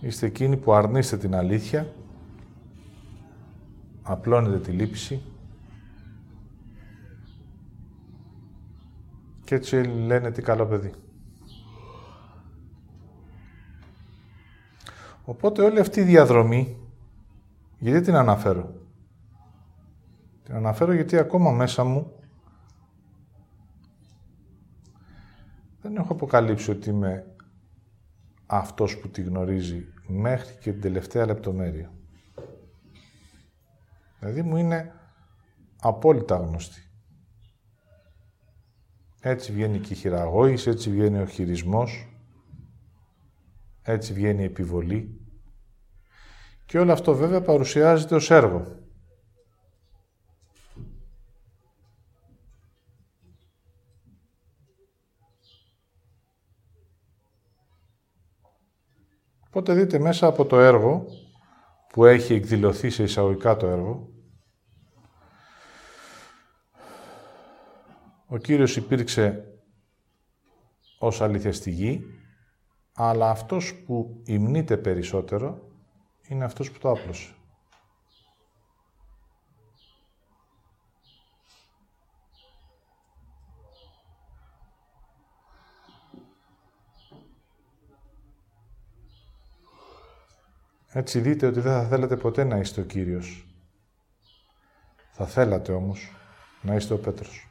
είστε 0.00 0.26
εκείνοι 0.26 0.56
που 0.56 0.72
αρνείστε 0.72 1.16
την 1.16 1.34
αλήθεια 1.34 1.92
απλώνετε 4.06 4.58
τη 4.58 4.70
λύπηση 4.70 5.22
και 9.44 9.54
έτσι 9.54 9.76
λένε 9.82 10.30
τι 10.30 10.42
καλό 10.42 10.66
παιδί. 10.66 10.92
Οπότε 15.24 15.62
όλη 15.62 15.80
αυτή 15.80 16.00
η 16.00 16.04
διαδρομή, 16.04 16.76
γιατί 17.78 18.00
την 18.00 18.14
αναφέρω; 18.14 18.74
Την 20.42 20.54
αναφέρω 20.54 20.92
γιατί 20.92 21.16
ακόμα 21.16 21.50
μέσα 21.50 21.84
μου 21.84 22.12
δεν 25.82 25.96
έχω 25.96 26.12
αποκαλύψει 26.12 26.70
ότι 26.70 26.90
είμαι 26.90 27.26
αυτός 28.46 28.98
που 28.98 29.08
τη 29.08 29.22
γνωρίζει 29.22 29.86
μέχρι 30.06 30.54
και 30.60 30.72
την 30.72 30.80
τελευταία 30.80 31.26
λεπτομέρεια. 31.26 31.92
Δηλαδή 34.18 34.42
μου 34.42 34.56
είναι 34.56 34.92
απόλυτα 35.80 36.36
γνωστή. 36.36 36.80
Έτσι 39.20 39.52
βγαίνει 39.52 39.78
και 39.78 39.92
η 39.92 39.96
χειραγώγηση, 39.96 40.70
έτσι 40.70 40.90
βγαίνει 40.90 41.18
ο 41.18 41.26
χειρισμός, 41.26 42.08
έτσι 43.82 44.12
βγαίνει 44.12 44.42
η 44.42 44.44
επιβολή. 44.44 45.20
Και 46.66 46.78
όλο 46.78 46.92
αυτό 46.92 47.14
βέβαια 47.14 47.40
παρουσιάζεται 47.42 48.14
ως 48.14 48.30
έργο. 48.30 48.82
Οπότε 59.46 59.74
δείτε 59.74 59.98
μέσα 59.98 60.26
από 60.26 60.44
το 60.44 60.60
έργο 60.60 61.06
που 61.94 62.04
έχει 62.04 62.34
εκδηλωθεί 62.34 62.90
σε 62.90 63.02
εισαγωγικά 63.02 63.56
το 63.56 63.66
έργο, 63.66 64.12
ο 68.26 68.36
Κύριος 68.36 68.76
υπήρξε 68.76 69.44
ως 70.98 71.20
αλήθεια 71.20 71.52
στη 71.52 71.70
γη, 71.70 72.04
αλλά 72.92 73.30
αυτός 73.30 73.74
που 73.86 74.22
υμνείται 74.24 74.76
περισσότερο 74.76 75.68
είναι 76.28 76.44
αυτός 76.44 76.70
που 76.70 76.78
το 76.78 76.90
άπλωσε. 76.90 77.33
Έτσι 90.96 91.20
δείτε 91.20 91.46
ότι 91.46 91.60
δεν 91.60 91.72
θα 91.72 91.88
θέλατε 91.88 92.16
ποτέ 92.16 92.44
να 92.44 92.56
είστε 92.56 92.80
ο 92.80 92.84
Κύριος. 92.84 93.46
Θα 95.12 95.26
θέλατε 95.26 95.72
όμως 95.72 96.12
να 96.62 96.74
είστε 96.74 96.94
ο 96.94 96.98
Πέτρος. 96.98 97.48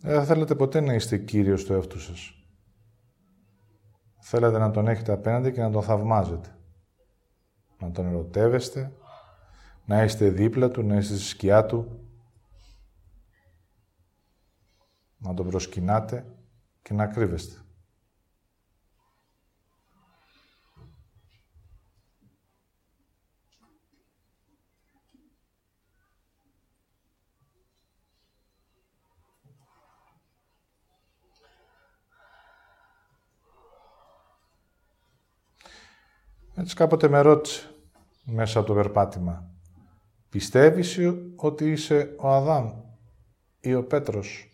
Δεν 0.00 0.14
θα 0.14 0.24
θέλατε 0.24 0.54
ποτέ 0.54 0.80
να 0.80 0.94
είστε 0.94 1.18
κύριος 1.18 1.64
του 1.64 1.72
εαυτού 1.72 2.00
σας. 2.00 2.45
Θέλετε 4.28 4.58
να 4.58 4.70
τον 4.70 4.88
έχετε 4.88 5.12
απέναντι 5.12 5.52
και 5.52 5.60
να 5.60 5.70
τον 5.70 5.82
θαυμάζετε. 5.82 6.56
Να 7.78 7.90
τον 7.90 8.06
ερωτεύεστε, 8.06 8.92
να 9.84 10.02
είστε 10.02 10.28
δίπλα 10.28 10.70
του, 10.70 10.82
να 10.82 10.96
είστε 10.96 11.14
στη 11.14 11.24
σκιά 11.24 11.66
του, 11.66 12.00
να 15.16 15.34
τον 15.34 15.48
προσκυνάτε 15.48 16.24
και 16.82 16.94
να 16.94 17.06
κρύβεστε. 17.06 17.60
Έτσι 36.58 36.74
κάποτε 36.74 37.08
με 37.08 37.20
ρώτησε 37.20 37.74
μέσα 38.24 38.58
από 38.58 38.68
το 38.68 38.74
περπάτημα. 38.74 39.50
Πιστεύεις 40.28 40.98
ότι 41.36 41.70
είσαι 41.70 42.14
ο 42.18 42.28
Αδάμ 42.28 42.82
ή 43.60 43.74
ο 43.74 43.86
Πέτρος; 43.86 44.50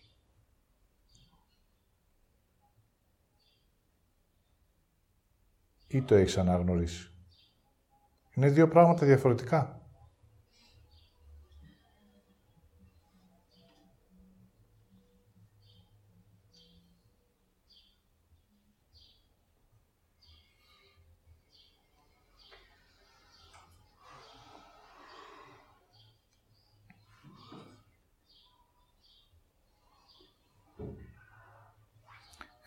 Ή 5.87 6.01
το 6.01 6.15
έχεις 6.15 6.37
αναγνωρίσει. 6.37 7.11
Είναι 8.33 8.49
δύο 8.49 8.67
πράγματα 8.67 9.05
διαφορετικά. 9.05 9.82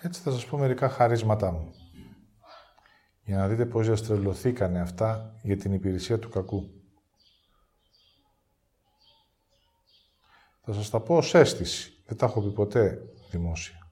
Έτσι 0.01 0.21
θα 0.21 0.31
σας 0.31 0.47
πω 0.47 0.59
μερικά 0.59 0.89
χαρίσματά 0.89 1.51
μου. 1.53 1.71
Για 3.25 3.37
να 3.37 3.49
δείτε 3.49 3.67
πώς 3.67 3.87
διαστρελωθήκανε 3.87 4.81
αυτά 4.81 5.39
για 5.43 5.57
την 5.57 5.73
υπηρεσία 5.73 6.19
του 6.19 6.29
κακού. 6.29 6.71
Θα 10.61 10.73
σας 10.73 10.91
τα 10.91 11.01
πω 11.01 11.17
ως 11.17 11.35
αίσθηση. 11.35 12.03
Δεν 12.07 12.17
τα 12.17 12.27
έχω 12.27 12.41
πει 12.41 12.53
ποτέ 12.53 12.99
δημόσια. 13.31 13.91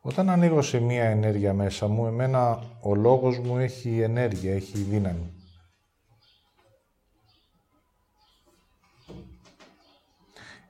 Όταν 0.00 0.30
ανοίγω 0.30 0.62
σε 0.62 0.80
μία 0.80 1.04
ενέργεια 1.04 1.54
μέσα 1.54 1.88
μου, 1.88 2.06
εμένα 2.06 2.62
ο 2.80 2.94
λόγος 2.94 3.38
μου 3.38 3.58
έχει 3.58 4.00
ενέργεια, 4.00 4.54
έχει 4.54 4.78
δύναμη. 4.78 5.37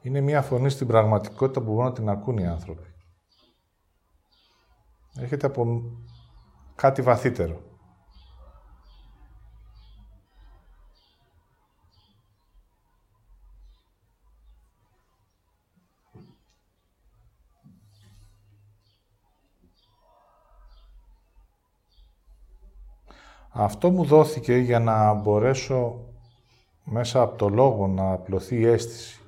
Είναι 0.09 0.21
μια 0.21 0.43
φωνή 0.43 0.71
στην 0.71 0.87
πραγματικότητα 0.87 1.61
που 1.61 1.73
μπορούν 1.73 1.85
να 1.85 1.93
την 1.93 2.09
ακούν 2.09 2.39
οι 2.39 2.47
άνθρωποι. 2.47 2.89
Έρχεται 5.19 5.47
από 5.47 5.83
κάτι 6.75 7.03
βαθύτερο. 7.03 7.63
Αυτό 23.51 23.91
μου 23.91 24.05
δόθηκε 24.05 24.57
για 24.57 24.79
να 24.79 25.13
μπορέσω 25.13 26.05
μέσα 26.85 27.23
από 27.23 27.37
το 27.37 27.49
λόγο 27.49 27.87
να 27.87 28.13
απλωθεί 28.13 28.57
η 28.57 28.67
αίσθηση. 28.67 29.21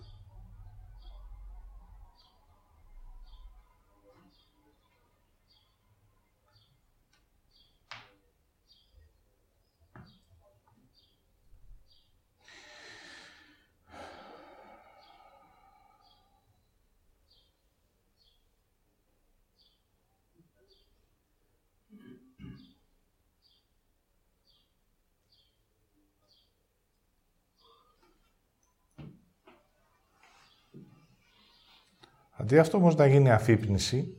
Αντί 32.50 32.58
αυτό 32.58 32.76
όμως 32.76 32.94
να 32.94 33.06
γίνει 33.06 33.30
αφύπνιση, 33.30 34.16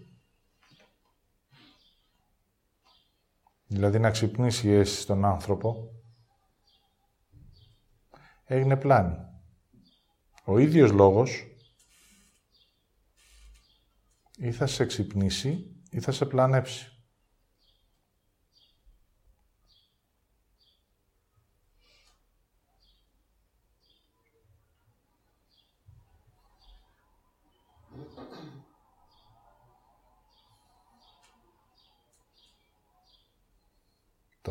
δηλαδή 3.67 3.99
να 3.99 4.09
ξυπνήσει 4.09 4.67
η 4.67 4.73
αίσθηση 4.73 5.01
στον 5.01 5.25
άνθρωπο, 5.25 5.91
έγινε 8.43 8.77
πλάνη. 8.77 9.15
Ο 10.45 10.57
ίδιος 10.57 10.91
λόγος 10.91 11.55
ή 14.37 14.51
θα 14.51 14.67
σε 14.67 14.85
ξυπνήσει 14.85 15.81
ή 15.89 15.99
θα 15.99 16.11
σε 16.11 16.25
πλανέψει. 16.25 16.91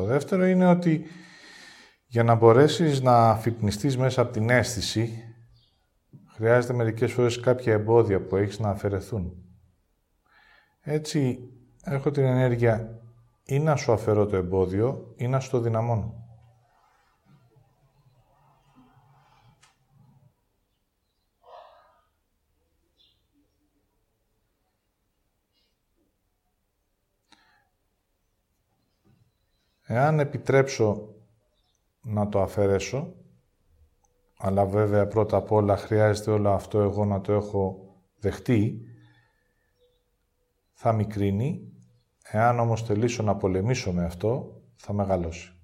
δεύτερο 0.11 0.45
είναι 0.45 0.67
ότι 0.67 1.05
για 2.05 2.23
να 2.23 2.35
μπορέσεις 2.35 3.01
να 3.01 3.29
αφυπνιστείς 3.29 3.97
μέσα 3.97 4.21
από 4.21 4.31
την 4.31 4.49
αίσθηση, 4.49 5.23
χρειάζεται 6.35 6.73
μερικές 6.73 7.11
φορές 7.11 7.39
κάποια 7.39 7.73
εμπόδια 7.73 8.25
που 8.25 8.35
έχεις 8.35 8.59
να 8.59 8.69
αφαιρεθούν. 8.69 9.33
Έτσι, 10.81 11.39
έχω 11.83 12.11
την 12.11 12.23
ενέργεια 12.23 13.01
ή 13.43 13.59
να 13.59 13.75
σου 13.75 13.91
αφαιρώ 13.91 14.25
το 14.25 14.35
εμπόδιο 14.35 15.13
ή 15.15 15.27
να 15.27 15.39
σου 15.39 15.49
το 15.49 15.59
δυναμώνω. 15.59 16.30
Εάν 29.93 30.19
επιτρέψω 30.19 31.15
να 32.01 32.29
το 32.29 32.41
αφαιρέσω, 32.41 33.13
αλλά 34.37 34.65
βέβαια 34.65 35.07
πρώτα 35.07 35.37
απ' 35.37 35.51
όλα 35.51 35.77
χρειάζεται 35.77 36.31
όλο 36.31 36.49
αυτό 36.49 36.79
εγώ 36.79 37.05
να 37.05 37.21
το 37.21 37.33
έχω 37.33 37.93
δεχτεί, 38.19 38.81
θα 40.73 40.93
μικρύνει, 40.93 41.71
εάν 42.23 42.59
όμως 42.59 42.81
θελήσω 42.83 43.23
να 43.23 43.35
πολεμήσω 43.35 43.91
με 43.91 44.05
αυτό, 44.05 44.61
θα 44.75 44.93
μεγαλώσει. 44.93 45.60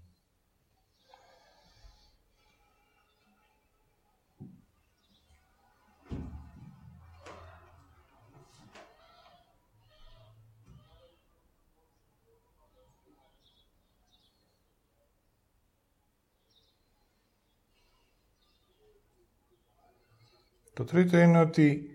Το 20.77 20.83
τρίτο 20.83 21.17
είναι 21.17 21.39
ότι 21.39 21.91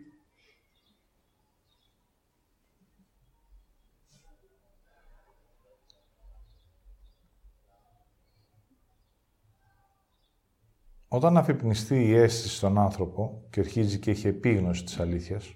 Όταν 11.09 11.37
αφυπνιστεί 11.37 12.05
η 12.05 12.15
αίσθηση 12.15 12.57
στον 12.57 12.79
άνθρωπο 12.79 13.47
και 13.51 13.61
αρχίζει 13.61 13.99
και 13.99 14.11
έχει 14.11 14.27
επίγνωση 14.27 14.85
της 14.85 14.99
αλήθειας, 14.99 15.55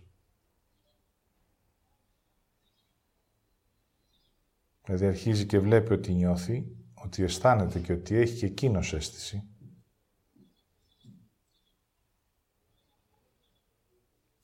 δηλαδή 4.84 5.06
αρχίζει 5.06 5.46
και 5.46 5.58
βλέπει 5.58 5.92
ότι 5.92 6.12
νιώθει, 6.12 6.76
ότι 6.94 7.22
αισθάνεται 7.22 7.80
και 7.80 7.92
ότι 7.92 8.16
έχει 8.16 8.38
και 8.38 8.46
εκείνος 8.46 8.92
αίσθηση, 8.92 9.55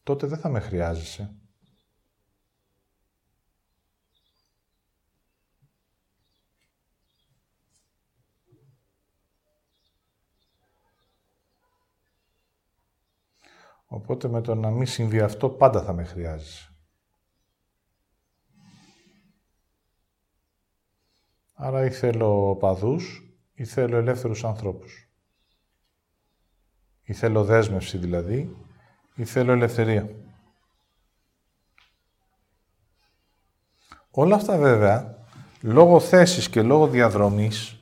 τότε 0.03 0.27
δεν 0.27 0.39
θα 0.39 0.49
με 0.49 0.61
χρειάζεσαι. 0.61 1.37
Οπότε 13.87 14.29
με 14.29 14.41
το 14.41 14.55
να 14.55 14.71
μην 14.71 14.87
συμβεί 14.87 15.21
αυτό 15.21 15.51
πάντα 15.51 15.83
θα 15.83 15.93
με 15.93 16.05
χρειάζεσαι. 16.05 16.67
Άρα 21.53 21.85
ή 21.85 21.91
θέλω 21.91 22.57
παδούς 22.57 23.35
ή 23.55 23.65
θέλω 23.65 23.97
ελεύθερους 23.97 24.45
ανθρώπους. 24.45 25.11
Ή 27.03 27.13
θέλω 27.13 27.45
δέσμευση 27.45 27.99
δηλαδή 27.99 28.57
ή 29.23 29.25
θέλω 29.25 29.53
ελευθερία. 29.53 30.09
Όλα 34.11 34.37
αυτά 34.37 34.57
βέβαια, 34.57 35.27
λόγω 35.61 36.01
θέσης 36.01 36.49
και 36.49 36.63
λόγω 36.63 36.87
διαδρομής, 36.87 37.77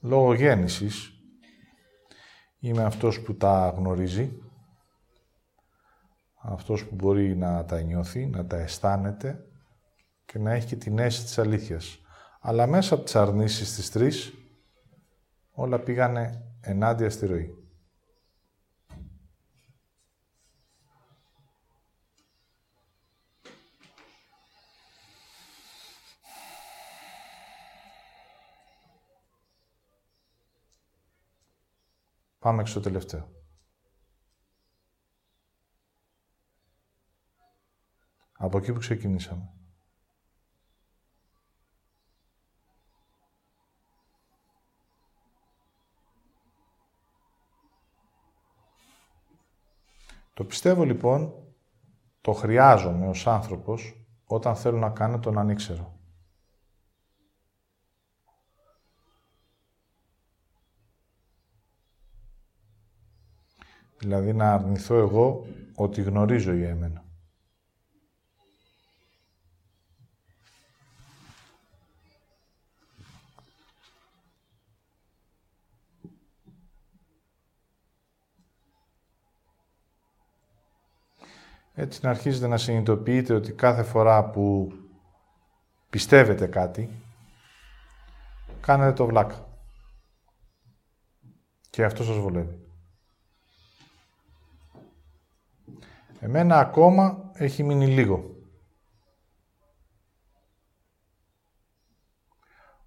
λόγω 0.00 0.34
γέννησης, 0.34 1.12
είμαι 2.58 2.84
αυτός 2.84 3.20
που 3.20 3.36
τα 3.36 3.74
γνωρίζει, 3.76 4.42
αυτός 6.34 6.86
που 6.86 6.94
μπορεί 6.94 7.36
να 7.36 7.64
τα 7.64 7.80
νιώθει, 7.80 8.26
να 8.26 8.46
τα 8.46 8.56
αισθάνεται 8.56 9.44
και 10.24 10.38
να 10.38 10.52
έχει 10.52 10.66
και 10.66 10.76
την 10.76 10.98
αίσθηση 10.98 11.24
της 11.26 11.38
αλήθειας. 11.38 11.98
Αλλά 12.40 12.66
μέσα 12.66 12.94
από 12.94 13.04
τις 13.04 13.16
αρνήσεις 13.16 13.74
τις 13.74 13.90
τρεις, 13.90 14.32
όλα 15.54 15.78
πήγανε 15.78 16.52
ενάντια 16.60 17.10
στη 17.10 17.26
ροή. 17.26 17.58
Πάμε 32.38 32.62
και 32.62 32.68
στο 32.68 32.80
τελευταίο. 32.80 33.32
Από 38.32 38.58
εκεί 38.58 38.72
που 38.72 38.78
ξεκινήσαμε. 38.78 39.63
Το 50.34 50.44
πιστεύω 50.44 50.84
λοιπόν, 50.84 51.34
το 52.20 52.32
χρειάζομαι 52.32 53.08
ως 53.08 53.26
άνθρωπος 53.26 54.06
όταν 54.24 54.56
θέλω 54.56 54.78
να 54.78 54.90
κάνω 54.90 55.18
τον 55.18 55.38
ανήξερο. 55.38 55.98
Δηλαδή 63.98 64.32
να 64.32 64.52
αρνηθώ 64.52 64.94
εγώ 64.94 65.46
ότι 65.74 66.02
γνωρίζω 66.02 66.52
για 66.52 66.68
εμένα. 66.68 67.03
Έτσι 81.74 82.00
να 82.02 82.10
αρχίζετε 82.10 82.46
να 82.46 82.56
συνειδητοποιείτε 82.56 83.34
ότι 83.34 83.52
κάθε 83.52 83.82
φορά 83.82 84.30
που 84.30 84.72
πιστεύετε 85.90 86.46
κάτι, 86.46 87.02
κάνετε 88.60 88.92
το 88.92 89.06
βλάκα. 89.06 89.48
Και 91.70 91.84
αυτό 91.84 92.04
σας 92.04 92.16
βολεύει. 92.16 92.58
Εμένα 96.20 96.58
ακόμα 96.58 97.30
έχει 97.34 97.62
μείνει 97.62 97.86
λίγο. 97.86 98.34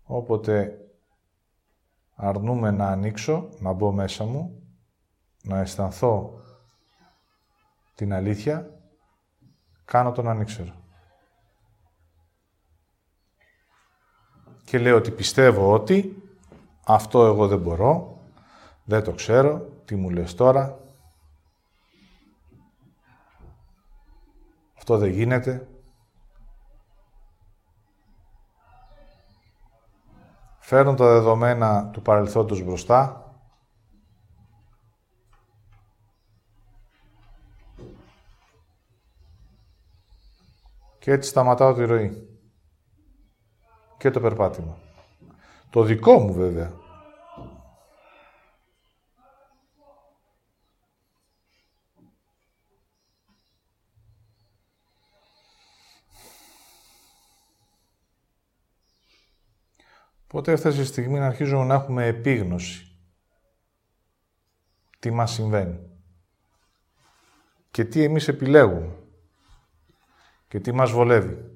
Όποτε 0.03 0.77
αρνούμε 2.15 2.71
να 2.71 2.87
ανοίξω, 2.87 3.49
να 3.59 3.73
μπω 3.73 3.91
μέσα 3.91 4.23
μου, 4.23 4.63
να 5.43 5.59
αισθανθώ 5.59 6.41
την 7.95 8.13
αλήθεια, 8.13 8.76
κάνω 9.87 10.11
τον 10.11 10.27
ανήξερο. 10.27 10.73
Και 14.63 14.79
λέω 14.79 14.95
ότι 14.95 15.11
πιστεύω 15.11 15.73
ότι 15.73 16.23
αυτό 16.85 17.25
εγώ 17.25 17.47
δεν 17.47 17.59
μπορώ, 17.59 18.21
Δεν 18.83 19.03
το 19.03 19.11
ξέρω. 19.11 19.59
Τι 19.85 19.95
μου 19.95 20.09
λες 20.09 20.35
τώρα. 20.35 20.79
Αυτό 24.77 24.97
δεν 24.97 25.09
γίνεται. 25.09 25.67
Φέρνουν 30.59 30.95
τα 30.95 31.07
δεδομένα 31.07 31.89
του 31.89 32.01
παρελθόντος 32.01 32.61
μπροστά. 32.61 33.26
Και 41.07 41.13
έτσι 41.13 41.29
σταματάω 41.29 41.73
τη 41.73 41.85
ροή. 41.85 42.27
Και 43.97 44.09
το 44.09 44.19
περπάτημα. 44.19 44.77
Το 45.69 45.83
δικό 45.83 46.19
μου 46.19 46.33
βέβαια. 46.33 46.73
Οπότε 60.23 60.51
έφτασε 60.51 60.81
η 60.81 60.85
στιγμή 60.85 61.19
να 61.19 61.25
αρχίζουμε 61.25 61.65
να 61.65 61.73
έχουμε 61.73 62.05
επίγνωση. 62.05 62.97
Τι 64.99 65.11
μας 65.11 65.31
συμβαίνει. 65.31 65.79
Και 67.71 67.85
τι 67.85 68.03
εμείς 68.03 68.27
επιλέγουμε. 68.27 69.06
Και 70.47 70.59
τι 70.59 70.71
μας 70.71 70.91
βολεύει. 70.91 71.51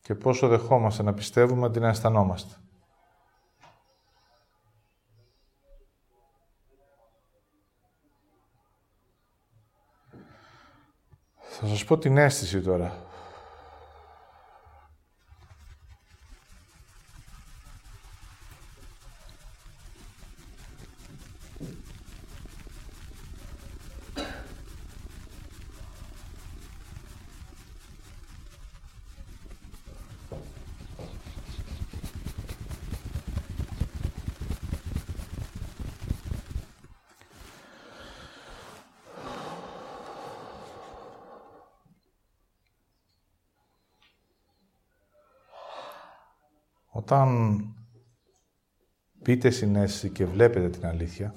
Και 0.00 0.14
πόσο 0.14 0.48
δεχόμαστε 0.48 1.02
να 1.02 1.14
πιστεύουμε 1.14 1.66
αντί 1.66 1.80
να 1.80 1.88
αισθανόμαστε. 1.88 2.56
Θα 11.38 11.66
σας 11.66 11.84
πω 11.84 11.98
την 11.98 12.16
αίσθηση 12.16 12.60
τώρα. 12.60 13.10
Όταν 47.12 47.74
πείτε 49.22 49.50
συνέστηση 49.50 50.10
και 50.10 50.26
βλέπετε 50.26 50.68
την 50.68 50.86
αλήθεια 50.86 51.34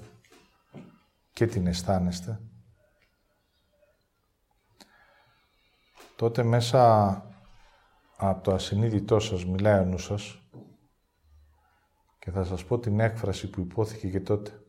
και 1.33 1.45
την 1.45 1.67
αισθάνεστε, 1.67 2.39
τότε 6.15 6.43
μέσα 6.43 7.11
από 8.17 8.43
το 8.43 8.53
ασυνείδητό 8.53 9.19
σας 9.19 9.45
μιλάει 9.45 9.79
ο 9.79 9.85
νους 9.85 10.03
σας 10.03 10.41
και 12.19 12.31
θα 12.31 12.43
σας 12.43 12.65
πω 12.65 12.79
την 12.79 12.99
έκφραση 12.99 13.49
που 13.49 13.61
υπόθηκε 13.61 14.09
και 14.09 14.19
τότε. 14.19 14.64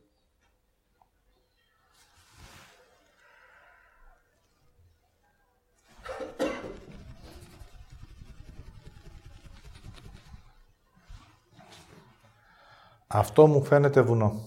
Αυτό 13.07 13.47
μου 13.47 13.63
φαίνεται 13.63 14.01
βουνό. 14.01 14.41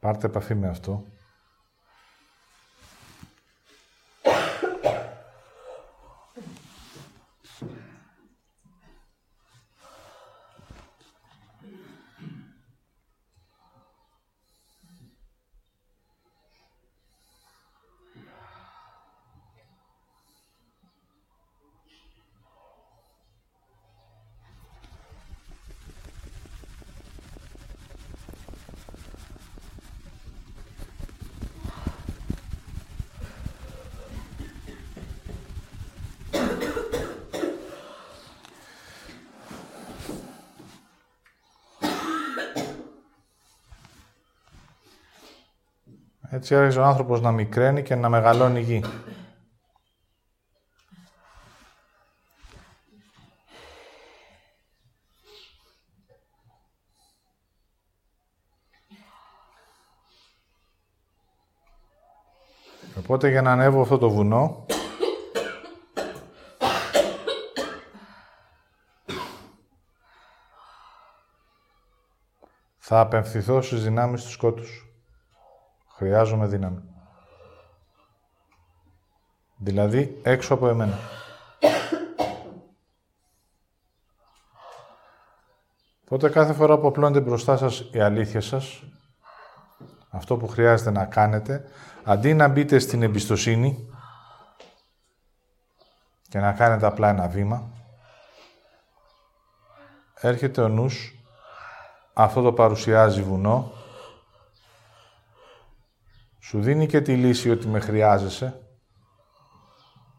Πάρτε 0.00 0.26
επαφή 0.26 0.54
με 0.54 0.68
αυτό. 0.68 1.04
Έτσι 46.40 46.54
άρχισε 46.56 46.78
ο 46.78 46.84
άνθρωπος 46.84 47.20
να 47.20 47.32
μικραίνει 47.32 47.82
και 47.82 47.94
να 47.94 48.08
μεγαλώνει 48.08 48.60
η 48.60 48.62
γη. 48.62 48.82
Οπότε 62.98 63.28
για 63.28 63.42
να 63.42 63.52
ανέβω 63.52 63.80
αυτό 63.80 63.98
το 63.98 64.10
βουνό, 64.10 64.66
θα 72.78 73.00
απευθυνθώ 73.00 73.62
στις 73.62 73.82
δυνάμεις 73.82 74.22
του 74.22 74.30
σκότους. 74.30 74.89
Χρειάζομαι 76.00 76.46
δύναμη. 76.46 76.82
Δηλαδή, 79.56 80.20
έξω 80.22 80.54
από 80.54 80.68
εμένα. 80.68 80.98
Οπότε 86.04 86.28
κάθε 86.28 86.52
φορά 86.52 86.78
που 86.78 86.86
απλώνεται 86.86 87.20
μπροστά 87.20 87.56
σας 87.56 87.88
η 87.92 88.00
αλήθεια 88.00 88.40
σας, 88.40 88.82
αυτό 90.10 90.36
που 90.36 90.48
χρειάζεται 90.48 90.90
να 90.90 91.04
κάνετε, 91.04 91.64
αντί 92.04 92.34
να 92.34 92.48
μπείτε 92.48 92.78
στην 92.78 93.02
εμπιστοσύνη 93.02 93.88
και 96.28 96.38
να 96.38 96.52
κάνετε 96.52 96.86
απλά 96.86 97.08
ένα 97.08 97.28
βήμα, 97.28 97.70
έρχεται 100.14 100.62
ο 100.62 100.68
νους, 100.68 101.24
αυτό 102.12 102.42
το 102.42 102.52
παρουσιάζει 102.52 103.22
βουνό, 103.22 103.72
σου 106.50 106.60
δίνει 106.60 106.86
και 106.86 107.00
τη 107.00 107.16
λύση 107.16 107.50
ότι 107.50 107.68
με 107.68 107.80
χρειάζεσαι. 107.80 108.60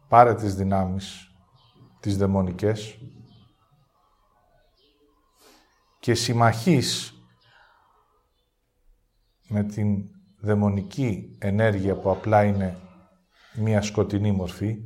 Πάρε 0.08 0.34
τις 0.34 0.54
δυνάμεις, 0.54 1.32
τις 2.00 2.16
δαιμονικές 2.16 2.98
και 5.98 6.14
συμμαχείς 6.14 7.14
με 9.48 9.64
την 9.64 10.04
δαιμονική 10.40 11.36
ενέργεια 11.38 11.94
που 11.94 12.10
απλά 12.10 12.44
είναι 12.44 12.78
μία 13.54 13.82
σκοτεινή 13.82 14.32
μορφή 14.32 14.76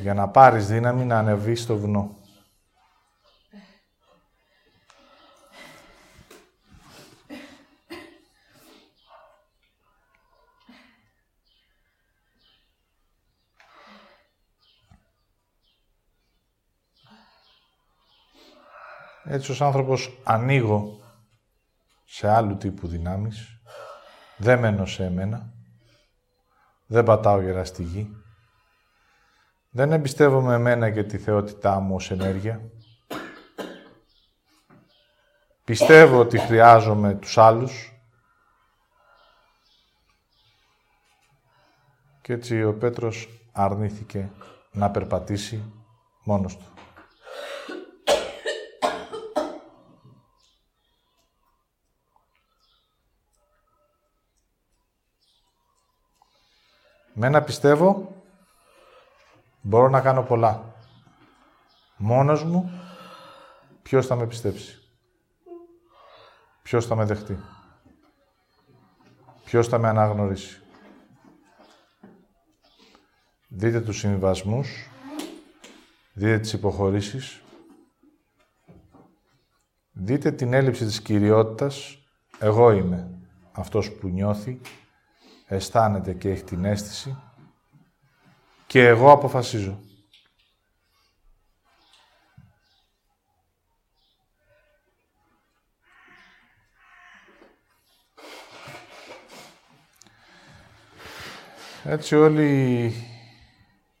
για 0.00 0.14
να 0.14 0.28
πάρεις 0.28 0.66
δύναμη 0.66 1.04
να 1.04 1.18
ανεβείς 1.18 1.62
στο 1.62 1.76
βουνό. 1.76 2.18
Έτσι 19.24 19.50
ως 19.50 19.62
άνθρωπος 19.62 20.20
ανοίγω 20.24 21.00
σε 22.04 22.28
άλλου 22.28 22.56
τύπου 22.56 22.86
δυνάμεις, 22.86 23.60
δεν 24.36 24.58
μένω 24.58 24.86
σε 24.86 25.04
εμένα, 25.04 25.52
δεν 26.86 27.04
πατάω 27.04 27.40
γερά 27.40 27.64
στη 27.64 27.82
γη, 27.82 28.14
Δεν 29.70 29.92
εμπιστεύομαι 29.92 30.54
εμένα 30.54 30.90
και 30.90 31.04
τη 31.04 31.18
θεότητά 31.18 31.80
μου 31.80 31.94
ως 31.94 32.10
ενέργεια. 32.10 32.70
Πιστεύω 35.64 36.18
ότι 36.18 36.38
χρειάζομαι 36.38 37.14
τους 37.14 37.38
άλλους. 37.38 38.02
Και 42.22 42.32
έτσι 42.32 42.64
ο 42.64 42.74
Πέτρος 42.74 43.28
αρνήθηκε 43.52 44.30
να 44.72 44.90
περπατήσει 44.90 45.72
μόνος 46.24 46.56
του. 46.56 46.64
Μένα 57.22 57.42
πιστεύω, 57.42 58.14
μπορώ 59.60 59.88
να 59.88 60.00
κάνω 60.00 60.22
πολλά. 60.22 60.74
Μόνος 61.96 62.44
μου, 62.44 62.70
ποιος 63.82 64.06
θα 64.06 64.16
με 64.16 64.26
πιστέψει; 64.26 64.78
Ποιος 66.62 66.86
θα 66.86 66.96
με 66.96 67.04
δεχτεί; 67.04 67.38
Ποιος 69.44 69.68
θα 69.68 69.78
με 69.78 69.88
αναγνωρίσει; 69.88 70.62
Δείτε 73.48 73.80
τους 73.80 73.98
συμβιβασμούς, 73.98 74.88
δείτε 76.12 76.38
τις 76.38 76.52
υποχωρήσεις, 76.52 77.42
δείτε 79.92 80.32
την 80.32 80.52
έλλειψη 80.52 80.84
της 80.84 81.02
κυριότητας. 81.02 81.98
Εγώ 82.38 82.70
είμαι 82.70 83.10
αυτός 83.52 83.92
που 83.92 84.08
νιώθει 84.08 84.60
αισθάνεται 85.54 86.14
και 86.14 86.30
έχει 86.30 86.44
την 86.44 86.64
αίσθηση 86.64 87.16
και 88.66 88.86
εγώ 88.86 89.12
αποφασίζω. 89.12 89.78
Έτσι 101.84 102.16
όλοι 102.16 102.92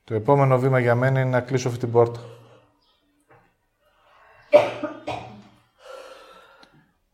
το 0.04 0.14
επόμενο 0.14 0.58
βήμα 0.58 0.78
για 0.78 0.94
μένα 0.94 1.20
είναι 1.20 1.30
να 1.30 1.40
κλείσω 1.40 1.68
αυτή 1.68 1.80
την 1.80 1.90
πόρτα. 1.90 2.20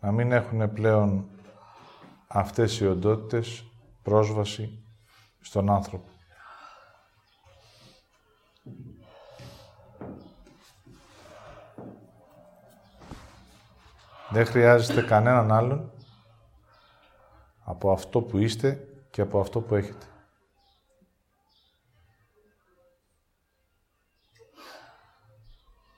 Να 0.01 0.13
μην 0.13 0.33
έχουν 0.33 0.73
πλέον 0.73 1.29
αυτές 2.27 2.81
οι 2.81 2.87
οντότητες 2.87 3.65
πρόσβαση 4.07 4.85
στον 5.41 5.71
άνθρωπο. 5.71 6.09
Δεν 14.31 14.47
χρειάζεστε 14.47 15.03
κανέναν 15.03 15.53
άλλον 15.53 15.93
από 17.65 17.93
αυτό 17.93 18.23
που 18.23 18.39
είστε 18.39 18.89
και 19.11 19.21
από 19.21 19.41
αυτό 19.41 19.61
που 19.61 19.75
έχετε. 19.75 20.07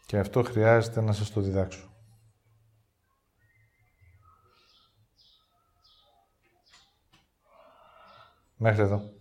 Και 0.06 0.18
αυτό 0.18 0.42
χρειάζεται 0.42 1.00
να 1.00 1.12
σας 1.12 1.30
το 1.30 1.40
διδάξω. 1.40 1.88
Μέχρι 8.59 8.82
εδώ. 8.82 9.17